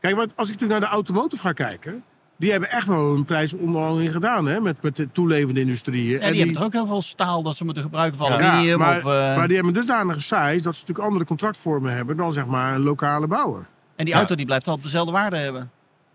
Kijk, 0.00 0.16
want 0.16 0.32
als 0.36 0.48
ik 0.48 0.52
natuurlijk 0.52 0.80
naar 0.80 0.90
de 0.90 0.96
automotive 0.96 1.42
ga 1.42 1.52
kijken, 1.52 2.04
die 2.36 2.50
hebben 2.50 2.70
echt 2.70 2.86
wel 2.86 3.14
een 3.14 3.24
prijsonderhandeling 3.24 4.12
gedaan 4.12 4.46
hè, 4.46 4.60
met, 4.60 4.82
met 4.82 4.96
de 4.96 5.08
toelevende 5.12 5.60
industrieën. 5.60 6.10
Ja, 6.10 6.18
En 6.20 6.28
die 6.30 6.36
hebben 6.38 6.56
toch 6.56 6.64
ook 6.66 6.72
heel 6.72 6.86
veel 6.86 7.02
staal 7.02 7.42
dat 7.42 7.56
ze 7.56 7.64
moeten 7.64 7.82
gebruiken 7.82 8.18
voor 8.18 8.28
ja, 8.28 8.34
aluminium 8.36 8.78
maar, 8.78 8.96
of... 8.96 9.02
eh, 9.04 9.36
maar 9.36 9.46
die 9.48 9.56
hebben 9.56 9.74
een 9.74 9.80
dusdanige 9.80 10.20
size 10.20 10.60
dat 10.62 10.74
ze 10.74 10.80
natuurlijk 10.80 10.98
andere 11.06 11.24
contractvormen 11.24 11.92
hebben 11.94 12.16
dan 12.16 12.32
zeg 12.32 12.46
maar 12.46 12.74
een 12.74 12.82
lokale 12.82 13.26
bouwer. 13.26 13.66
en 13.96 14.04
die 14.04 14.12
Ja. 14.14 14.18
auto 14.20 14.34
die 14.34 14.46
blijft 14.46 14.66
altijd 14.66 14.84
dezelfde 14.84 15.12
waarde 15.12 15.36
hebben. 15.36 15.70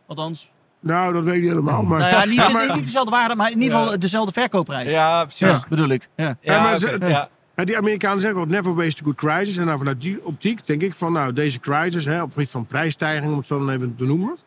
Althans, 0.08 0.52
Nou, 0.82 1.14
dat 1.14 1.24
weet 1.24 1.36
ik 1.36 1.42
niet 1.42 1.50
helemaal. 1.50 1.84
Maar, 1.84 2.00
nou 2.00 2.12
ja, 2.12 2.26
niet, 2.26 2.36
Ja, 2.48 2.50
maar- 2.50 2.76
niet 2.76 2.86
dezelfde 2.86 3.12
waarde, 3.12 3.36
maar 3.36 3.52
in 3.52 3.62
ieder 3.62 3.78
geval 3.80 4.00
dezelfde 4.00 4.32
verkoopprijs. 4.32 4.92
Ja, 4.92 5.24
precies. 5.24 5.48
Ja, 5.48 5.60
bedoel 5.70 5.90
ik. 5.90 6.08
Ja. 6.16 6.26
Ja, 6.26 6.36
Ja, 6.54 6.62
maar 6.62 6.70
oké, 6.76 6.80
ze- 6.80 6.98
ja. 7.08 7.30
Ja, 7.56 7.66
die 7.66 7.78
Amerikanen 7.78 8.22
zeggen 8.22 8.40
ook 8.42 8.48
never 8.48 8.76
waste 8.76 9.02
a 9.02 9.06
good 9.06 9.16
crisis. 9.16 9.58
En 9.58 9.66
nou, 9.66 9.78
vanuit 9.78 10.02
die 10.02 10.26
optiek 10.26 10.66
denk 10.68 10.82
ik 10.82 10.94
van 10.94 11.14
nou, 11.14 11.34
deze 11.34 11.60
crisis, 11.60 12.06
hè, 12.06 12.16
op 12.18 12.24
het 12.24 12.34
gebied 12.34 12.50
van 12.50 12.66
prijsstijging, 12.66 13.32
om 13.32 13.38
het 13.38 13.48
zo 13.48 13.58
dan 13.58 13.70
even 13.70 13.96
te 13.98 14.04
noemen. 14.06 14.38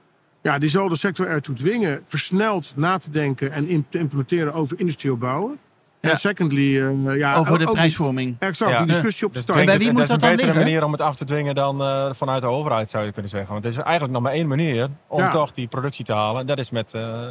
Ja, 0.42 0.58
die 0.58 0.70
zal 0.70 0.88
de 0.88 0.96
sector 0.96 1.26
ertoe 1.26 1.54
dwingen 1.54 2.00
versneld 2.04 2.72
na 2.76 2.98
te 2.98 3.10
denken 3.10 3.52
en 3.52 3.68
in- 3.68 3.86
te 3.88 3.98
implementeren 3.98 4.52
over 4.52 4.80
industrieel 4.80 5.16
bouwen. 5.16 5.58
Ja. 6.00 6.10
En 6.10 6.18
secondly, 6.18 6.80
eh, 6.82 7.16
ja, 7.16 7.34
Over 7.36 7.58
de 7.58 7.66
ook- 7.68 7.74
prijsvorming. 7.74 8.36
Exact, 8.38 8.70
Ja. 8.70 8.78
die 8.78 8.86
discussie 8.86 9.26
op 9.26 9.32
te 9.32 9.38
Dus 9.38 9.42
starten. 9.42 9.66
bij 9.66 9.76
wie 9.78 9.86
dat 9.86 9.94
moet 9.96 10.02
is 10.02 10.10
een 10.10 10.36
betere 10.36 10.54
manier 10.58 10.84
om 10.84 10.92
het 10.92 11.00
af 11.00 11.16
te 11.16 11.24
dwingen 11.24 11.54
dan 11.54 11.82
eh, 11.82 12.12
vanuit 12.12 12.40
de 12.40 12.46
overheid, 12.46 12.90
zou 12.90 13.04
je 13.04 13.12
kunnen 13.12 13.30
zeggen. 13.30 13.52
Want 13.52 13.64
het 13.64 13.72
is 13.72 13.78
eigenlijk 13.80 14.12
nog 14.12 14.22
maar 14.22 14.32
één 14.32 14.48
manier 14.48 14.88
om 15.06 15.18
Ja. 15.18 15.30
toch 15.30 15.52
die 15.52 15.66
productie 15.66 16.04
te 16.04 16.12
halen. 16.12 16.40
En 16.40 16.46
dat 16.46 16.58
is 16.58 16.70
met 16.70 16.94
eh, 16.94 17.22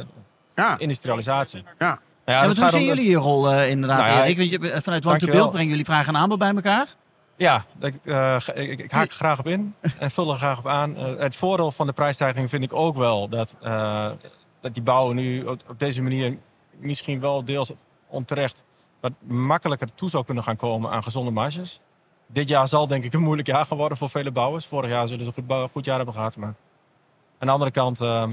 Ja, 0.54 0.74
industrialisatie. 0.78 1.64
ja. 1.78 1.98
Ja, 2.26 2.42
gaat 2.50 2.70
zien 2.70 2.80
om- 2.80 2.86
jullie 2.86 3.10
je 3.10 3.16
rol 3.16 3.62
inderdaad, 3.62 4.06
Nou 4.06 4.22
Erik? 4.26 4.82
Vanuit 4.82 5.04
Want 5.04 5.18
to. 5.20 5.26
Build 5.30 5.50
brengen 5.50 5.68
jullie 5.70 5.84
vraag 5.84 6.06
en 6.06 6.16
aanbod 6.16 6.38
bij 6.38 6.54
elkaar. 6.54 6.86
Ja, 7.42 7.64
ik, 7.80 7.94
eh, 8.04 8.40
ge- 8.40 8.54
ik, 8.54 8.78
ik 8.78 8.90
haak 8.90 9.08
er 9.08 9.14
graag 9.14 9.38
op 9.38 9.46
in 9.46 9.74
en 9.98 10.10
vul 10.10 10.32
er 10.32 10.38
graag 10.38 10.58
op 10.58 10.66
aan. 10.66 10.96
Eh, 10.96 11.16
het 11.16 11.36
voordeel 11.36 11.72
van 11.72 11.86
de 11.86 11.92
prijsstijging 11.92 12.50
vind 12.50 12.62
ik 12.62 12.72
ook 12.72 12.96
wel 12.96 13.28
dat, 13.28 13.56
eh, 13.60 14.10
dat 14.60 14.74
die 14.74 14.82
bouwen 14.82 15.16
nu 15.16 15.42
op, 15.42 15.62
deze 15.76 16.02
manier 16.02 16.38
misschien 16.78 17.20
wel 17.20 17.44
deels 17.44 17.72
onterecht 18.08 18.64
wat 19.00 19.12
makkelijker 19.26 19.94
toe 19.94 20.10
zou 20.10 20.24
kunnen 20.24 20.42
gaan 20.42 20.56
komen 20.56 20.90
aan 20.90 21.02
gezonde 21.02 21.30
marges. 21.30 21.80
Dit 22.26 22.48
jaar 22.48 22.68
zal 22.68 22.86
denk 22.88 23.04
ik 23.04 23.12
een 23.12 23.22
moeilijk 23.22 23.48
jaar 23.48 23.66
worden 23.68 23.98
voor 23.98 24.10
vele 24.10 24.32
bouwers. 24.32 24.66
Vorig 24.66 24.90
jaar 24.90 25.08
zullen 25.08 25.24
ze 25.24 25.32
een 25.46 25.68
goed, 25.68 25.84
jaar 25.84 25.96
hebben 25.96 26.14
gehad. 26.14 26.36
Maar 26.36 26.54
aan 27.38 27.46
de 27.46 27.52
andere 27.52 27.70
kant, 27.70 28.00
ehm, 28.00 28.32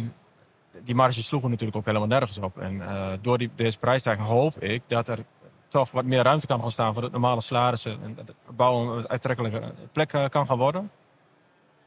die 0.84 0.96
marges 0.96 1.26
sloegen 1.26 1.50
natuurlijk 1.50 1.78
ook 1.78 1.86
helemaal 1.86 2.08
nergens 2.08 2.38
op. 2.38 2.58
En 2.58 2.82
door 3.22 3.38
die, 3.38 3.50
deze 3.56 3.78
prijsstijging 3.78 4.28
hoop 4.28 4.64
ik 4.64 4.82
dat 4.88 5.08
er 5.08 5.26
toch 5.70 5.92
wat 5.92 6.06
meer 6.06 6.24
ruimte 6.24 6.48
kan 6.48 6.62
gaan 6.62 6.72
staan 6.72 6.94
voor 6.94 7.02
de 7.02 7.10
normale 7.12 7.42
salarissen. 7.42 8.00
En 8.04 8.16
dat 8.16 8.28
het 8.28 8.56
bouwen 8.56 8.88
een 8.88 8.96
wat 8.96 9.08
uittrekkelijke 9.08 9.74
plek 9.92 10.14
eh, 10.14 10.26
kan 10.30 10.46
gaan 10.46 10.58
worden. 10.58 10.92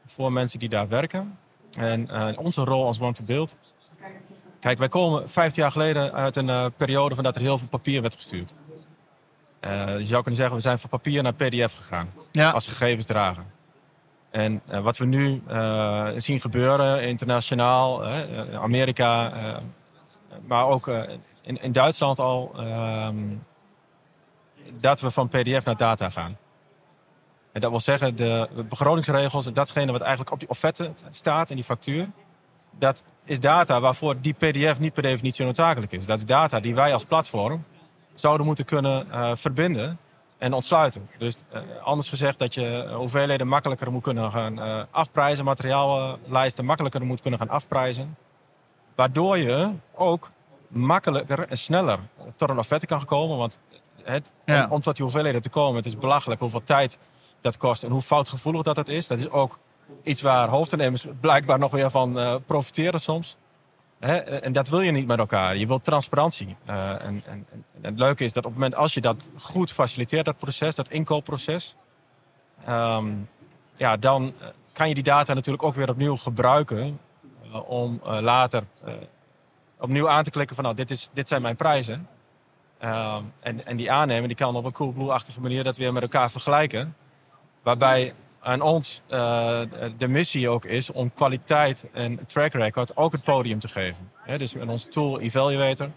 Voor 0.05 0.31
mensen 0.31 0.59
die 0.59 0.69
daar 0.69 0.87
werken. 0.87 1.37
En 1.77 2.09
eh, 2.09 2.37
onze 2.37 2.63
rol 2.63 2.85
als 2.85 2.97
Want 2.97 3.15
to 3.15 3.23
Build. 3.23 3.55
Kijk, 4.59 4.77
wij 4.77 4.87
komen 4.87 5.29
15 5.29 5.61
jaar 5.61 5.71
geleden 5.71 6.13
uit 6.13 6.35
een 6.35 6.49
eh, 6.49 6.65
periode 6.75 7.15
van 7.15 7.23
dat 7.23 7.35
er 7.35 7.41
heel 7.41 7.57
veel 7.57 7.67
papier 7.67 8.01
werd 8.01 8.15
gestuurd. 8.15 8.53
Je 9.97 10.05
zou 10.05 10.21
kunnen 10.21 10.35
zeggen, 10.35 10.55
we 10.55 10.61
zijn 10.61 10.79
van 10.79 10.89
papier 10.89 11.23
naar 11.23 11.33
PDF 11.33 11.73
gegaan. 11.73 12.13
Ja. 12.31 12.49
Als 12.49 12.67
gegevensdrager. 12.67 13.43
En 14.31 14.61
wat 14.65 14.97
we 14.97 15.05
nu 15.05 15.43
zien 16.17 16.39
gebeuren 16.39 17.03
internationaal, 17.03 18.05
Amerika, 18.53 19.33
maar 20.47 20.67
ook 20.67 20.87
in, 21.41 21.61
in 21.61 21.71
Duitsland 21.71 22.19
al, 22.19 22.51
ehm, 22.57 23.15
dat 24.79 25.01
we 25.01 25.11
van 25.11 25.27
PDF 25.27 25.65
naar 25.65 25.77
data 25.77 26.09
gaan. 26.09 26.37
En 27.51 27.61
dat 27.61 27.69
wil 27.69 27.79
zeggen, 27.79 28.15
de, 28.15 28.49
begrotingsregels 28.69 29.45
en 29.45 29.53
datgene 29.53 29.91
wat 29.91 30.01
eigenlijk 30.01 30.31
op 30.31 30.39
die 30.39 30.49
offerte 30.49 30.91
staat 31.11 31.49
in 31.49 31.55
die 31.55 31.65
factuur, 31.65 32.07
dat 32.79 33.03
is 33.23 33.39
data 33.39 33.79
waarvoor 33.79 34.21
die 34.21 34.33
PDF 34.33 34.79
niet 34.79 34.93
per 34.93 35.03
definitie 35.03 35.45
noodzakelijk 35.45 35.91
is. 35.91 36.05
Dat 36.05 36.17
is 36.17 36.25
data 36.25 36.59
die 36.59 36.75
wij 36.75 36.93
als 36.93 37.03
platform 37.03 37.63
zouden 38.13 38.45
moeten 38.45 38.65
kunnen 38.65 39.11
eh, 39.11 39.31
verbinden 39.35 39.99
en 40.37 40.53
ontsluiten. 40.53 41.09
Dus 41.17 41.35
eh, 41.49 41.61
anders 41.83 42.09
gezegd 42.09 42.39
dat 42.39 42.53
je 42.53 42.93
hoeveelheden 42.95 43.47
makkelijker 43.47 43.91
moet 43.91 44.03
kunnen 44.03 44.31
gaan 44.31 44.61
eh, 44.61 44.83
afprijzen, 44.91 45.45
materiaallijsten 45.45 46.65
makkelijker 46.65 47.05
moet 47.05 47.21
kunnen 47.21 47.39
gaan 47.39 47.49
afprijzen. 47.49 48.17
Waardoor 48.95 49.37
je 49.37 49.71
ook 49.93 50.31
makkelijker 50.67 51.47
en 51.49 51.57
sneller 51.57 51.99
tot 52.35 52.49
een 52.49 52.57
offerte 52.57 52.85
kan 52.85 53.05
komen. 53.05 53.37
Want 53.37 53.59
het, 54.03 54.29
Ja. 54.45 54.63
om, 54.63 54.71
om 54.71 54.81
tot 54.81 54.95
die 54.95 55.03
hoeveelheden 55.03 55.41
te 55.41 55.49
komen, 55.49 55.75
het 55.75 55.85
is 55.85 55.97
belachelijk 55.97 56.39
hoeveel 56.41 56.63
tijd 56.63 56.99
dat 57.41 57.57
kost 57.57 57.83
en 57.83 57.91
hoe 57.91 58.01
foutgevoelig 58.01 58.61
dat 58.61 58.75
het 58.75 58.89
is. 58.89 59.07
Dat 59.07 59.19
is 59.19 59.29
ook 59.29 59.59
iets 60.03 60.21
waar 60.21 60.49
hoofdnemers 60.49 61.05
blijkbaar 61.19 61.59
nog 61.59 61.71
weer 61.71 61.89
van 61.89 62.19
eh, 62.19 62.35
profiteren 62.45 63.01
soms. 63.01 63.37
Hè? 63.99 64.15
En 64.17 64.51
dat 64.51 64.69
wil 64.69 64.81
je 64.81 64.91
niet 64.91 65.07
met 65.07 65.19
elkaar. 65.19 65.57
Je 65.57 65.67
wilt 65.67 65.83
transparantie. 65.83 66.55
Eh, 66.65 66.89
en, 66.89 67.23
en, 67.25 67.45
en 67.51 67.65
het 67.81 67.99
leuke 67.99 68.23
is 68.23 68.33
dat 68.33 68.45
op 68.45 68.51
het 68.51 68.59
moment 68.59 68.79
als 68.79 68.93
je 68.93 69.01
dat 69.01 69.29
goed 69.37 69.71
faciliteert, 69.71 70.25
dat 70.25 70.37
proces, 70.37 70.75
dat 70.75 70.89
inkoopproces, 70.89 71.75
ehm, 72.65 73.07
ja, 73.75 73.97
dan 73.97 74.33
eh, 74.39 74.47
kan 74.73 74.87
je 74.87 74.93
die 74.93 75.03
data 75.03 75.33
natuurlijk 75.33 75.63
ook 75.63 75.75
weer 75.75 75.89
opnieuw 75.89 76.15
gebruiken 76.15 76.99
eh, 77.53 77.69
om 77.69 78.01
eh, 78.05 78.17
later 78.21 78.63
eh, 78.83 78.93
opnieuw 79.79 80.09
aan 80.09 80.23
te 80.23 80.31
klikken 80.31 80.55
van 80.55 80.63
nou, 80.63 80.75
dit, 80.75 80.91
is, 80.91 81.09
dit 81.13 81.27
zijn 81.27 81.41
mijn 81.41 81.55
prijzen. 81.55 82.07
Ehm, 82.83 83.23
en, 83.39 83.65
en 83.65 83.75
die 83.77 83.91
aannemer 83.91 84.27
die 84.27 84.37
kan 84.37 84.55
op 84.55 84.65
een 84.65 84.71
Coolblue-achtige 84.71 85.41
manier 85.41 85.63
dat 85.63 85.77
weer 85.77 85.93
met 85.93 86.03
elkaar 86.03 86.31
vergelijken. 86.31 86.95
Waarbij 87.61 88.13
aan 88.39 88.61
ons 88.61 89.01
uh, 89.09 89.61
de 89.97 90.07
missie 90.07 90.49
ook 90.49 90.65
is 90.65 90.91
om 90.91 91.13
kwaliteit 91.13 91.87
en 91.93 92.25
track 92.27 92.53
record 92.53 92.97
ook 92.97 93.11
het 93.11 93.23
podium 93.23 93.59
te 93.59 93.67
geven. 93.67 94.11
He, 94.15 94.37
dus 94.37 94.53
met 94.53 94.67
ons 94.67 94.87
tool 94.89 95.19
Evaluator 95.19 95.89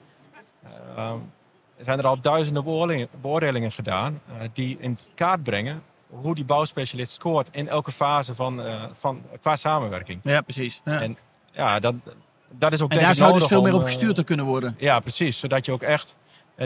uh, 0.97 1.13
zijn 1.81 1.99
er 1.99 2.07
al 2.07 2.21
duizenden 2.21 2.65
beoordelingen, 2.65 3.09
beoordelingen 3.21 3.73
gedaan 3.73 4.21
uh, 4.29 4.35
die 4.53 4.77
in 4.81 4.99
kaart 5.15 5.43
brengen 5.43 5.83
hoe 6.09 6.35
die 6.35 6.45
bouwspecialist 6.45 7.13
scoort 7.13 7.49
in 7.53 7.69
elke 7.69 7.93
fase 7.93 8.35
van, 8.35 8.63
van, 8.93 9.23
qua 9.41 9.57
samenwerking. 9.57 10.21
Ja, 10.23 10.41
precies. 10.41 10.81
Ja. 10.85 11.01
En 11.01 11.19
ja, 11.53 11.79
dat, 11.79 11.95
dat 12.51 12.73
is 12.73 12.81
ook 12.81 12.93
en 12.93 13.01
daar 13.01 13.15
zou 13.15 13.33
dus 13.33 13.47
veel 13.47 13.63
meer 13.63 13.75
op 13.75 13.83
gestuurd 13.85 14.15
te 14.15 14.25
kunnen 14.25 14.45
worden. 14.45 14.75
Ja, 14.79 15.01
precies. 15.01 15.39
Zodat 15.39 15.67
je 15.67 15.73
ook 15.73 15.83
echt 15.83 16.17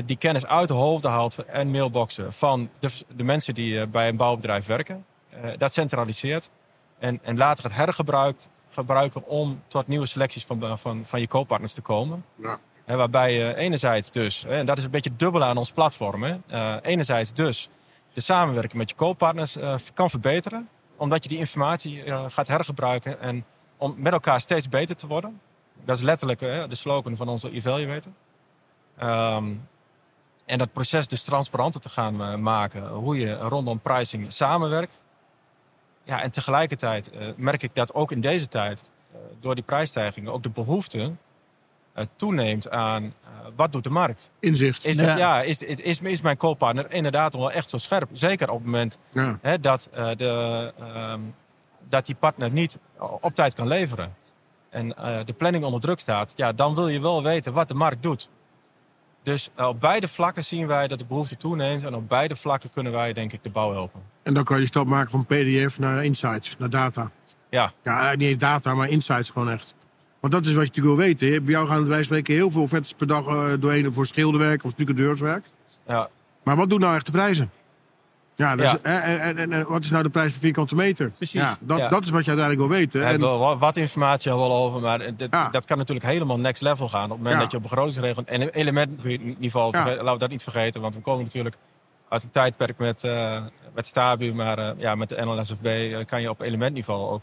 die 0.04 0.16
kennis 0.16 0.46
uit 0.46 0.68
de 0.68 0.74
hoofden 0.74 1.10
haalt 1.10 1.44
en 1.44 1.70
mailboxen 1.70 2.32
van 2.32 2.70
de, 2.78 2.90
de 3.16 3.22
mensen 3.22 3.54
die 3.54 3.86
bij 3.86 4.08
een 4.08 4.16
bouwbedrijf 4.16 4.66
werken. 4.66 5.04
Uh, 5.34 5.50
dat 5.58 5.72
centraliseert. 5.72 6.50
En, 6.98 7.20
en 7.22 7.36
later 7.36 7.64
het 7.64 7.74
hergebruikt 7.74 8.48
gebruiken 8.68 9.26
om 9.26 9.62
tot 9.68 9.86
nieuwe 9.86 10.06
selecties 10.06 10.44
van, 10.44 10.78
van, 10.78 11.06
van 11.06 11.20
je 11.20 11.26
kooppartners 11.26 11.74
te 11.74 11.80
komen. 11.80 12.24
Ja. 12.34 12.58
Waarbij 12.86 13.32
je 13.32 13.54
enerzijds 13.54 14.10
dus, 14.10 14.44
en 14.44 14.66
dat 14.66 14.78
is 14.78 14.84
een 14.84 14.90
beetje 14.90 15.16
dubbel 15.16 15.44
aan 15.44 15.56
ons 15.56 15.72
platform. 15.72 16.22
Hè, 16.22 16.36
uh, 16.50 16.76
enerzijds 16.82 17.32
dus 17.32 17.68
de 18.12 18.20
samenwerking 18.20 18.74
met 18.74 18.90
je 18.90 18.96
kooppartners 18.96 19.56
kan 19.94 20.10
verbeteren. 20.10 20.68
Omdat 20.96 21.22
je 21.22 21.28
die 21.28 21.38
informatie 21.38 22.02
gaat 22.30 22.48
hergebruiken 22.48 23.20
en 23.20 23.44
om 23.76 23.94
met 23.96 24.12
elkaar 24.12 24.40
steeds 24.40 24.68
beter 24.68 24.96
te 24.96 25.06
worden. 25.06 25.40
Dat 25.84 25.96
is 25.96 26.02
letterlijk 26.02 26.40
de 26.40 26.74
slogan 26.74 27.16
van 27.16 27.28
onze 27.28 27.50
Evaluator. 27.50 28.12
Um, 29.02 29.68
en 30.50 30.58
dat 30.58 30.72
proces 30.72 31.08
dus 31.08 31.22
transparanter 31.24 31.80
te 31.80 31.88
gaan 31.88 32.42
maken. 32.42 32.88
Hoe 32.88 33.18
je 33.18 33.34
rondom 33.34 33.80
pricing 33.80 34.32
samenwerkt. 34.32 35.02
Ja, 36.04 36.22
en 36.22 36.30
tegelijkertijd 36.30 37.10
uh, 37.14 37.28
merk 37.36 37.62
ik 37.62 37.74
dat 37.74 37.94
ook 37.94 38.12
in 38.12 38.20
deze 38.20 38.48
tijd, 38.48 38.90
uh, 39.12 39.18
door 39.40 39.54
die 39.54 39.64
prijsstijgingen, 39.64 40.32
ook 40.32 40.42
de 40.42 40.50
behoefte 40.50 40.98
uh, 40.98 42.04
toeneemt 42.16 42.70
aan 42.70 43.14
wat 43.56 43.72
doet 43.72 43.84
de 43.84 43.90
markt. 43.90 44.30
Inzicht. 44.40 44.84
Is, 44.84 44.96
Ja. 44.96 45.04
het, 45.04 45.18
ja, 45.18 45.42
is, 45.42 45.62
is, 45.62 45.76
is, 45.76 46.00
is 46.00 46.20
mijn 46.20 46.36
kooppartner 46.36 46.92
inderdaad 46.92 47.34
wel 47.34 47.52
echt 47.52 47.68
zo 47.70 47.78
scherp? 47.78 48.08
Zeker 48.12 48.48
op 48.50 48.56
het 48.56 48.64
moment 48.64 48.98
Ja. 49.12 49.38
hè, 49.42 49.60
dat, 49.60 49.88
de, 49.92 50.72
ehm, 50.78 51.20
dat 51.88 52.06
die 52.06 52.14
partner 52.14 52.50
niet 52.50 52.78
op 53.20 53.34
tijd 53.34 53.54
kan 53.54 53.66
leveren. 53.66 54.14
En 54.70 54.88
de 55.24 55.34
planning 55.36 55.64
onder 55.64 55.80
druk 55.80 56.00
staat. 56.00 56.32
Ja, 56.36 56.52
dan 56.52 56.74
wil 56.74 56.88
je 56.88 57.00
wel 57.00 57.22
weten 57.22 57.52
wat 57.52 57.68
de 57.68 57.74
markt 57.74 58.02
doet. 58.02 58.28
Dus 59.22 59.50
op 59.56 59.80
beide 59.80 60.08
vlakken 60.08 60.44
zien 60.44 60.66
wij 60.66 60.88
dat 60.88 60.98
de 60.98 61.04
behoefte 61.04 61.36
toeneemt. 61.36 61.84
En 61.84 61.94
op 61.94 62.08
beide 62.08 62.36
vlakken 62.36 62.70
kunnen 62.70 62.92
wij 62.92 63.12
denk 63.12 63.32
ik 63.32 63.42
de 63.42 63.50
bouw 63.50 63.72
helpen. 63.72 64.00
En 64.22 64.34
dan 64.34 64.44
kan 64.44 64.60
je 64.60 64.66
stap 64.66 64.86
maken 64.86 65.10
van 65.10 65.26
PDF 65.26 65.78
naar 65.78 66.04
insights, 66.04 66.54
naar 66.58 66.70
data. 66.70 67.10
Ja, 67.50 67.72
Ja, 67.82 68.14
niet 68.14 68.28
eens 68.28 68.38
data, 68.38 68.74
maar 68.74 68.88
insights 68.88 69.30
gewoon 69.30 69.50
echt. 69.50 69.74
Want 70.20 70.32
dat 70.32 70.44
is 70.44 70.52
wat 70.52 70.62
je 70.62 70.68
natuurlijk 70.68 70.96
wil 70.96 71.06
weten. 71.06 71.32
hè. 71.32 71.40
Bij 71.40 71.52
jou 71.52 71.68
gaan 71.68 71.86
wij 71.86 72.02
spreken 72.02 72.34
heel 72.34 72.50
veel 72.50 72.62
offers 72.62 72.94
per 72.94 73.06
dag 73.06 73.26
eh, 73.26 73.52
doorheen 73.60 73.92
voor 73.92 74.06
schilderwerk 74.06 74.64
of 74.64 74.70
stucadeurswerk. 74.70 75.46
ja, 75.86 76.08
Maar 76.42 76.56
wat 76.56 76.70
doen 76.70 76.80
nou 76.80 76.94
echt 76.94 77.06
de 77.06 77.12
prijzen? 77.12 77.50
Ja, 78.40 78.56
dat 78.56 78.66
Ja. 78.66 78.74
Is, 78.74 78.80
hè, 78.82 78.98
en, 78.98 79.20
en, 79.20 79.38
en, 79.38 79.52
en 79.52 79.66
wat 79.68 79.82
is 79.84 79.90
nou 79.90 80.02
de 80.02 80.10
prijs 80.10 80.32
per 80.32 80.40
vierkante 80.40 80.74
meter? 80.74 81.10
Precies. 81.10 81.40
Ja, 81.40 81.56
dat, 81.60 81.78
Ja. 81.78 81.88
dat 81.88 82.04
is 82.04 82.10
wat 82.10 82.24
je 82.24 82.30
uiteindelijk 82.30 82.68
wil 82.68 82.78
weten. 82.78 82.98
We 83.00 83.04
En, 83.04 83.10
hebben 83.10 83.38
wel 83.38 83.58
wat 83.58 83.76
informatie 83.76 84.30
al 84.32 84.38
wel 84.38 84.52
over, 84.52 84.80
maar 84.80 84.98
dit, 85.16 85.26
Ja. 85.32 85.48
dat 85.50 85.64
kan 85.64 85.78
natuurlijk 85.78 86.06
helemaal 86.06 86.38
next 86.38 86.62
level 86.62 86.88
gaan. 86.88 87.04
Op 87.04 87.08
het 87.10 87.16
moment 87.18 87.34
Ja. 87.34 87.40
dat 87.40 87.50
je 87.50 87.56
op 87.56 87.62
begrotingsregel 87.62 88.22
en 88.26 88.48
elementniveau, 88.48 89.72
laten 89.76 90.12
we 90.12 90.18
dat 90.18 90.30
niet 90.30 90.42
vergeten, 90.42 90.80
want 90.80 90.94
we 90.94 91.00
komen 91.00 91.24
natuurlijk 91.24 91.56
uit 92.08 92.24
een 92.24 92.30
tijdperk 92.30 92.78
met, 92.78 93.04
eh 93.04 93.42
met 93.74 93.86
Stabu, 93.86 94.34
maar 94.34 94.58
eh, 94.58 94.70
ja, 94.76 94.94
met 94.94 95.08
de 95.08 95.16
NLSFB 95.24 95.66
eh, 95.66 96.04
kan 96.06 96.20
je 96.20 96.30
op 96.30 96.40
elementniveau 96.40 97.10
ook 97.10 97.22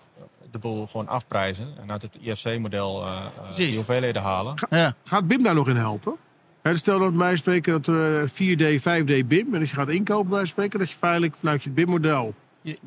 de 0.52 0.58
boel 0.60 0.88
gewoon 0.88 1.08
afprijzen 1.08 1.68
en 1.82 1.92
uit 1.92 2.02
het 2.02 2.18
IFC-model 2.22 3.06
die 3.56 3.76
hoeveelheden 3.76 4.22
halen. 4.22 4.54
Ja. 4.70 4.94
Gaat 5.04 5.28
BIM 5.28 5.44
daar 5.44 5.56
nog 5.56 5.68
in 5.70 5.76
helpen? 5.76 6.16
Hè, 6.68 6.74
dus 6.74 6.82
stel 6.82 7.00
dat 7.00 7.14
wij 7.14 7.36
spreken 7.36 7.72
dat 7.82 7.88
er 7.96 8.30
4D, 8.30 8.80
5D 8.82 9.28
BIM, 9.28 9.54
en 9.54 9.60
dat 9.60 9.70
je 9.70 9.76
gaat 9.76 9.90
inkopen 9.90 10.30
bij 10.30 10.46
spreken, 10.46 10.80
dat 10.80 10.90
je 10.90 10.96
feitelijk 10.98 11.36
vanuit 11.36 11.64
je 11.64 11.70
BIM-model 11.70 12.34
Je, 12.62 12.78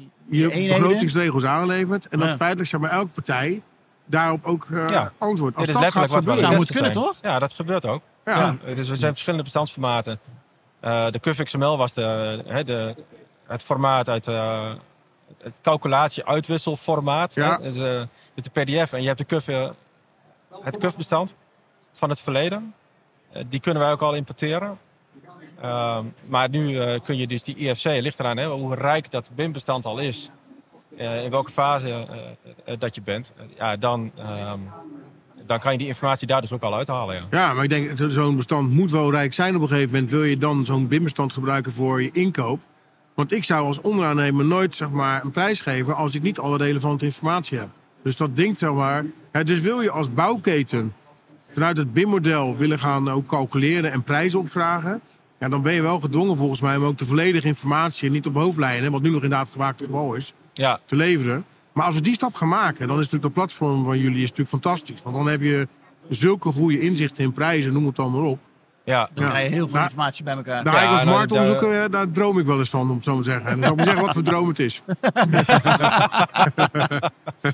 begrotingsregels 0.69 1.45
aanlevert. 1.45 2.09
En 2.09 2.19
dat 2.19 2.29
Ja. 2.29 2.37
feitelijk 2.37 2.69
zeg 2.69 2.81
maar, 2.81 2.91
elke 2.91 3.09
partij 3.09 3.63
daarop 4.07 4.45
ook 4.45 4.67
eh 4.71 4.91
Ja. 4.91 5.11
antwoordt. 5.19 5.57
Als 5.57 5.67
Dit 5.67 5.75
is 5.75 5.83
dat 5.83 5.93
gaat 5.93 6.11
gebeuren, 6.11 6.67
kunnen, 6.67 6.95
zijn. 6.95 7.15
Ja, 7.23 7.39
dat 7.39 7.53
gebeurt 7.53 7.87
ook. 7.87 8.03
ja, 8.25 8.57
Ja, 8.65 8.75
dus 8.75 8.89
er 8.89 8.97
zijn 8.97 9.11
verschillende 9.11 9.45
bestandsformaten. 9.45 10.21
Eh, 10.81 11.11
de 11.11 11.21
CUF-XML 11.21 11.77
was 11.77 11.93
de, 11.93 12.43
hè, 12.47 12.65
de, 12.65 12.95
het 13.47 13.63
formaat 13.63 14.09
uit 14.09 14.27
eh, 14.27 14.73
het 15.43 15.59
calculatie-uitwisselformaat. 15.63 17.35
Ja. 17.35 17.57
Dus, 17.57 17.77
eh, 17.77 18.03
met 18.35 18.45
de 18.45 18.51
PDF 18.51 18.93
en 18.93 19.01
je 19.01 19.07
hebt 19.07 19.19
de 19.19 19.25
CUF, 19.25 19.49
eh, 19.49 19.71
het 20.63 20.79
CUF-bestand 20.79 21.35
van 21.93 22.09
het 22.09 22.21
verleden. 22.21 22.75
Eh, 23.33 23.43
die 23.49 23.61
kunnen 23.61 23.83
wij 23.83 23.93
ook 23.93 24.01
al 24.01 24.15
importeren. 24.15 24.79
Ehm, 25.61 26.05
maar 26.27 26.49
nu 26.49 26.79
eh, 26.81 27.01
kun 27.03 27.17
je 27.17 27.27
dus 27.27 27.43
die 27.43 27.57
IFC, 27.57 27.85
ligt 27.85 28.21
eraan 28.21 28.37
hè, 28.37 28.47
hoe 28.47 28.75
rijk 28.75 29.11
dat 29.11 29.31
BIM-bestand 29.35 29.87
al 29.87 29.99
is. 29.99 30.31
eh, 30.97 31.25
in 31.25 31.31
welke 31.31 31.51
fase 31.51 32.07
dat 32.79 32.95
je 32.95 33.03
bent. 33.03 33.33
Ja, 33.57 33.77
dan, 33.77 34.11
ehm, 34.17 34.59
dan 35.47 35.59
kan 35.59 35.73
je 35.73 35.79
die 35.79 35.87
informatie 35.87 36.27
daar 36.27 36.41
dus 36.41 36.53
ook 36.53 36.63
al 36.63 36.75
uithalen. 36.75 37.15
Ja. 37.15 37.27
Ja, 37.31 37.53
maar 37.53 37.65
ik 37.65 37.71
denk 37.71 38.11
zo'n 38.11 38.37
bestand 38.37 38.71
moet 38.71 38.91
wel 38.91 39.11
rijk 39.11 39.35
zijn 39.35 39.57
op 39.57 39.63
een 39.63 39.69
gegeven 39.69 39.91
moment. 39.93 40.11
Wil 40.11 40.23
je 40.25 40.39
dan 40.39 40.65
zo'n 40.65 40.89
BIM-bestand 40.89 41.33
gebruiken 41.33 41.73
voor 41.73 42.03
je 42.03 42.11
inkoop? 42.13 42.61
Want 43.15 43.33
ik 43.33 43.45
zou 43.45 43.67
als 43.67 43.81
onderaannemer 43.81 44.45
nooit 44.45 44.75
zeg 44.75 44.91
maar, 44.91 45.25
een 45.25 45.31
prijs 45.31 45.61
geven 45.61 45.97
als 45.97 46.15
ik 46.15 46.23
niet 46.23 46.39
alle 46.39 46.57
relevante 46.57 47.05
informatie 47.05 47.59
heb. 47.59 47.69
Dus 48.03 48.17
dat 48.17 48.37
ding 48.37 48.59
zeg 48.59 48.73
maar. 48.73 49.05
Ja, 49.33 49.43
dus 49.43 49.61
wil 49.61 49.81
je 49.81 49.91
als 49.91 50.13
bouwketen 50.15 50.95
vanuit 51.53 51.77
het 51.77 51.93
BIM-model 51.93 52.57
willen 52.57 52.79
gaan 52.79 53.09
ook 53.11 53.27
calculeren 53.27 53.93
en 53.93 54.03
prijzen 54.03 54.39
opvragen. 54.39 55.01
Ja, 55.39 55.49
dan 55.49 55.63
ben 55.63 55.73
je 55.73 55.83
wel 55.83 56.01
gedwongen 56.01 56.37
volgens 56.37 56.61
mij 56.61 56.77
om 56.77 56.85
ook 56.85 56.99
de 56.99 57.07
volledige 57.07 57.47
informatie, 57.47 58.07
en 58.07 58.13
niet 58.15 58.27
op 58.27 58.35
hoofdlijnen, 58.35 58.93
wat 58.93 59.03
nu 59.03 59.11
nog 59.11 59.23
inderdaad 59.23 59.49
gewaagd 59.53 59.83
geval 59.83 60.15
is, 60.15 60.33
Ja, 60.53 60.81
te 60.85 60.97
leveren. 60.97 61.45
Maar 61.73 61.87
als 61.87 61.95
we 61.95 62.01
die 62.01 62.15
stap 62.15 62.35
gaan 62.35 62.49
maken, 62.49 62.89
dan 62.89 62.97
is 62.99 63.05
natuurlijk 63.05 63.23
dat 63.23 63.33
platform 63.33 63.85
van 63.85 63.99
jullie 63.99 64.17
is 64.17 64.23
natuurlijk 64.23 64.49
fantastisch. 64.49 65.03
Want 65.03 65.17
dan 65.17 65.29
heb 65.29 65.41
je 65.41 65.69
zulke 66.09 66.53
goede 66.53 66.81
inzichten 66.81 67.25
in 67.25 67.33
prijzen, 67.33 67.73
noem 67.73 67.87
het 67.87 67.97
dan 67.97 68.13
maar 68.13 68.23
op. 68.23 68.39
ja. 68.85 69.09
Dan 69.15 69.25
Ja. 69.25 69.31
krijg 69.31 69.49
je 69.49 69.55
heel 69.55 69.65
veel 69.67 69.73
Nou, 69.75 69.85
informatie 69.85 70.25
bij 70.25 70.35
elkaar. 70.35 70.65
Daar 70.65 70.75
Ja, 70.83 70.91
als 70.91 71.03
nou, 71.03 71.17
marktonderzoeker, 71.17 71.83
eh, 71.83 71.91
daar 71.91 72.11
droom 72.13 72.39
ik 72.39 72.47
wel 72.47 72.59
eens 72.59 72.71
van, 72.71 72.91
om 72.91 72.95
het 72.97 73.05
zo 73.05 73.15
maar 73.15 73.25
te 73.25 73.31
zeggen. 73.31 73.51
En 73.51 73.61
dan 73.61 73.63
zal 73.63 73.73
ik 73.73 73.77
maar 73.77 73.85
zeggen 73.87 74.05
wat 74.05 74.15
voor 74.15 74.23
droom 74.23 74.49
het 74.49 74.59
is. 74.59 74.83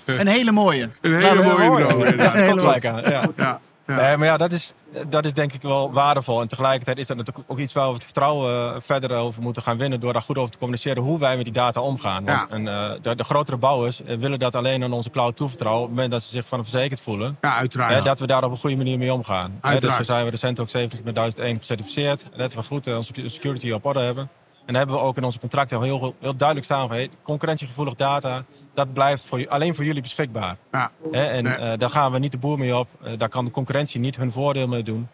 Een 0.20 0.26
hele 0.26 0.52
mooie. 0.52 0.90
Een 1.00 1.14
hele 1.14 1.37
we- 1.37 1.42
mooie 1.48 1.68
mooi. 1.68 1.85
droom. 1.87 2.02
Inderdaad. 2.04 2.46
komt 2.48 2.61
gelijk 2.61 2.87
aan. 2.87 3.02
Ja. 3.37 3.61
Ja. 3.87 3.96
Nee, 3.96 4.16
maar 4.16 4.27
ja, 4.27 4.37
dat 4.37 4.53
is, 4.53 4.72
dat 5.09 5.25
is 5.25 5.33
denk 5.33 5.53
ik 5.53 5.62
wel 5.62 5.92
waardevol. 5.92 6.40
En 6.40 6.49
tegelijkertijd 6.49 6.99
is 6.99 7.07
dat 7.07 7.16
natuurlijk 7.16 7.51
ook 7.51 7.59
iets 7.59 7.72
waar 7.72 7.88
we 7.88 7.94
het 7.94 8.05
vertrouwen 8.05 8.75
eh, 8.75 8.81
verder 8.81 9.12
over 9.16 9.42
moeten 9.42 9.62
gaan 9.62 9.79
winnen. 9.79 10.01
Door 10.01 10.12
daar 10.12 10.22
goed 10.22 10.38
over 10.38 10.53
te 10.53 10.59
communiceren 10.59 11.03
hoe 11.03 11.18
wij 11.18 11.35
met 11.37 11.44
die 11.44 11.53
data 11.53 11.81
omgaan. 11.81 12.25
Want 12.25 12.46
Ja. 12.51 12.57
en, 12.57 12.68
eh, 12.68 12.92
de, 13.03 13.14
de 13.14 13.25
grotere 13.25 13.57
bouwers 13.57 14.03
eh, 14.05 14.16
willen 14.16 14.38
dat 14.38 14.55
alleen 14.55 14.83
aan 14.83 14.92
onze 14.92 15.11
cloud 15.11 15.37
toevertrouwen. 15.37 15.83
Op 15.83 15.88
het 15.88 15.94
moment 15.96 16.12
dat 16.14 16.22
ze 16.22 16.33
zich 16.33 16.46
van 16.49 16.62
verzekerd 16.62 17.01
voelen. 17.01 17.37
ja, 17.40 17.57
uiteraard. 17.57 17.94
Hè, 17.94 18.03
dat 18.03 18.20
we 18.20 18.27
daar 18.27 18.44
op 18.44 18.51
een 18.51 18.57
goede 18.57 18.77
manier 18.77 18.99
mee 18.99 19.12
omgaan. 19.12 19.59
Hè, 19.61 19.79
dus 19.79 19.96
zo 19.96 20.03
zijn 20.03 20.25
we 20.25 20.31
recent 20.31 20.61
ook 20.61 20.68
27001 20.68 21.59
gecertificeerd. 21.59 22.27
Dat 22.37 22.55
we 22.55 22.62
goed 22.62 22.87
eh, 22.87 22.96
onze 22.96 23.12
security 23.27 23.70
op 23.70 23.85
orde 23.85 24.01
hebben. 24.01 24.29
En 24.66 24.72
dan 24.72 24.75
hebben 24.75 24.96
we 24.96 25.03
ook 25.09 25.16
in 25.16 25.25
onze 25.25 25.40
contracten 25.40 25.83
heel, 25.83 26.14
heel 26.20 26.37
duidelijk 26.37 26.64
staan 26.66 26.88
van 26.88 26.96
hey, 26.96 27.11
concurrentiegevoelig 27.22 27.94
data, 27.94 28.44
dat 28.76 28.92
blijft 28.92 29.24
voor, 29.24 29.48
alleen 29.48 29.74
voor 29.74 29.84
jullie 29.84 30.02
beschikbaar. 30.02 30.56
Ja. 30.72 30.90
Hè, 31.10 31.24
en 31.24 31.44
Nee. 31.44 31.54
eh, 31.54 31.78
daar 31.78 31.90
gaan 31.90 32.12
we 32.12 32.18
niet 32.18 32.32
de 32.32 32.38
boer 32.38 32.58
mee 32.58 32.76
op. 32.76 32.88
Eh, 33.02 33.12
daar 33.18 33.28
kan 33.28 33.44
de 33.44 33.50
concurrentie 33.50 34.00
niet 34.00 34.16
hun 34.16 34.32
voordeel 34.32 34.68
mee 34.68 34.82
doen. 34.82 35.08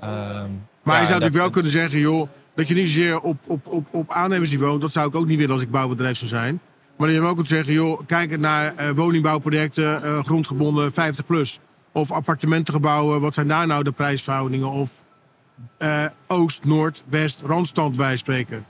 Ehm, 0.00 0.10
Maar 0.82 0.94
ja, 0.94 1.00
je 1.00 1.06
zou 1.06 1.18
natuurlijk 1.20 1.34
wel 1.34 1.50
kunnen 1.50 1.70
zeggen, 1.72 1.98
joh, 1.98 2.28
dat 2.54 2.68
je 2.68 2.74
niet 2.74 2.86
zozeer 2.88 3.20
op, 3.20 3.36
op, 3.46 3.66
op, 3.66 3.86
op 3.90 4.10
aannemersniveau, 4.10 4.78
dat 4.80 4.92
zou 4.92 5.08
ik 5.08 5.14
ook 5.14 5.26
niet 5.26 5.38
willen 5.38 5.54
als 5.54 5.62
ik 5.62 5.70
bouwbedrijf 5.70 6.16
zou 6.16 6.30
zijn. 6.30 6.60
Maar 6.96 7.06
dat 7.06 7.16
je 7.16 7.22
wel 7.22 7.34
kunt 7.34 7.48
zeggen, 7.48 7.72
joh, 7.72 8.00
kijk 8.06 8.38
naar 8.38 8.74
eh, 8.74 8.90
woningbouwprojecten, 8.90 10.24
grondgebonden 10.24 10.92
50 10.92 11.26
plus. 11.26 11.60
Of 11.92 12.10
appartementengebouwen, 12.10 13.20
wat 13.20 13.34
zijn 13.34 13.48
daar 13.48 13.66
nou 13.66 13.82
de 13.84 13.92
prijsverhoudingen? 13.92 14.70
Of 14.70 15.02
Oost, 16.26 16.64
Noord, 16.64 17.04
West, 17.08 17.42
Randstand 17.46 17.96
bij 17.96 18.16
spreken. 18.16 18.64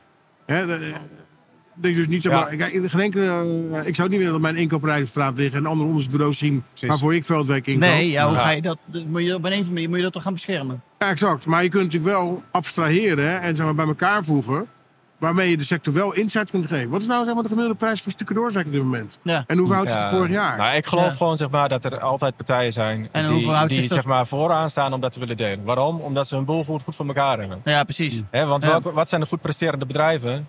Hè, 0.46 0.66
de- 1.80 1.88
dat 1.88 1.90
je 1.90 1.96
dus 1.96 2.08
niet 2.08 2.22
zeg 2.22 2.32
Ja. 2.32 2.40
maar, 2.40 2.72
in 2.72 2.90
geen 2.90 3.00
enkele, 3.00 3.24
eh, 3.72 3.86
ik 3.86 3.94
zou 3.94 4.08
niet 4.08 4.16
willen 4.18 4.32
dat 4.32 4.42
mijn 4.42 4.56
inkoopprijzen 4.56 5.02
op 5.04 5.08
straat 5.08 5.36
liggen 5.36 5.58
en 5.58 5.66
andere 5.66 5.86
onderzoeksbureaus 5.88 6.38
zien 6.38 6.62
Precies. 6.70 6.88
waarvoor 6.88 7.14
ik 7.14 7.24
veldwerk 7.24 7.66
inkoop. 7.66 7.88
Nee, 7.88 8.10
ja, 8.10 8.24
hoe 8.26 8.34
Ja. 8.36 8.40
ga 8.42 8.50
je 8.50 8.62
dat? 8.62 8.78
moet 9.06 9.22
je, 9.22 9.34
op 9.34 9.44
een 9.44 9.50
of 9.50 9.56
andere 9.56 9.72
manier 9.72 9.88
moet 9.88 9.96
je 9.96 10.02
dat 10.02 10.12
toch 10.12 10.22
gaan 10.22 10.32
beschermen? 10.32 10.82
Ja, 10.98 11.08
exact. 11.10 11.46
Maar 11.46 11.62
je 11.62 11.68
kunt 11.68 11.82
natuurlijk 11.84 12.12
wel 12.12 12.42
abstraheren 12.50 13.40
en 13.40 13.56
zeg 13.56 13.64
maar, 13.64 13.74
bij 13.74 13.86
elkaar 13.86 14.24
voegen. 14.24 14.66
Waarmee 15.18 15.50
je 15.50 15.56
de 15.56 15.64
sector 15.64 15.92
wel 15.94 16.12
insight 16.14 16.50
kunt 16.50 16.66
geven. 16.66 16.88
Wat 16.90 17.00
is 17.00 17.06
nou 17.06 17.24
zeg 17.24 17.34
maar, 17.34 17.42
de 17.42 17.48
gemiddelde 17.48 17.78
prijs 17.78 18.02
voor 18.02 18.12
stucadoorswerk 18.12 18.66
op 18.66 18.72
dit 18.72 18.82
moment? 18.82 19.18
Ja. 19.22 19.44
En 19.46 19.56
hoe 19.58 19.66
verhoudt 19.66 19.90
het 19.90 19.98
Ja. 19.98 20.08
zich 20.08 20.18
vorig 20.18 20.32
jaar? 20.32 20.56
Nou, 20.56 20.76
ik 20.76 20.86
geloof 20.86 21.04
Ja. 21.04 21.10
gewoon 21.10 21.36
zeg 21.36 21.50
maar, 21.50 21.68
dat 21.68 21.84
er 21.84 22.00
altijd 22.00 22.36
partijen 22.36 22.72
zijn 22.72 23.08
En 23.12 23.26
die, 23.28 23.66
die 23.66 23.88
zeg 23.88 24.04
maar, 24.04 24.26
vooraan 24.26 24.70
staan 24.70 24.92
om 24.92 25.00
dat 25.00 25.12
te 25.12 25.18
willen 25.20 25.36
delen. 25.36 25.64
Waarom? 25.64 26.00
Omdat 26.00 26.28
ze 26.28 26.34
hun 26.34 26.44
boel 26.44 26.64
goed, 26.64 26.82
goed 26.82 26.96
voor 26.96 27.06
elkaar 27.06 27.38
hebben. 27.38 27.60
Ja, 27.64 27.84
precies. 27.84 28.22
Hè, 28.30 28.46
want 28.46 28.62
Ja. 28.62 28.68
welke- 28.68 28.92
wat 28.92 29.08
zijn 29.08 29.20
de 29.20 29.26
goed 29.26 29.40
presterende 29.40 29.86
bedrijven? 29.86 30.48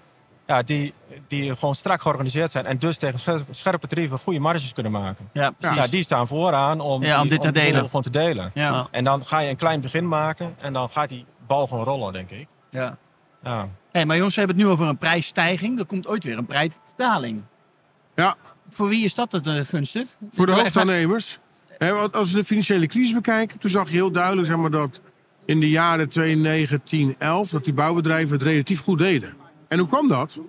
Ja, 0.56 0.62
die, 0.64 0.94
die 1.28 1.56
gewoon 1.56 1.76
strak 1.76 2.02
georganiseerd 2.02 2.52
zijn. 2.52 2.66
En 2.66 2.78
dus 2.78 2.98
tegen 2.98 3.20
scher- 3.20 3.46
scherpe 3.50 3.88
tarieven 3.88 4.18
goede 4.18 4.40
marges 4.40 4.74
kunnen 4.74 4.92
maken. 4.92 5.30
Ja. 5.34 5.54
Ja, 5.60 5.88
die 5.88 6.04
staan 6.04 6.28
vooraan 6.28 6.80
om, 6.80 7.04
Ja, 7.04 7.16
om 7.16 7.22
die- 7.22 7.30
dit 7.32 7.42
te 7.42 7.52
delen. 7.52 7.82
gewoon 7.86 8.02
te 8.02 8.10
delen. 8.10 8.52
Ja. 8.54 8.88
En 8.92 9.04
dan 9.04 9.26
ga 9.26 9.40
je 9.40 9.50
een 9.50 9.56
klein 9.56 9.82
begin 9.82 10.08
maken 10.08 10.56
en 10.60 10.74
dan 10.74 10.90
gaat 10.90 11.10
die 11.10 11.26
bal 11.48 11.68
gewoon 11.68 11.84
rollen, 11.84 12.14
denk 12.14 12.30
ik. 12.32 12.48
ja. 12.70 12.98
Ja. 13.44 13.68
Hey, 13.92 14.06
maar 14.06 14.16
jongens, 14.16 14.36
we 14.36 14.42
hebben 14.42 14.58
het 14.60 14.68
nu 14.68 14.72
over 14.74 14.88
een 14.88 14.98
prijsstijging. 14.98 15.80
Er 15.80 15.86
komt 15.86 16.08
ooit 16.08 16.24
weer 16.24 16.38
een 16.38 16.46
prijsdaling. 16.46 17.44
Ja, 18.16 18.36
Voor 18.70 18.88
wie 18.90 19.06
is 19.06 19.14
dat 19.14 19.32
het 19.32 19.48
eh, 19.48 19.60
gunstig? 19.60 20.06
voor 20.32 20.46
de 20.46 20.52
hoofdaannemers. 20.52 21.40
Hè, 21.78 21.94
want 21.94 22.14
als 22.16 22.32
we 22.32 22.38
de 22.40 22.46
financiële 22.46 22.88
crisis 22.88 23.14
bekijken, 23.14 23.60
toen 23.60 23.70
zag 23.70 23.88
je 23.88 23.94
heel 23.94 24.12
duidelijk 24.12 24.48
zeg 24.48 24.58
maar, 24.58 24.72
dat 24.72 25.00
in 25.46 25.60
de 25.60 25.70
jaren 25.70 26.10
2009, 26.10 26.84
10, 26.84 27.16
11, 27.18 27.50
dat 27.50 27.64
die 27.64 27.74
bouwbedrijven 27.74 28.32
het 28.34 28.42
relatief 28.44 28.80
goed 28.82 28.98
deden. 29.00 29.34
En 29.72 29.80
hoe 29.80 29.88
kwam 29.88 30.08
dat? 30.08 30.40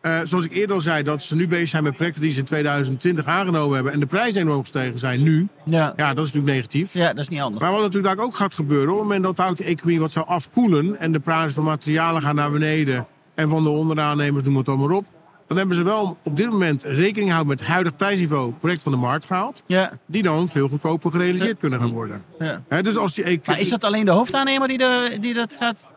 Eh, 0.00 0.18
zoals 0.24 0.44
ik 0.44 0.54
eerder 0.54 0.74
al 0.76 0.80
zei, 0.82 1.02
dat 1.02 1.22
ze 1.22 1.34
nu 1.34 1.48
bezig 1.48 1.68
zijn 1.68 1.82
met 1.82 1.94
projecten 1.94 2.22
die 2.22 2.32
ze 2.32 2.38
in 2.38 2.44
2020 2.44 3.26
aangenomen 3.26 3.74
hebben 3.74 3.92
en 3.92 4.00
de 4.00 4.06
prijzen 4.06 4.40
enorm 4.40 4.60
gestegen 4.60 4.98
zijn 4.98 5.22
nu. 5.22 5.48
Ja. 5.64 5.92
Ja, 5.96 6.14
dat 6.14 6.26
is 6.26 6.32
natuurlijk 6.32 6.54
negatief. 6.54 6.92
ja, 6.94 7.06
dat 7.06 7.18
is 7.18 7.28
niet 7.28 7.40
handig. 7.40 7.60
Maar 7.60 7.72
wat 7.72 7.80
natuurlijk 7.80 8.20
ook 8.20 8.36
gaat 8.36 8.54
gebeuren, 8.54 8.88
op 8.92 8.94
het 8.98 9.02
moment 9.06 9.24
dat 9.24 9.36
houdt 9.36 9.58
de 9.58 9.64
economie 9.64 10.00
wat 10.00 10.12
zou 10.12 10.26
afkoelen 10.26 11.00
en 11.00 11.12
de 11.12 11.20
prijzen 11.20 11.52
van 11.52 11.64
materialen 11.64 12.22
gaan 12.22 12.34
naar 12.34 12.50
beneden 12.50 13.06
en 13.34 13.48
van 13.48 13.62
de 13.64 13.68
onderaannemers 13.70 14.44
doen 14.44 14.52
we 14.52 14.58
het 14.58 14.68
allemaal 14.68 14.96
op, 14.96 15.04
dan 15.48 15.56
hebben 15.56 15.76
ze 15.76 15.82
wel 15.82 16.16
op 16.24 16.36
dit 16.36 16.50
moment 16.50 16.82
rekening 16.82 17.30
houden 17.30 17.48
met 17.50 17.58
het 17.60 17.68
huidig 17.68 17.96
prijsniveau 17.96 18.52
project 18.52 18.82
van 18.82 18.92
de 18.92 18.98
markt 18.98 19.24
gehaald, 19.24 19.62
Ja, 19.66 19.92
die 20.06 20.22
dan 20.22 20.48
veel 20.48 20.68
goedkoper 20.68 21.10
gerealiseerd 21.10 21.58
kunnen 21.58 21.78
gaan 21.80 21.90
worden. 21.92 22.22
ja. 22.38 22.82
Dus 22.82 22.96
als 22.96 23.14
die 23.14 23.24
eco- 23.24 23.42
Maar 23.50 23.60
is 23.60 23.68
dat 23.68 23.84
alleen 23.84 24.04
de 24.04 24.10
hoofdaannemer 24.10 24.68
die, 24.68 24.78
de, 24.78 25.16
die 25.20 25.34
dat 25.34 25.56
gaat... 25.60 25.90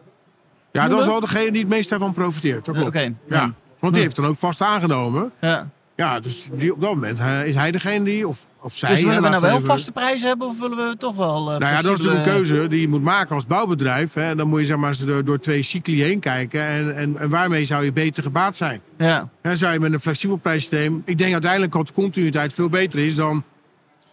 ja, 0.81 0.87
dat 0.87 0.99
is 0.99 1.05
wel 1.05 1.19
degene 1.19 1.51
die 1.51 1.59
het 1.61 1.69
meest 1.69 1.89
daarvan 1.89 2.13
profiteert. 2.13 2.61
Klopt. 2.63 2.81
oké. 2.81 2.99
Ja. 2.99 3.13
Ja. 3.27 3.53
Want 3.79 3.93
die 3.93 4.03
heeft 4.03 4.15
dan 4.15 4.25
ook 4.25 4.37
vast 4.37 4.61
aangenomen. 4.61 5.31
Ja. 5.41 5.69
Ja, 5.95 6.19
dus 6.19 6.45
die, 6.53 6.73
op 6.73 6.81
dat 6.81 6.89
moment 6.89 7.19
eh, 7.19 7.47
is 7.47 7.55
hij 7.55 7.71
degene 7.71 8.03
die, 8.05 8.27
of, 8.27 8.45
of 8.61 8.75
zij. 8.75 8.89
Dus 8.89 9.01
willen 9.01 9.21
we 9.21 9.29
nou 9.29 9.41
wel 9.41 9.51
even- 9.55 9.65
vaste 9.65 9.91
prijzen 9.91 10.27
hebben 10.27 10.47
of 10.47 10.59
willen 10.59 10.77
we 10.89 10.95
toch 10.97 11.15
wel... 11.15 11.37
eh, 11.51 11.59
Nou 11.59 11.73
ja, 11.73 11.81
dat 11.81 11.91
is 11.91 11.97
natuurlijk 12.05 12.25
een 12.25 12.33
keuze 12.33 12.67
die 12.67 12.81
je 12.81 12.87
moet 12.87 13.01
maken 13.03 13.35
als 13.35 13.45
bouwbedrijf. 13.45 14.13
Hè. 14.13 14.35
Dan 14.35 14.47
moet 14.47 14.59
je 14.59 14.65
zeg 14.65 14.77
maar, 14.77 14.95
door, 15.05 15.25
door 15.25 15.39
twee 15.39 15.63
cycli 15.63 16.03
heen 16.03 16.19
kijken. 16.19 16.61
En, 16.61 16.95
en, 16.95 17.17
en 17.17 17.29
waarmee 17.29 17.65
zou 17.65 17.83
je 17.83 17.93
beter 17.93 18.23
gebaat 18.23 18.55
zijn? 18.55 18.81
Ja, 18.97 19.29
zou 19.53 19.73
je 19.73 19.79
met 19.79 19.93
een 19.93 19.99
flexibel 19.99 20.35
prijssysteem... 20.35 21.01
Ik 21.05 21.17
denk 21.17 21.31
uiteindelijk 21.33 21.71
dat 21.71 21.91
continuïteit 21.91 22.53
veel 22.53 22.69
beter 22.69 22.99
is 22.99 23.15
dan... 23.15 23.43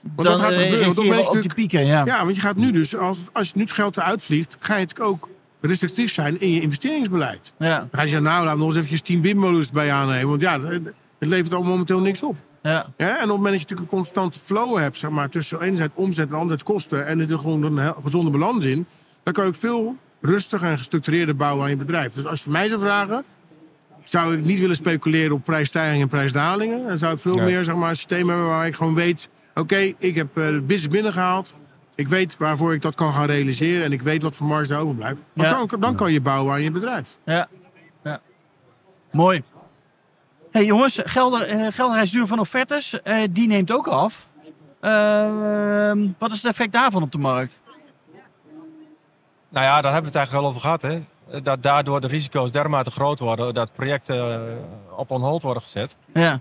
Want 0.00 0.16
dan 0.16 0.24
dat 0.24 0.40
gaat 0.40 0.50
er 0.50 0.56
eh, 0.56 0.62
gebeuren. 0.62 0.84
Want 0.84 0.96
het 0.96 1.04
reageren 1.06 1.24
moment 1.24 1.36
op 1.36 1.42
die 1.42 1.54
pieken, 1.54 1.86
ja. 1.86 2.00
je- 2.04 2.10
Ja, 2.10 2.24
want 2.24 2.34
je 2.36 2.40
gaat 2.42 2.56
nu 2.56 2.70
dus... 2.72 2.96
Als, 2.96 3.18
als 3.32 3.46
je 3.46 3.52
nu 3.56 3.62
het 3.62 3.72
geld 3.72 3.96
eruit 3.96 4.22
vliegt... 4.22 4.56
ga 4.60 4.74
je 4.76 4.80
natuurlijk 4.80 5.08
ook 5.10 5.28
restrictief 5.68 6.12
zijn 6.12 6.40
in 6.40 6.50
je 6.50 6.60
investeringsbeleid. 6.60 7.52
Ja, 7.58 7.78
Dan 7.78 7.88
ga 7.92 8.02
je 8.02 8.08
zeggen, 8.08 8.26
nou, 8.26 8.44
laat 8.44 8.56
nog 8.56 8.66
eens 8.66 8.76
eventjes 8.76 9.00
10 9.00 9.22
windmolens 9.22 9.70
bij 9.70 9.92
aannemen. 9.92 10.28
Want 10.28 10.40
ja, 10.40 10.60
het 10.60 10.82
levert 11.18 11.52
allemaal 11.52 11.70
momenteel 11.72 12.00
niks 12.00 12.22
op. 12.22 12.36
ja. 12.62 12.86
Ja, 12.96 13.06
en 13.08 13.14
op 13.14 13.18
het 13.18 13.26
moment 13.28 13.44
dat 13.44 13.54
je 13.54 13.60
natuurlijk 13.60 13.90
een 13.90 13.96
constante 13.98 14.38
flow 14.44 14.78
hebt, 14.78 14.98
zeg 14.98 15.10
maar, 15.10 15.28
tussen 15.28 15.60
enerzijds 15.60 15.92
omzet 15.96 16.28
en 16.28 16.34
anderzijds 16.34 16.62
kosten, 16.62 17.06
en 17.06 17.20
er 17.20 17.30
is 17.30 17.40
gewoon 17.40 17.62
een 17.78 17.94
gezonde 18.02 18.30
balans 18.30 18.64
in, 18.64 18.86
dan 19.22 19.32
kan 19.32 19.44
je 19.44 19.50
ook 19.50 19.56
veel 19.56 19.96
rustiger 20.20 20.68
en 20.68 20.76
gestructureerder 20.78 21.36
bouwen 21.36 21.64
aan 21.64 21.70
je 21.70 21.76
bedrijf. 21.76 22.12
Dus 22.12 22.26
als 22.26 22.44
je 22.44 22.50
mij 22.50 22.68
zou 22.68 22.80
vragen, 22.80 23.24
zou 24.04 24.36
ik 24.36 24.44
niet 24.44 24.60
willen 24.60 24.76
speculeren 24.76 25.32
op 25.32 25.44
prijsstijgingen 25.44 26.02
en 26.02 26.08
prijsdalingen. 26.08 26.86
Dan 26.88 26.98
zou 26.98 27.14
ik 27.14 27.20
veel 27.20 27.36
meer 27.36 27.64
zeg 27.64 27.74
maar, 27.74 27.90
een 27.90 27.96
systeem 27.96 28.28
hebben 28.28 28.46
waar 28.46 28.66
ik 28.66 28.74
gewoon 28.74 28.94
weet, 28.94 29.28
oké, 29.54 29.92
ik 29.98 30.14
heb 30.14 30.36
eh, 30.38 30.46
de 30.46 30.60
business 30.60 30.88
binnengehaald. 30.88 31.54
Ik 31.94 32.08
weet 32.08 32.36
waarvoor 32.36 32.74
ik 32.74 32.82
dat 32.82 32.94
kan 32.94 33.12
gaan 33.12 33.26
realiseren 33.26 33.84
en 33.84 33.92
ik 33.92 34.02
weet 34.02 34.22
wat 34.22 34.34
voor 34.34 34.46
marge 34.46 34.74
er 34.74 34.80
overblijft. 34.80 35.16
Ja. 35.34 35.64
dan, 35.66 35.80
dan 35.80 35.94
kan 35.96 36.12
je 36.12 36.20
bouwen 36.20 36.52
aan 36.52 36.62
je 36.62 36.70
bedrijf. 36.70 37.16
Ja, 37.24 37.48
ja. 38.02 38.20
Mooi. 39.10 39.42
hey 40.50 40.64
jongens, 40.64 41.00
Gelder, 41.04 41.46
eh 41.46 41.66
gelderheidsduur 41.72 42.26
van 42.26 42.38
offertes, 42.38 43.02
eh, 43.02 43.22
die 43.30 43.48
neemt 43.48 43.72
ook 43.72 43.86
af. 43.86 44.28
Ehm, 44.80 46.08
wat 46.18 46.30
is 46.30 46.42
het 46.42 46.50
effect 46.50 46.72
daarvan 46.72 47.02
op 47.02 47.12
de 47.12 47.18
markt? 47.18 47.62
Nou 49.48 49.64
ja, 49.64 49.80
daar 49.80 49.92
hebben 49.92 50.12
we 50.12 50.18
het 50.18 50.26
eigenlijk 50.28 50.44
al 50.44 50.50
over 50.50 50.60
gehad. 50.60 50.82
Hè? 50.82 51.00
Dat 51.42 51.62
daardoor 51.62 52.00
de 52.00 52.06
risico's 52.06 52.50
dermate 52.50 52.90
groot 52.90 53.18
worden 53.18 53.54
dat 53.54 53.72
projecten 53.72 54.16
eh, 54.16 54.98
op 54.98 55.10
on 55.10 55.20
hold 55.20 55.42
worden 55.42 55.62
gezet. 55.62 55.96
Ja. 56.14 56.40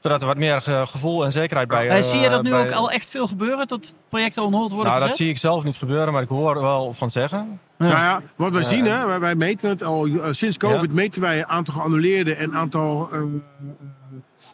Zodat 0.00 0.20
er 0.20 0.26
wat 0.26 0.36
meer 0.36 0.60
ge- 0.60 0.84
gevoel 0.86 1.24
en 1.24 1.32
zekerheid 1.32 1.68
bij... 1.68 1.88
Eh, 1.88 1.96
eh, 1.98 2.04
zie 2.04 2.20
je 2.20 2.28
dat 2.28 2.42
nu 2.42 2.50
bij- 2.50 2.60
ook 2.60 2.70
al 2.72 2.90
echt 2.90 3.10
veel 3.10 3.26
gebeuren, 3.26 3.66
dat 3.66 3.94
projecten 4.08 4.42
on 4.42 4.52
hold 4.54 4.72
worden 4.72 4.92
Nou, 4.92 5.06
dat 5.06 5.16
zie 5.16 5.28
ik 5.28 5.38
zelf 5.38 5.64
niet 5.64 5.76
gebeuren, 5.76 6.12
maar 6.12 6.22
ik 6.22 6.28
hoor 6.28 6.56
er 6.56 6.62
wel 6.62 6.92
van 6.92 7.10
zeggen. 7.10 7.60
Ja. 7.78 7.86
Nou 7.88 7.98
ja, 7.98 8.22
wat 8.36 8.52
wij 8.52 8.62
zien, 8.62 8.84
hè, 8.84 9.06
wij, 9.06 9.20
wij 9.20 9.34
meten 9.34 9.68
het 9.68 9.82
al 9.82 10.06
eh, 10.06 10.28
sinds 10.30 10.56
COVID, 10.56 10.80
Ja. 10.80 10.94
meten 10.94 11.20
wij 11.20 11.46
aantal 11.46 11.74
geannuleerde 11.74 12.34
en 12.34 12.54
aantal 12.54 13.08
eh, 13.12 13.20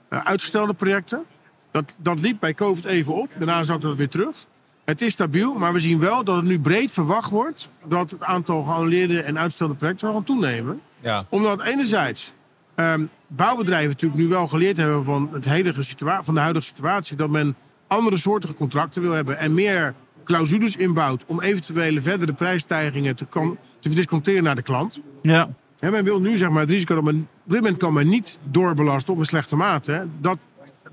eh, 0.09 0.19
uitgestelde 0.25 0.75
projecten. 0.75 1.25
Dat, 1.71 1.95
dat 1.99 2.21
liep 2.21 2.37
bij 2.41 2.55
COVID 2.55 2.85
even 2.85 3.15
op, 3.15 3.29
daarna 3.39 3.63
zakte 3.63 3.87
dat 3.87 3.97
weer 3.97 4.09
terug. 4.09 4.37
Het 4.85 5.03
is 5.03 5.13
stabiel, 5.13 5.55
maar 5.55 5.73
we 5.73 5.81
zien 5.81 5.99
wel 5.99 6.25
dat 6.25 6.37
het 6.37 6.45
nu 6.45 6.61
breed 6.61 6.91
verwacht 6.91 7.31
wordt 7.31 7.69
dat 7.85 8.11
het 8.11 8.23
aantal 8.23 8.63
geannuleerde 8.63 9.23
en 9.23 9.39
uitgestelde 9.39 9.75
projecten 9.75 10.07
zal 10.07 10.17
gaan 10.17 10.25
toenemen. 10.25 10.81
Ja, 11.01 11.27
Omdat 11.29 11.63
enerzijds 11.63 12.33
ehm, 12.75 13.05
bouwbedrijven 13.27 13.89
natuurlijk 13.89 14.21
nu 14.21 14.29
wel 14.29 14.47
geleerd 14.49 14.77
hebben 14.77 15.05
van, 15.05 15.29
het 15.33 15.75
situa- 15.81 16.25
van 16.25 16.35
de 16.35 16.41
huidige 16.41 16.67
situatie. 16.67 17.17
Dat 17.17 17.31
men 17.31 17.57
andere 17.87 18.19
soorten 18.19 18.55
contracten 18.55 19.03
wil 19.03 19.13
hebben 19.13 19.39
en 19.39 19.55
meer 19.55 19.95
clausules 20.25 20.77
inbouwt 20.77 21.25
om 21.27 21.41
eventuele 21.41 22.01
verdere 22.01 22.33
prijsstijgingen 22.33 23.17
te, 23.17 23.27
kan, 23.27 23.59
te 23.81 23.89
verdisconteren 23.89 24.43
naar 24.43 24.55
de 24.55 24.63
klant. 24.63 25.01
Ja. 25.23 25.49
En 25.79 25.93
men 25.93 26.05
wil 26.05 26.21
nu 26.21 26.37
zeg 26.37 26.51
maar, 26.51 26.61
het 26.61 26.71
risico 26.71 26.95
dat 26.95 27.05
men 27.05 27.29
op 27.45 27.51
dit 27.51 27.61
moment 27.61 27.77
kan 27.79 27.93
men 27.93 28.09
niet 28.09 28.39
doorbelasten 28.43 29.13
op 29.13 29.19
een 29.19 29.25
slechte 29.25 29.57
mate. 29.57 29.91
Hè. 29.93 30.03
Dat, 30.21 30.39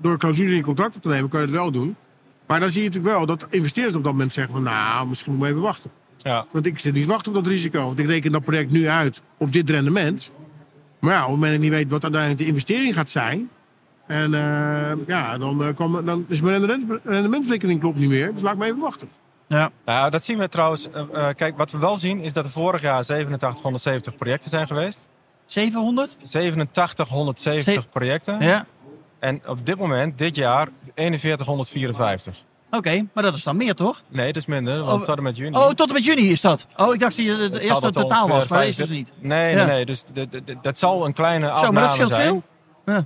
door 0.00 0.18
clausules 0.18 0.50
in 0.50 0.56
je 0.56 0.62
contract 0.62 0.96
op 0.96 1.02
te 1.02 1.08
nemen 1.08 1.28
kan 1.28 1.40
je 1.40 1.46
het 1.46 1.54
wel 1.54 1.70
doen. 1.70 1.96
Maar 2.46 2.60
dan 2.60 2.70
zie 2.70 2.82
je 2.82 2.88
natuurlijk 2.88 3.16
wel 3.16 3.26
dat 3.26 3.46
investeerders 3.50 3.96
op 3.96 4.04
dat 4.04 4.12
moment 4.12 4.32
zeggen 4.32 4.52
van 4.52 4.62
nou, 4.62 5.08
misschien 5.08 5.32
moeten 5.32 5.48
we 5.48 5.54
even 5.54 5.68
wachten. 5.68 5.90
ja. 6.16 6.46
Want 6.50 6.66
ik 6.66 6.78
zit 6.78 6.94
niet 6.94 7.02
te 7.02 7.08
wachten 7.10 7.28
op 7.28 7.44
dat 7.44 7.52
risico. 7.52 7.84
Want 7.84 7.98
ik 7.98 8.06
reken 8.06 8.32
dat 8.32 8.42
project 8.42 8.70
nu 8.70 8.88
uit 8.88 9.22
op 9.38 9.52
dit 9.52 9.70
rendement. 9.70 10.30
Maar 11.02 11.12
ja, 11.14 11.22
op 11.24 11.30
het 11.30 11.34
moment 11.34 11.52
dat 11.52 11.52
ik 11.62 11.68
niet 11.70 11.70
weet 11.78 11.90
wat 11.90 12.02
uiteindelijk 12.02 12.40
de 12.42 12.46
investering 12.48 12.94
gaat 12.94 13.10
zijn. 13.10 13.50
En 14.06 14.34
eh, 14.34 14.92
ja, 15.06 15.38
dan, 15.38 15.64
eh, 15.64 15.74
kan, 15.74 16.04
dan 16.04 16.24
is 16.28 16.40
mijn 16.40 16.66
rendement, 16.66 17.00
rendementsrekening 17.04 17.80
klopt 17.80 17.98
niet 17.98 18.08
meer. 18.08 18.32
Dus 18.32 18.42
laat 18.42 18.52
ik 18.52 18.58
me 18.58 18.64
even 18.66 18.78
wachten. 18.78 19.08
Ja. 19.46 19.70
Nou, 19.84 20.10
dat 20.10 20.24
zien 20.24 20.38
we 20.38 20.48
trouwens. 20.48 20.88
eh, 20.90 21.28
kijk, 21.36 21.56
wat 21.56 21.70
we 21.70 21.78
wel 21.78 21.96
zien 21.96 22.20
is 22.20 22.32
dat 22.32 22.44
er 22.44 22.50
vorig 22.50 22.80
jaar 22.82 22.94
8770 22.98 24.16
projecten 24.16 24.50
zijn 24.50 24.66
geweest. 24.66 25.06
700? 25.46 26.16
8770 26.22 27.82
Ze- 27.82 27.88
projecten. 27.88 28.40
Ja. 28.40 28.66
En 29.18 29.40
op 29.46 29.66
dit 29.66 29.78
moment, 29.78 30.18
dit 30.18 30.36
jaar, 30.36 30.68
4154. 30.94 32.44
Oké, 32.76 33.06
maar 33.14 33.22
dat 33.22 33.34
is 33.34 33.42
dan 33.42 33.56
meer 33.56 33.74
toch? 33.74 34.02
Nee, 34.08 34.26
dat 34.26 34.36
is 34.36 34.46
minder, 34.46 34.78
want 34.84 35.00
Oh, 35.00 35.06
tot 35.06 35.16
en 35.16 35.22
met 35.22 35.36
juni. 35.36 35.56
Oh, 35.56 35.68
tot 35.70 35.88
en 35.88 35.94
met 35.94 36.04
juni 36.04 36.30
is 36.30 36.40
dat. 36.40 36.66
Oh, 36.76 36.94
ik 36.94 37.00
dacht 37.00 37.16
dat 37.68 37.82
het 37.84 37.92
totaal 37.92 38.28
was, 38.28 38.48
maar 38.48 38.58
dat 38.58 38.68
is 38.68 38.76
dus 38.76 38.86
45 38.86 38.96
niet. 38.96 39.12
Nee, 39.18 39.50
Ja. 39.54 39.56
nee, 39.64 39.74
nee. 39.74 39.84
Dus 39.86 40.04
de- 40.12 40.28
de- 40.28 40.44
de- 40.44 40.56
dat 40.62 40.78
zal 40.78 41.06
een 41.06 41.12
kleine 41.12 41.46
Zo, 41.46 41.52
afname 41.52 41.72
maar 41.72 41.82
dat 41.82 41.92
scheelt 41.92 42.08
zijn. 42.10 42.22
veel. 42.22 42.42
Ja. 42.84 43.04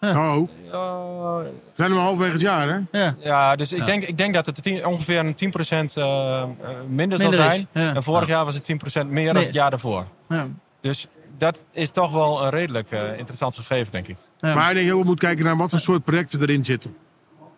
Oh, 0.00 0.48
Ja, 0.72 0.96
we 1.36 1.50
zijn 1.76 1.90
maar 1.90 2.00
halverwege 2.00 2.32
het 2.32 2.40
jaar, 2.40 2.68
hè? 2.90 2.98
Ja. 3.00 3.14
ja, 3.18 3.56
dus 3.56 3.72
ik. 3.72 3.86
Denk, 3.86 4.04
ik 4.04 4.18
denk 4.18 4.34
dat 4.34 4.46
het 4.46 4.62
tien- 4.62 4.86
ongeveer 4.86 5.18
een 5.18 5.34
10% 5.34 5.96
eh, 5.96 6.42
eh, 6.42 6.48
minder, 6.88 7.18
zal 7.18 7.28
Minder 7.28 7.46
zijn. 7.50 7.66
ja. 7.72 7.94
En 7.94 8.02
vorig 8.02 8.28
jaar 8.28 8.44
was 8.44 8.54
het 8.54 8.64
10% 8.64 9.10
meer 9.10 9.24
dan 9.24 9.34
Nee. 9.34 9.44
het 9.44 9.54
jaar 9.54 9.70
daarvoor. 9.70 10.06
Ja. 10.28 10.46
Dus 10.80 11.06
dat 11.38 11.64
is 11.72 11.90
toch 11.90 12.12
wel 12.12 12.42
een 12.44 12.50
redelijk 12.50 12.90
eh, 12.90 13.18
interessant 13.18 13.54
gegeven, 13.56 13.92
denk 13.92 14.08
ik. 14.08 14.16
Ja. 14.40 14.54
Maar 14.54 14.70
ik 14.70 14.76
denk 14.76 14.92
ook, 14.92 14.98
we 15.00 15.06
moeten 15.06 15.26
kijken 15.26 15.44
naar 15.44 15.56
wat 15.56 15.70
voor 15.70 15.78
soort 15.78 16.04
projecten 16.04 16.40
erin 16.40 16.64
zitten. 16.64 16.96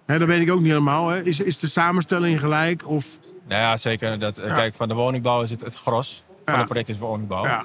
Hè, 0.07 0.19
dat 0.19 0.29
weet 0.29 0.41
ik 0.41 0.51
ook 0.53 0.61
niet 0.61 0.69
helemaal. 0.69 1.09
Hè. 1.09 1.23
Is, 1.23 1.41
is 1.41 1.59
de 1.59 1.69
samenstelling 1.69 2.41
gelijk? 2.41 2.89
Of, 2.89 3.07
Nou 3.49 3.61
ja, 3.61 3.77
zeker. 3.77 4.19
Dat, 4.19 4.37
Ja. 4.37 4.55
Kijk, 4.55 4.75
van 4.75 4.89
de 4.89 4.95
woningbouw 4.95 5.43
is 5.43 5.51
het 5.51 5.61
het 5.61 5.77
gros. 5.77 6.25
Van 6.45 6.55
Ja. 6.55 6.61
de 6.61 6.67
project 6.67 6.89
is 6.89 6.99
woningbouw. 6.99 7.45
ja. 7.45 7.65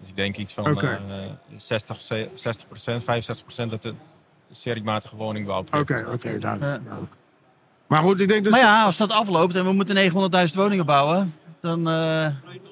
Dus 0.00 0.08
ik 0.08 0.16
denk 0.16 0.36
iets 0.36 0.52
van 0.52 0.70
Oké. 0.70 1.00
eh, 1.08 1.16
60, 1.56 1.98
60% 2.34 3.02
65 3.04 3.44
procent 3.44 3.70
dat 3.70 3.82
de 3.82 3.94
seriematige 4.52 5.16
woningbouw. 5.16 5.64
Oké, 5.72 6.06
oké, 6.12 6.38
duidelijk. 6.38 6.80
Maar 7.86 8.02
goed, 8.02 8.20
ik 8.20 8.28
denk 8.28 8.42
dus... 8.44 8.52
Maar 8.52 8.60
ja, 8.60 8.84
als 8.84 8.96
dat 8.96 9.10
afloopt 9.10 9.56
en 9.56 9.64
we 9.64 9.72
moeten 9.72 9.96
900.000 10.48 10.54
woningen 10.54 10.86
bouwen, 10.86 11.34
dan... 11.60 11.78
eh, 11.78 11.84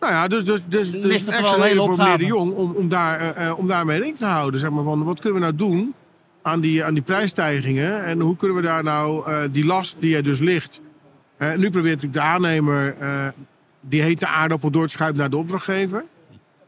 Nou 0.01 0.13
ja, 0.13 0.29
dus, 0.29 0.45
dus, 0.45 0.61
dus, 0.67 0.91
dus 0.91 1.03
Ligt 1.03 1.27
het 1.27 1.29
een 1.29 1.35
er 1.35 1.43
wel 1.43 1.51
extra 1.51 1.57
een 1.57 1.63
hele 1.63 1.81
reden 1.81 1.85
voor 1.85 1.97
meneer 2.05 2.19
de 2.19 2.25
Jong 2.25 2.53
om, 2.55 2.73
om, 2.77 2.89
daar, 2.89 3.21
eh, 3.21 3.47
eh, 3.49 3.59
om 3.59 3.67
daarmee 3.67 3.95
rekening 3.97 4.19
te 4.19 4.25
houden. 4.25 4.61
Zeg 4.61 4.71
maar, 4.71 4.85
van, 4.85 5.05
wat 5.05 5.21
kunnen 5.21 5.41
we 5.41 5.45
nou 5.47 5.57
doen 5.57 5.95
aan 6.43 6.61
die, 6.61 6.85
aan 6.85 6.95
die 6.95 7.03
prijsstijgingen? 7.03 8.05
En 8.05 8.21
hoe 8.21 8.37
kunnen 8.37 8.57
we 8.57 8.63
daar 8.63 8.83
nou 8.85 9.31
eh, 9.31 9.39
die 9.53 9.65
last 9.65 9.97
die 9.99 10.17
er 10.17 10.23
dus 10.23 10.39
ligt... 10.39 10.81
eh, 11.37 11.55
nu 11.55 11.71
probeert 11.71 11.95
natuurlijk 12.03 12.13
de 12.13 12.21
aannemer 12.21 12.95
eh, 12.99 13.29
die 13.81 14.03
hete 14.03 14.27
aardappel 14.27 14.71
door 14.71 14.85
te 14.87 14.91
schuiven 14.93 15.19
naar 15.21 15.31
de 15.31 15.37
opdrachtgever. 15.37 16.05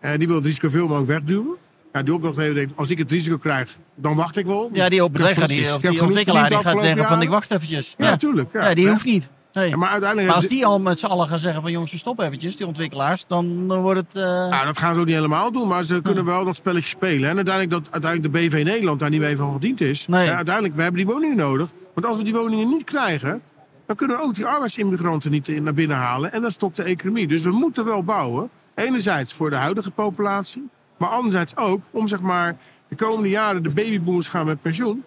Eh, 0.01 0.11
die 0.19 0.27
wil 0.27 0.37
het 0.37 0.45
risico 0.45 0.69
veel 0.69 0.87
mogelijk 0.89 1.11
wegduwen. 1.11 1.57
Ja, 1.93 2.03
die 2.03 2.15
opdrachtgever 2.15 2.55
denkt, 2.55 2.73
als 2.77 2.91
ik 2.91 2.99
het 2.99 3.11
risico 3.11 3.37
krijg, 3.37 3.77
dan 3.95 4.15
wacht 4.17 4.37
ik 4.37 4.47
wel. 4.47 4.71
ja, 4.73 4.89
die 4.89 5.75
of 5.75 5.81
die 5.81 6.03
ontwikkelaar, 6.03 6.49
die 6.49 6.59
gaat 6.59 6.77
de 6.77 6.83
zeggen 6.83 7.05
van 7.05 7.23
ik 7.23 7.29
wacht 7.29 7.51
eventjes. 7.51 7.95
Ja, 7.99 8.11
natuurlijk. 8.11 8.53
Ja, 8.53 8.69
Ja, 8.69 8.75
die 8.75 8.89
hoeft 8.89 9.05
niet. 9.05 9.31
Nee. 9.55 9.77
Maar 9.77 9.89
uiteindelijk... 9.89 10.27
Maar 10.29 10.37
als 10.37 10.47
die 10.47 10.67
al 10.67 10.81
met 10.81 10.99
z'n 10.99 11.07
allen 11.07 11.29
gaan 11.29 11.39
zeggen 11.39 11.63
van 11.63 11.71
jongens, 11.71 11.93
we 11.93 11.99
stoppen 11.99 12.27
eventjes, 12.27 12.57
die 12.57 12.67
ontwikkelaars, 12.67 13.25
dan, 13.27 13.69
dan 13.69 13.81
wordt 13.81 14.01
het... 14.01 14.15
eh, 14.17 14.49
Nou, 14.49 14.65
dat 14.67 14.79
gaan 14.79 14.95
ze 14.95 15.01
ook 15.01 15.07
niet 15.07 15.15
helemaal 15.15 15.53
doen, 15.53 15.69
maar 15.69 15.85
ze 15.85 16.03
kunnen 16.03 16.25
wel 16.25 16.45
dat 16.45 16.57
spelletje 16.57 16.89
spelen. 16.89 17.29
En 17.31 17.37
uiteindelijk 17.37 17.71
dat 17.85 17.93
uiteindelijk 17.93 18.33
de 18.33 18.39
BV 18.57 18.65
Nederland 18.65 19.01
daar 19.01 19.11
niet 19.11 19.21
mee 19.21 19.37
van 19.37 19.53
gediend 19.53 19.81
is. 19.81 20.07
Nee. 20.07 20.27
Ja, 20.27 20.35
uiteindelijk, 20.37 20.75
we 20.77 20.83
hebben 20.83 21.05
die 21.05 21.13
woningen 21.15 21.37
nodig. 21.37 21.71
Want 21.95 22.07
als 22.07 22.17
we 22.17 22.25
die 22.25 22.35
woningen 22.35 22.69
niet 22.69 22.85
krijgen, 22.85 23.43
dan 23.87 23.97
kunnen 23.97 24.17
we 24.17 24.23
ook 24.23 24.35
die 24.35 24.47
arbeidsimmigranten 24.47 25.31
niet 25.31 25.61
naar 25.63 25.75
binnen 25.75 25.97
halen. 25.97 26.33
En 26.33 26.43
dan 26.43 26.51
stokt 26.51 26.77
de 26.77 26.83
economie. 26.83 27.27
Dus 27.27 27.43
we 27.43 27.51
moeten 27.51 27.85
wel 27.85 28.05
bouwen. 28.05 28.51
Enerzijds 28.75 29.33
voor 29.33 29.51
de 29.51 29.57
huidige 29.57 29.91
populatie, 29.91 30.69
maar 30.99 31.09
anderzijds 31.09 31.57
ook 31.57 31.81
om 31.91 32.09
zeg 32.09 32.21
maar 32.21 32.57
de 32.89 32.95
komende 32.97 33.29
jaren 33.29 33.63
de 33.63 33.69
babyboomers 33.71 34.29
gaan 34.29 34.47
met 34.47 34.63
pensioen. 34.63 35.05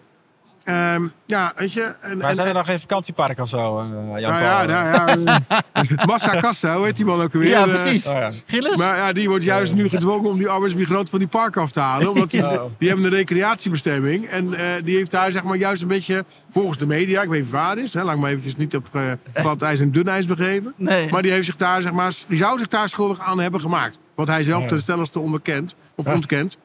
Ehm, 0.68 1.06
ja, 1.26 1.52
weet 1.56 1.72
je. 1.72 1.94
En, 2.00 2.18
Maar 2.18 2.28
en- 2.28 2.34
zijn 2.34 2.48
er 2.48 2.54
nog 2.54 2.66
geen 2.66 2.80
vakantieparken 2.80 3.42
of 3.42 3.48
zo, 3.48 3.58
Jan 3.58 4.04
nou 4.04 4.20
ja, 4.20 4.64
nou 4.64 4.68
ja. 4.68 5.16
eh, 5.72 6.06
Massa 6.06 6.40
Cassa, 6.40 6.76
hoe 6.76 6.84
heet 6.84 6.96
die 6.96 7.04
man 7.04 7.20
ook 7.22 7.32
weer? 7.32 7.48
ja, 7.48 7.62
Eh, 7.66 7.68
precies. 7.68 8.06
oh 8.06 8.12
ja. 8.12 8.32
Gilles? 8.46 8.76
maar 8.76 8.96
ja, 8.96 9.12
die 9.12 9.28
wordt 9.28 9.44
juist 9.44 9.74
nu 9.74 9.88
gedwongen 9.88 10.30
om 10.30 10.38
die 10.38 10.48
arbeidsmigranten 10.48 11.08
van 11.08 11.18
die 11.18 11.28
parken 11.28 11.62
af 11.62 11.70
te 11.70 11.80
halen. 11.80 12.10
Omdat 12.10 12.30
die, 12.30 12.40
Ja. 12.42 12.62
die 12.78 12.88
hebben 12.88 13.06
een 13.06 13.12
recreatiebestemming. 13.12 14.28
En 14.28 14.54
eh, 14.54 14.64
die 14.84 14.96
heeft 14.96 15.10
daar 15.10 15.32
zeg 15.32 15.42
maar 15.42 15.56
juist 15.56 15.82
een 15.82 15.88
beetje, 15.88 16.24
volgens 16.50 16.78
de 16.78 16.86
media, 16.86 17.22
ik 17.22 17.28
weet 17.28 17.40
niet 17.40 17.50
waar 17.50 17.70
het 17.76 17.84
is. 17.84 17.94
Hè, 17.94 18.02
laat 18.02 18.14
ik 18.14 18.20
me 18.20 18.28
eventjes 18.28 18.56
niet 18.56 18.76
op 18.76 18.86
uh, 18.92 19.02
glad 19.34 19.62
ijs 19.62 19.80
en 19.80 19.92
dun 19.92 20.08
ijs 20.08 20.26
begeven. 20.26 20.72
Nee. 20.76 21.10
Maar 21.10 21.22
die, 21.22 21.32
heeft 21.32 21.46
zich 21.46 21.56
daar, 21.56 21.82
zeg 21.82 21.92
maar, 21.92 22.12
die 22.28 22.38
zou 22.38 22.58
zich 22.58 22.68
daar 22.68 22.88
schuldig 22.88 23.20
aan 23.20 23.40
hebben 23.40 23.60
gemaakt. 23.60 23.98
Wat 24.14 24.28
hij 24.28 24.42
zelf 24.42 24.62
Ja. 24.62 24.68
ten 24.68 24.80
stelligste 24.80 25.20
onderkent. 25.20 25.74
Of 25.94 26.06
ontkent. 26.06 26.58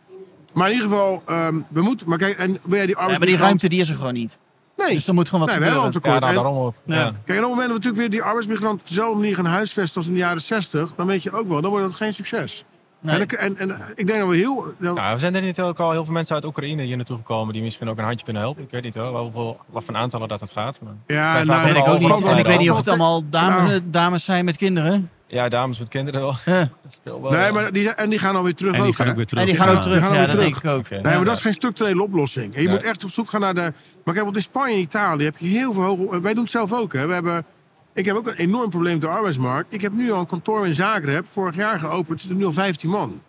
Maar 0.53 0.67
in 0.69 0.73
ieder 0.73 0.89
geval, 0.89 1.21
ehm, 1.25 1.55
we 1.69 1.81
moeten... 1.81 2.09
Maar 2.09 2.17
kijk, 2.17 2.37
en 2.37 2.47
wil 2.47 2.51
jij 2.51 2.61
die 2.61 2.69
Ja, 2.69 2.77
maar 2.77 2.85
die 2.85 2.95
arbeidsmigranten... 2.97 3.39
ruimte 3.45 3.67
die 3.69 3.79
is 3.79 3.89
er 3.89 3.95
gewoon 3.95 4.13
niet. 4.13 4.37
Nee, 4.77 4.93
Dus 4.93 5.07
er 5.07 5.13
moet 5.13 5.29
gewoon 5.29 5.39
wat 5.45 5.49
nee 5.49 5.59
we 5.59 5.65
hebben 5.65 5.83
al 5.83 5.91
gebeuren. 5.91 6.19
tekort. 6.21 6.33
Ja, 6.35 6.41
nou, 6.41 6.53
daarom 6.53 6.65
ook. 6.65 6.75
Ja. 6.85 6.95
Ja. 6.95 7.01
Kijk, 7.03 7.15
en 7.27 7.33
op 7.33 7.39
het 7.39 7.41
moment 7.41 7.57
dat 7.57 7.67
we 7.67 7.73
natuurlijk 7.73 7.95
weer 7.97 8.09
die 8.09 8.21
arbeidsmigranten 8.23 8.79
op 8.81 8.87
dezelfde 8.87 9.15
manier 9.19 9.35
gaan 9.35 9.45
huisvesten 9.45 9.97
als 9.97 10.07
in 10.07 10.13
de 10.13 10.19
jaren 10.19 10.41
60, 10.41 10.93
dan 10.95 11.07
weet 11.07 11.23
je 11.23 11.31
ook 11.31 11.47
wel, 11.47 11.61
dan 11.61 11.69
wordt 11.71 11.85
dat 11.85 11.95
geen 11.95 12.13
succes. 12.13 12.65
Nee. 12.99 13.15
En, 13.15 13.21
ik- 13.21 13.31
en, 13.31 13.57
en 13.57 13.69
ik 13.95 14.07
denk 14.07 14.19
dat 14.19 14.29
we 14.29 14.35
heel. 14.35 14.73
Nou, 14.77 15.13
we 15.13 15.19
zijn 15.19 15.35
er 15.35 15.41
niet 15.41 15.59
ook 15.59 15.79
al 15.79 15.91
heel 15.91 16.03
veel 16.05 16.13
mensen 16.13 16.35
uit 16.35 16.45
Oekraïne 16.45 16.83
hier 16.83 16.95
naartoe 16.95 17.17
gekomen 17.17 17.53
die 17.53 17.63
misschien 17.63 17.89
ook 17.89 17.97
een 17.97 18.03
handje 18.03 18.23
kunnen 18.23 18.41
helpen. 18.41 18.63
Ik 18.63 18.69
weet 18.71 18.83
niet 18.83 18.95
hoor, 18.95 19.17
hoeveel, 19.19 19.59
wat 19.69 19.83
voor 19.83 19.95
aantallen 19.95 20.27
dat 20.27 20.39
het 20.39 20.51
gaat. 20.51 20.79
Maar 20.81 20.93
ja, 21.07 21.43
nou, 21.43 21.63
weet 21.65 21.75
ik 21.75 21.83
wel 21.85 21.93
ook 21.93 21.99
niet. 21.99 22.25
En 22.25 22.37
ik 22.37 22.45
weet 22.45 22.57
niet 22.59 22.71
of 22.71 22.77
het 22.77 22.87
allemaal 22.87 23.29
dames, 23.29 23.69
Nou. 23.69 23.81
dames 23.85 24.23
zijn 24.25 24.45
met 24.45 24.57
kinderen. 24.57 25.09
Ja, 25.33 25.49
dames 25.49 25.79
met 25.79 25.87
kinderen 25.87 26.21
wel. 26.21 26.35
Ja. 26.45 26.69
Wel, 27.03 27.31
Nee, 27.31 27.51
maar 27.51 27.71
die, 27.71 27.89
en 27.89 28.09
die 28.09 28.19
gaan 28.19 28.35
alweer 28.35 28.55
terug 28.55 28.73
En 28.73 28.79
die 28.79 28.89
ook. 28.89 28.95
gaan 28.95 29.05
hè? 29.05 29.11
ook 29.11 29.17
weer 29.17 29.25
terug. 29.25 29.43
En 29.43 29.49
die 29.49 29.57
gaan 29.59 29.67
Ja. 29.69 29.75
ook 29.75 29.81
terug. 29.81 29.99
gaan 29.99 30.07
ook 30.09 30.13
Ja, 30.13 30.19
weer 30.19 30.27
dat 30.27 30.35
terug. 30.39 30.61
denk 30.61 30.73
ik 30.73 30.79
ook. 30.79 30.89
Nee, 30.89 31.01
maar 31.01 31.13
Ja. 31.19 31.23
dat 31.23 31.35
is 31.35 31.41
geen 31.41 31.53
structurele 31.53 32.03
oplossing. 32.03 32.55
En 32.55 32.61
je 32.61 32.69
moet 32.69 32.83
echt 32.83 33.03
op 33.03 33.09
zoek 33.09 33.29
gaan 33.29 33.41
naar 33.41 33.53
de. 33.53 33.73
Maar 34.03 34.13
kijk, 34.13 34.25
want 34.25 34.35
in 34.35 34.41
Spanje 34.41 34.73
en 34.75 34.81
Italië 34.81 35.23
heb 35.23 35.37
je 35.37 35.47
heel 35.47 35.73
veel 35.73 35.83
hoge. 35.83 36.21
Wij 36.21 36.33
doen 36.33 36.43
het 36.43 36.51
zelf 36.51 36.73
ook. 36.73 36.93
Hè. 36.93 37.07
We 37.07 37.13
hebben, 37.13 37.45
ik 37.93 38.05
heb 38.05 38.15
ook 38.15 38.27
een 38.27 38.33
enorm 38.35 38.69
probleem 38.69 38.93
met 38.93 39.01
de 39.01 39.07
arbeidsmarkt. 39.07 39.73
Ik 39.73 39.81
heb 39.81 39.93
nu 39.93 40.11
al 40.11 40.19
een 40.19 40.25
kantoor 40.25 40.65
in 40.67 40.73
Zagreb, 40.73 41.25
vorig 41.27 41.55
jaar 41.55 41.79
geopend. 41.79 42.11
Er 42.13 42.19
zitten 42.19 42.37
nu 42.37 42.45
al 42.45 42.51
15 42.51 42.89
man. 42.89 43.21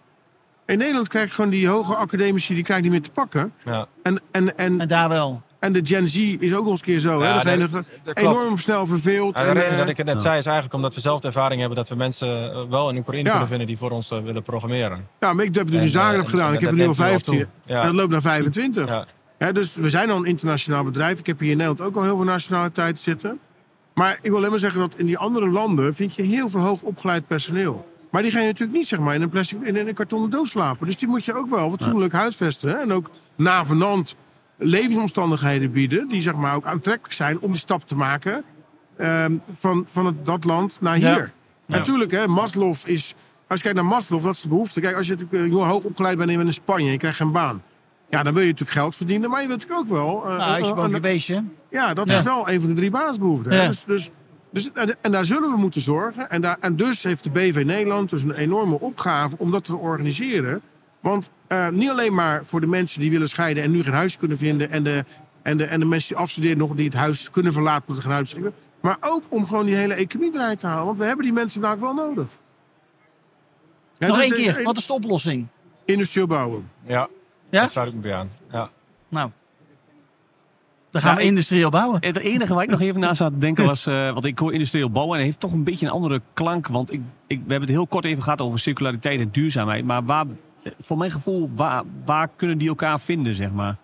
In 0.67 0.79
Nederland 0.79 1.09
krijg 1.09 1.29
je 1.29 1.35
gewoon 1.35 1.51
die 1.51 1.69
hoge 1.69 1.95
academici, 1.95 2.55
die 2.55 2.65
krijg 2.65 2.79
je 2.79 2.85
niet 2.91 2.93
meer 2.93 3.03
te 3.03 3.11
pakken. 3.11 3.53
Ja. 3.65 3.87
En, 4.03 4.21
en, 4.31 4.57
en, 4.59 4.81
En 4.81 4.89
daar 4.89 5.09
wel. 5.09 5.43
En 5.65 5.73
de 5.73 5.81
Gen 5.85 6.09
Z 6.09 6.17
is 6.17 6.55
ook 6.55 6.63
nog 6.63 6.71
eens 6.71 6.81
een 6.81 6.87
keer 6.87 6.99
zo. 6.99 7.21
hè. 7.21 7.29
Ja, 7.29 7.43
Dat 7.43 7.61
dat- 7.61 7.71
zijn 8.05 8.17
enorm 8.17 8.59
snel 8.59 8.87
verveeld. 8.87 9.37
Ja, 9.37 9.43
de 9.43 9.49
en, 9.49 9.55
reden 9.55 9.71
eh, 9.71 9.79
dat 9.79 9.89
ik 9.89 9.97
het 9.97 10.07
net 10.07 10.21
zei 10.21 10.39
is 10.39 10.45
eigenlijk 10.45 10.75
omdat 10.75 10.95
we 10.95 11.01
zelf 11.01 11.21
de 11.21 11.27
ervaring 11.27 11.59
hebben 11.61 11.79
dat 11.79 11.89
we 11.89 11.95
mensen 11.95 12.53
eh, 12.53 12.63
wel 12.71 12.91
in 12.91 12.97
Oekraïne 12.97 13.25
Ja. 13.25 13.31
kunnen 13.31 13.49
vinden 13.49 13.67
die 13.67 13.79
voor 13.79 13.91
ons 13.91 14.11
eh, 14.11 14.23
willen 14.23 14.43
programmeren. 14.43 15.07
Ja, 15.21 15.33
maar 15.33 15.45
ik 15.45 15.55
heb 15.55 15.67
dus 15.67 15.77
En, 15.81 15.83
in 15.85 15.89
Zagreb 15.91 16.23
eh, 16.25 16.29
gedaan. 16.29 16.49
en 16.49 16.55
ik 16.55 16.61
heb 16.61 16.71
er 16.71 16.77
nu 16.77 16.81
al 16.83 16.87
neemt 16.87 16.99
nu 16.99 17.05
al 17.05 17.11
15. 17.11 17.33
toe. 17.39 17.47
Ja. 17.67 17.81
En 17.81 17.87
dat 17.87 17.95
loopt 17.95 18.11
naar 18.11 18.23
25. 18.23 18.89
Ja. 18.89 19.07
Hè, 19.39 19.53
dus 19.53 19.75
we 19.75 19.89
zijn 19.89 20.11
al 20.11 20.17
een 20.17 20.25
internationaal 20.25 20.85
bedrijf. 20.85 21.19
Ik 21.19 21.27
heb 21.27 21.39
hier 21.41 21.51
in 21.51 21.57
Nederland 21.57 21.89
ook 21.89 21.97
al 21.97 22.03
heel 22.03 22.17
veel 22.17 22.25
nationaliteiten 22.25 23.03
zitten. 23.03 23.39
Maar 23.95 24.13
ik 24.23 24.29
wil 24.29 24.37
alleen 24.37 24.51
maar 24.51 24.59
zeggen 24.59 24.81
dat 24.81 24.95
in 24.97 25.07
die 25.07 25.19
andere 25.19 25.49
landen 25.49 25.95
vind 25.95 26.15
je 26.15 26.23
heel 26.23 26.49
veel 26.49 26.61
hoog 26.61 26.83
opgeleid 26.83 27.27
personeel. 27.27 27.93
Maar 28.11 28.23
die 28.23 28.31
ga 28.31 28.41
je 28.41 28.47
natuurlijk 28.47 28.79
niet 28.79 28.89
zeg 28.89 28.99
maar, 28.99 29.15
in, 29.15 29.23
een 29.23 29.29
plastic, 29.29 29.59
in 29.63 29.77
een 29.77 29.95
kartonnen 29.95 30.31
doos 30.31 30.51
slapen. 30.51 30.87
Dus 30.87 30.97
die 30.97 31.09
moet 31.09 31.25
je 31.25 31.35
ook 31.35 31.51
wel 31.51 31.71
fatsoenlijk 31.71 32.13
huisvesten. 32.13 32.69
hè. 32.69 32.75
En 32.77 32.93
ook 32.93 33.11
navenant 33.37 34.17
levensomstandigheden 34.59 35.73
bieden. 35.73 36.09
Die 36.09 36.23
zeg 36.23 36.35
maar, 36.35 36.55
ook 36.55 36.65
aantrekkelijk 36.65 37.15
zijn 37.15 37.41
om 37.41 37.51
die 37.51 37.61
stap 37.61 37.87
te 37.87 37.97
maken. 37.97 38.45
ehm, 38.97 39.33
van, 39.53 39.85
van 39.89 40.07
het, 40.07 40.25
dat 40.25 40.45
land 40.45 40.79
naar 40.81 40.99
Ja. 40.99 41.15
hier. 41.15 41.33
Natuurlijk, 41.67 42.11
hè, 42.11 42.27
Maslow 42.29 42.75
is... 42.85 43.15
Als 43.47 43.59
je 43.59 43.65
kijkt 43.65 43.77
naar 43.81 43.89
Maslow, 43.89 44.21
wat 44.23 44.35
is 44.35 44.41
de 44.41 44.49
behoefte? 44.49 44.81
Kijk, 44.81 44.97
als 44.97 45.07
je 45.07 45.13
natuurlijk 45.13 45.43
eh, 45.43 45.49
heel 45.51 45.67
hoog 45.67 45.83
opgeleid 45.85 46.19
bent 46.19 46.31
in 46.31 46.53
Spanje 46.53 46.87
en 46.87 46.93
je 46.93 46.99
krijgt 46.99 47.17
geen 47.17 47.33
baan. 47.33 47.63
Ja, 48.11 48.23
dan 48.23 48.33
wil 48.33 48.43
je 48.43 48.49
natuurlijk 48.51 48.79
geld 48.79 48.97
verdienen, 48.97 49.31
maar 49.31 49.41
je 49.43 49.47
wilt 49.49 49.61
natuurlijk 49.61 49.91
ook 49.91 49.97
wel... 49.97 50.31
eh, 50.31 50.37
Nou, 50.39 50.65
je 50.89 50.95
een- 50.95 51.01
beestje. 51.01 51.45
ja, 51.71 51.95
dat 51.95 52.09
Ja. 52.09 52.17
is 52.19 52.23
wel 52.23 52.49
een 52.51 52.61
van 52.61 52.69
de 52.71 52.75
drie 52.77 52.91
basisbehoeften. 52.91 53.51
Dus, 53.51 53.85
dus, 53.85 54.11
dus, 54.53 54.73
en, 54.73 54.97
en 55.01 55.13
daar 55.13 55.25
zullen 55.25 55.51
we 55.51 55.57
moeten 55.57 55.81
zorgen. 55.81 56.31
En, 56.31 56.41
daar, 56.41 56.57
en 56.61 56.77
dus 56.77 57.03
heeft 57.03 57.23
de 57.25 57.31
BV 57.31 57.63
Nederland 57.67 58.11
dus 58.11 58.23
een 58.23 58.33
enorme 58.35 58.81
opgave 58.81 59.37
om 59.39 59.51
dat 59.51 59.65
te 59.65 59.77
organiseren. 59.77 60.61
Want 61.05 61.31
eh, 61.47 61.69
niet 61.69 61.91
alleen 61.91 62.15
maar 62.15 62.45
voor 62.45 62.61
de 62.61 62.67
mensen 62.67 63.01
die 63.01 63.11
willen 63.11 63.29
scheiden 63.29 63.63
en 63.63 63.71
nu 63.71 63.83
geen 63.83 63.93
huis 63.93 64.17
kunnen 64.17 64.39
vinden. 64.39 64.71
En 64.71 64.83
de, 64.85 65.05
en 65.43 65.57
de, 65.57 65.65
en 65.65 65.81
de 65.81 65.87
mensen 65.87 66.09
die 66.09 66.17
afstuderen 66.23 66.59
nog 66.59 66.75
die 66.75 66.85
het 66.85 66.95
huis 66.95 67.31
kunnen 67.31 67.53
verlaten 67.53 67.81
omdat 67.81 67.97
ze 67.97 68.03
geen 68.03 68.13
huis 68.17 68.33
hebben. 68.33 68.55
Maar 68.81 68.97
ook 69.01 69.23
om 69.29 69.47
gewoon 69.47 69.67
die 69.67 69.75
hele 69.75 69.95
economie 69.95 70.35
eruit 70.35 70.59
te 70.59 70.67
halen. 70.67 70.85
Want 70.85 70.99
we 70.99 71.05
hebben 71.05 71.25
die 71.25 71.33
mensen 71.35 71.61
vaak 71.61 71.81
wel 71.81 71.95
nodig. 71.95 72.27
Ja, 73.99 74.07
Nog 74.07 74.17
dus, 74.17 74.25
één 74.25 74.35
keer. 74.35 74.63
Wat 74.63 74.77
is 74.77 74.87
de 74.87 74.93
oplossing? 74.93 75.47
Industrieel 75.85 76.27
bouwen. 76.27 76.71
Ja, 76.87 76.93
Ja? 76.97 77.09
daar 77.61 77.69
sluit 77.69 77.89
ik 77.89 77.95
me 77.95 78.01
bij 78.01 78.15
aan. 78.15 78.31
Ja. 78.53 78.71
Nou. 79.09 79.31
Dan 80.91 81.01
gaan 81.03 81.11
Ja, 81.11 81.17
we 81.17 81.23
ik- 81.23 81.29
industrieel 81.29 81.71
bouwen. 81.71 81.99
Het 82.05 82.17
enige 82.19 82.55
waar 82.55 82.63
ik 82.63 82.71
nog 82.71 82.81
even 82.81 83.01
na 83.01 83.15
zat 83.15 83.33
te 83.33 83.39
denken 83.39 83.67
was, 83.67 83.87
eh 83.87 84.13
want 84.13 84.25
ik 84.25 84.39
hoor 84.39 84.53
industrieel 84.53 84.91
bouwen 84.91 85.15
en 85.15 85.19
het 85.19 85.27
heeft 85.27 85.41
toch 85.41 85.53
een 85.53 85.65
beetje 85.65 85.87
een 85.87 85.93
andere 85.93 86.21
klank. 86.35 86.67
Want 86.67 86.93
ik, 86.93 87.01
ik, 87.27 87.37
we 87.37 87.51
hebben 87.51 87.61
het 87.61 87.69
heel 87.79 87.87
kort 87.87 88.05
even 88.05 88.23
gehad 88.23 88.41
over 88.41 88.59
circulariteit 88.59 89.21
en 89.21 89.29
duurzaamheid. 89.33 89.85
Maar 89.85 90.05
waar, 90.05 90.25
voor 90.81 90.99
mijn 90.99 91.11
gevoel, 91.11 91.51
waar, 91.55 91.83
waar 92.05 92.29
kunnen 92.37 92.59
die 92.59 92.69
elkaar 92.69 93.01
vinden, 93.01 93.35
zeg 93.35 93.53
maar? 93.53 93.77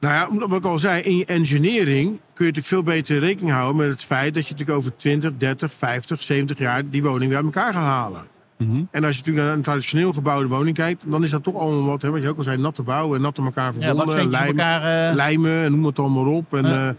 Nou 0.00 0.14
ja, 0.14 0.28
omdat 0.28 0.48
wat 0.48 0.58
ik 0.58 0.64
al 0.64 0.78
zei, 0.78 1.02
in 1.02 1.16
je 1.16 1.24
engineering 1.24 2.06
kun 2.08 2.46
je 2.46 2.52
natuurlijk 2.52 2.66
veel 2.66 2.82
beter 2.82 3.18
rekening 3.18 3.52
houden 3.52 3.76
met 3.76 3.88
het 3.88 4.04
feit 4.04 4.34
dat 4.34 4.46
je 4.46 4.50
natuurlijk 4.50 4.78
over 4.78 4.96
20, 4.96 5.36
30, 5.36 5.72
50, 5.72 6.22
70 6.22 6.58
jaar 6.58 6.88
die 6.88 7.02
woning 7.02 7.26
weer 7.28 7.36
uit 7.36 7.44
elkaar 7.54 7.72
gaat 7.72 7.84
halen. 7.84 8.26
Mhm. 8.56 8.82
En 8.90 9.04
als 9.04 9.16
je 9.16 9.20
natuurlijk 9.20 9.46
naar 9.46 9.56
een 9.56 9.62
traditioneel 9.62 10.12
gebouwde 10.12 10.48
woning 10.48 10.76
kijkt, 10.76 11.04
dan 11.06 11.24
is 11.24 11.30
dat 11.30 11.42
toch 11.42 11.56
allemaal 11.56 11.84
wat, 11.84 12.02
hè, 12.02 12.10
wat 12.10 12.22
je 12.22 12.28
ook 12.28 12.38
al 12.38 12.44
zei, 12.44 12.56
natte 12.56 12.82
bouwen 12.82 13.16
en 13.16 13.22
natte 13.22 13.42
elkaar 13.42 13.72
verbonden, 13.72 13.96
baksteentjes 14.06 14.40
lijm, 14.40 14.58
elkaar. 14.58 15.08
eh, 15.08 15.14
lijmen 15.14 15.64
en 15.64 15.70
noem 15.70 15.84
het 15.84 15.98
allemaal 15.98 16.34
op. 16.34 16.54
En, 16.54 16.64
eh, 16.64 16.90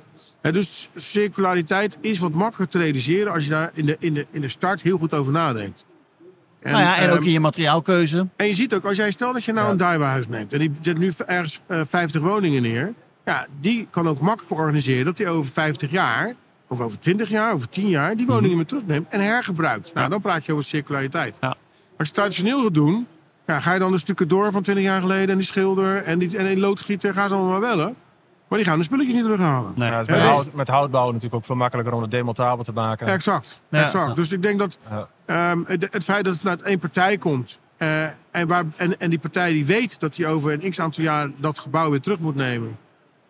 hè, 0.41 0.51
dus 0.51 0.89
circulariteit 0.95 1.97
is 2.01 2.19
wat 2.19 2.33
makkelijker 2.33 2.67
te 2.79 2.85
realiseren 2.85 3.33
als 3.33 3.43
je 3.43 3.49
daar 3.49 3.71
in 3.73 3.85
de, 3.85 3.95
in 3.99 4.13
de, 4.13 4.27
in 4.31 4.41
de 4.41 4.47
start 4.47 4.81
heel 4.81 4.97
goed 4.97 5.13
over 5.13 5.31
nadenkt. 5.31 5.85
En, 6.61 6.71
nou 6.71 6.83
ja, 6.83 6.97
en 6.97 7.09
ook 7.09 7.17
ehm, 7.17 7.25
in 7.25 7.31
je 7.31 7.39
materiaalkeuze. 7.39 8.27
en 8.35 8.47
je 8.47 8.53
ziet 8.53 8.73
ook, 8.73 8.85
als 8.85 8.97
jij 8.97 9.11
stel 9.11 9.33
dat 9.33 9.43
je 9.43 9.53
nou 9.53 9.65
Ja. 9.65 9.71
een 9.71 9.77
Daiwa-huis 9.77 10.27
neemt... 10.27 10.53
en 10.53 10.59
die 10.59 10.71
zet 10.81 10.97
nu 10.97 11.11
ergens 11.25 11.61
eh 11.67 11.81
50 11.87 12.21
woningen 12.21 12.61
neer... 12.61 12.93
ja, 13.25 13.47
die 13.61 13.87
kan 13.91 14.07
ook 14.07 14.19
makkelijk 14.19 14.59
organiseren 14.59 15.05
dat 15.05 15.17
hij 15.17 15.27
over 15.27 15.51
50 15.51 15.91
jaar... 15.91 16.33
of 16.67 16.81
over 16.81 16.99
20 16.99 17.29
jaar, 17.29 17.53
over 17.53 17.69
10 17.69 17.87
jaar... 17.87 18.15
die 18.15 18.25
woningen 18.25 18.55
weer 18.55 18.65
terugneemt 18.65 19.07
en 19.09 19.21
hergebruikt. 19.21 19.93
Nou, 19.93 20.09
dan 20.09 20.21
praat 20.21 20.45
je 20.45 20.51
over 20.51 20.65
circulariteit. 20.65 21.37
Ja. 21.41 21.47
Als 21.47 21.57
je 21.97 22.03
het 22.03 22.13
traditioneel 22.13 22.61
gaat 22.63 22.73
doen... 22.73 23.07
Ja, 23.45 23.59
ga 23.59 23.73
je 23.73 23.79
dan 23.79 23.91
de 23.91 23.97
stukken 23.97 24.27
door 24.27 24.51
van 24.51 24.61
20 24.63 24.85
jaar 24.85 25.01
geleden... 25.01 25.29
en 25.29 25.37
die 25.37 25.45
schilder 25.45 26.03
en 26.03 26.19
die, 26.19 26.37
en 26.37 26.45
die 26.45 26.57
loodgieter, 26.57 27.13
gaan 27.13 27.29
ze 27.29 27.35
allemaal 27.35 27.59
maar 27.59 27.69
bellen... 27.69 27.95
maar 28.49 28.59
die 28.59 28.67
gaan 28.67 28.77
de 28.77 28.83
spulletjes 28.83 29.15
niet 29.15 29.23
terughalen. 29.23 29.71
Nee. 29.75 29.89
Ja, 29.89 29.97
het 29.97 30.07
met, 30.09 30.17
dus- 30.19 30.27
hout, 30.27 30.53
met 30.53 30.67
houtbouw 30.67 31.05
natuurlijk 31.05 31.33
ook 31.35 31.45
veel 31.45 31.55
makkelijker 31.55 31.93
om 31.93 32.01
het 32.01 32.11
demontabel 32.11 32.63
te 32.63 32.71
maken. 32.71 33.07
Exact, 33.07 33.61
Ja. 33.69 33.83
exact. 33.83 34.15
Dus 34.15 34.31
ik 34.31 34.41
denk 34.41 34.59
dat 34.59 34.77
Ja. 34.89 35.07
ehm, 35.25 35.61
het, 35.65 35.87
het 35.93 36.03
feit 36.03 36.23
dat 36.23 36.33
het 36.33 36.41
vanuit 36.41 36.61
één 36.61 36.79
partij 36.79 37.17
komt... 37.17 37.59
eh, 37.77 38.03
en, 38.31 38.47
waar, 38.47 38.63
en, 38.75 38.99
en 38.99 39.09
die 39.09 39.19
partij 39.19 39.51
die 39.51 39.65
weet 39.65 39.99
dat 39.99 40.15
hij 40.17 40.27
over 40.27 40.51
een 40.63 40.71
x 40.71 40.79
aantal 40.79 41.03
jaar 41.03 41.29
dat 41.37 41.59
gebouw 41.59 41.89
weer 41.89 42.01
terug 42.01 42.19
moet 42.19 42.35
nemen... 42.35 42.77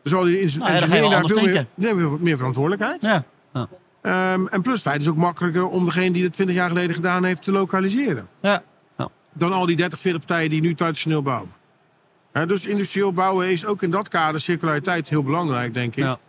dan 0.04 0.14
zal 0.14 0.24
die 0.24 0.42
in 0.42 0.50
zijn 0.50 0.64
Nou 0.64 0.74
ja, 0.74 0.80
dan 0.80 1.12
daar 1.12 1.26
veel 1.26 1.46
meer, 1.46 1.66
nemen 1.74 2.12
we 2.12 2.18
meer 2.20 2.38
verantwoordelijkheid. 2.38 3.02
Ja. 3.02 3.24
Ehm, 4.02 4.48
en 4.48 4.62
plus 4.62 4.74
het 4.74 4.82
feit 4.84 5.02
is 5.02 5.08
ook 5.08 5.16
makkelijker 5.18 5.68
om 5.68 5.86
degene 5.86 6.12
die 6.12 6.24
het 6.24 6.34
20 6.34 6.56
jaar 6.56 6.70
geleden 6.70 6.96
gedaan 6.96 7.24
heeft 7.24 7.42
te 7.42 7.52
lokaliseren. 7.52 8.28
Ja. 8.42 8.62
Dan 9.34 9.54
al 9.54 9.66
die 9.66 9.76
30, 9.76 10.00
40 10.00 10.26
partijen 10.26 10.50
die 10.50 10.62
nu 10.62 10.76
traditioneel 10.76 11.22
bouwen. 11.22 11.50
Dus 12.32 12.66
industrieel 12.66 13.14
bouwen 13.14 13.52
is 13.52 13.66
ook 13.66 13.82
in 13.82 13.92
dat 13.92 14.08
kader 14.08 14.40
circulariteit 14.42 15.10
heel 15.10 15.24
belangrijk, 15.24 15.74
denk 15.74 15.96
ik. 15.96 16.04
Ja. 16.04 16.20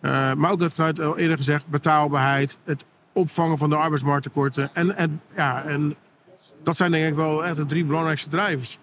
Eh, 0.00 0.32
maar 0.32 0.50
ook 0.50 0.58
dat 0.58 0.72
vanuit 0.72 1.00
al 1.00 1.18
eerder 1.18 1.36
gezegd 1.36 1.66
betaalbaarheid, 1.66 2.56
het 2.64 2.84
opvangen 3.12 3.58
van 3.58 3.70
de 3.70 3.76
arbeidsmarkttekorten. 3.76 4.70
En, 4.72 4.96
en, 4.96 5.20
ja, 5.36 5.62
en 5.62 5.94
dat 6.62 6.76
zijn 6.76 6.90
denk 6.90 7.06
ik 7.08 7.14
wel 7.14 7.44
echt 7.44 7.56
de 7.56 7.66
drie 7.66 7.84
belangrijkste 7.84 8.28
drijvers. 8.28 8.78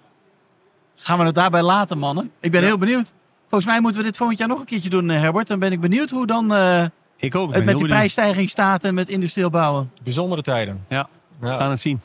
Gaan 0.95 1.19
we 1.19 1.25
het 1.25 1.35
daarbij 1.35 1.61
laten, 1.61 1.97
mannen? 1.97 2.31
Ik 2.39 2.51
ben 2.51 2.63
heel 2.63 2.77
benieuwd. 2.77 3.13
Volgens 3.47 3.65
mij 3.65 3.79
moeten 3.81 4.01
we 4.01 4.07
dit 4.07 4.17
volgend 4.17 4.39
jaar 4.39 4.47
nog 4.47 4.59
een 4.59 4.65
keertje 4.65 4.89
doen, 4.89 5.09
eh, 5.09 5.19
Herbert. 5.19 5.47
Dan 5.47 5.59
ben 5.59 5.71
ik 5.71 5.79
benieuwd 5.79 6.09
hoe 6.09 6.27
dan 6.27 6.53
eh, 6.53 6.85
Ik 7.17 7.35
ook. 7.35 7.53
Het 7.55 7.65
met 7.65 7.77
die 7.77 7.87
prijsstijging 7.87 8.49
staat 8.49 8.83
en 8.83 8.93
met 8.93 9.09
industrieel 9.09 9.49
bouwen. 9.49 9.91
Bijzondere 10.03 10.41
tijden. 10.41 10.85
Ja, 10.89 11.07
we 11.39 11.47
Ja. 11.47 11.55
gaan 11.57 11.69
het 11.69 11.79
zien. 11.79 12.01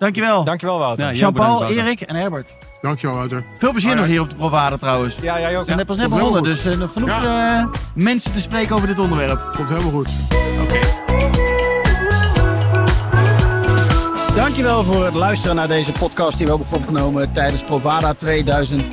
Dankjewel. 0.00 0.44
Dankjewel, 0.44 0.78
Wouter. 0.78 1.06
Ja, 1.06 1.12
Jean-Paul, 1.12 1.64
Erik 1.64 2.00
en 2.00 2.16
Herbert. 2.16 2.54
Dankjewel, 2.80 3.16
Wouter. 3.16 3.44
Veel 3.58 3.70
plezier 3.70 3.96
nog 3.96 4.06
hier 4.06 4.20
op 4.20 4.30
de 4.30 4.36
Provada 4.36 4.76
trouwens. 4.76 5.16
Ja, 5.20 5.40
jij 5.40 5.58
ook. 5.58 5.66
En 5.66 5.76
net 5.76 5.86
pas 5.86 5.96
net 5.96 6.08
begonnen, 6.08 6.42
dus 6.42 6.64
eh, 6.64 6.76
nog 6.76 6.92
genoeg 6.92 7.24
eh, 7.24 7.64
mensen 7.94 8.32
te 8.32 8.40
spreken 8.40 8.74
over 8.74 8.86
dit 8.86 8.98
onderwerp. 8.98 9.52
Komt 9.56 9.68
helemaal 9.68 9.90
goed. 9.90 10.08
Oké. 10.60 10.62
Okay. 10.62 10.80
Dankjewel 14.34 14.84
voor 14.84 15.04
het 15.04 15.14
luisteren 15.14 15.56
naar 15.56 15.68
deze 15.68 15.92
podcast 15.92 16.38
die 16.38 16.46
we 16.46 16.52
hebben 16.52 16.78
opgenomen 16.78 17.32
tijdens 17.32 17.64
Provada 17.64 18.14
2000. 18.14 18.92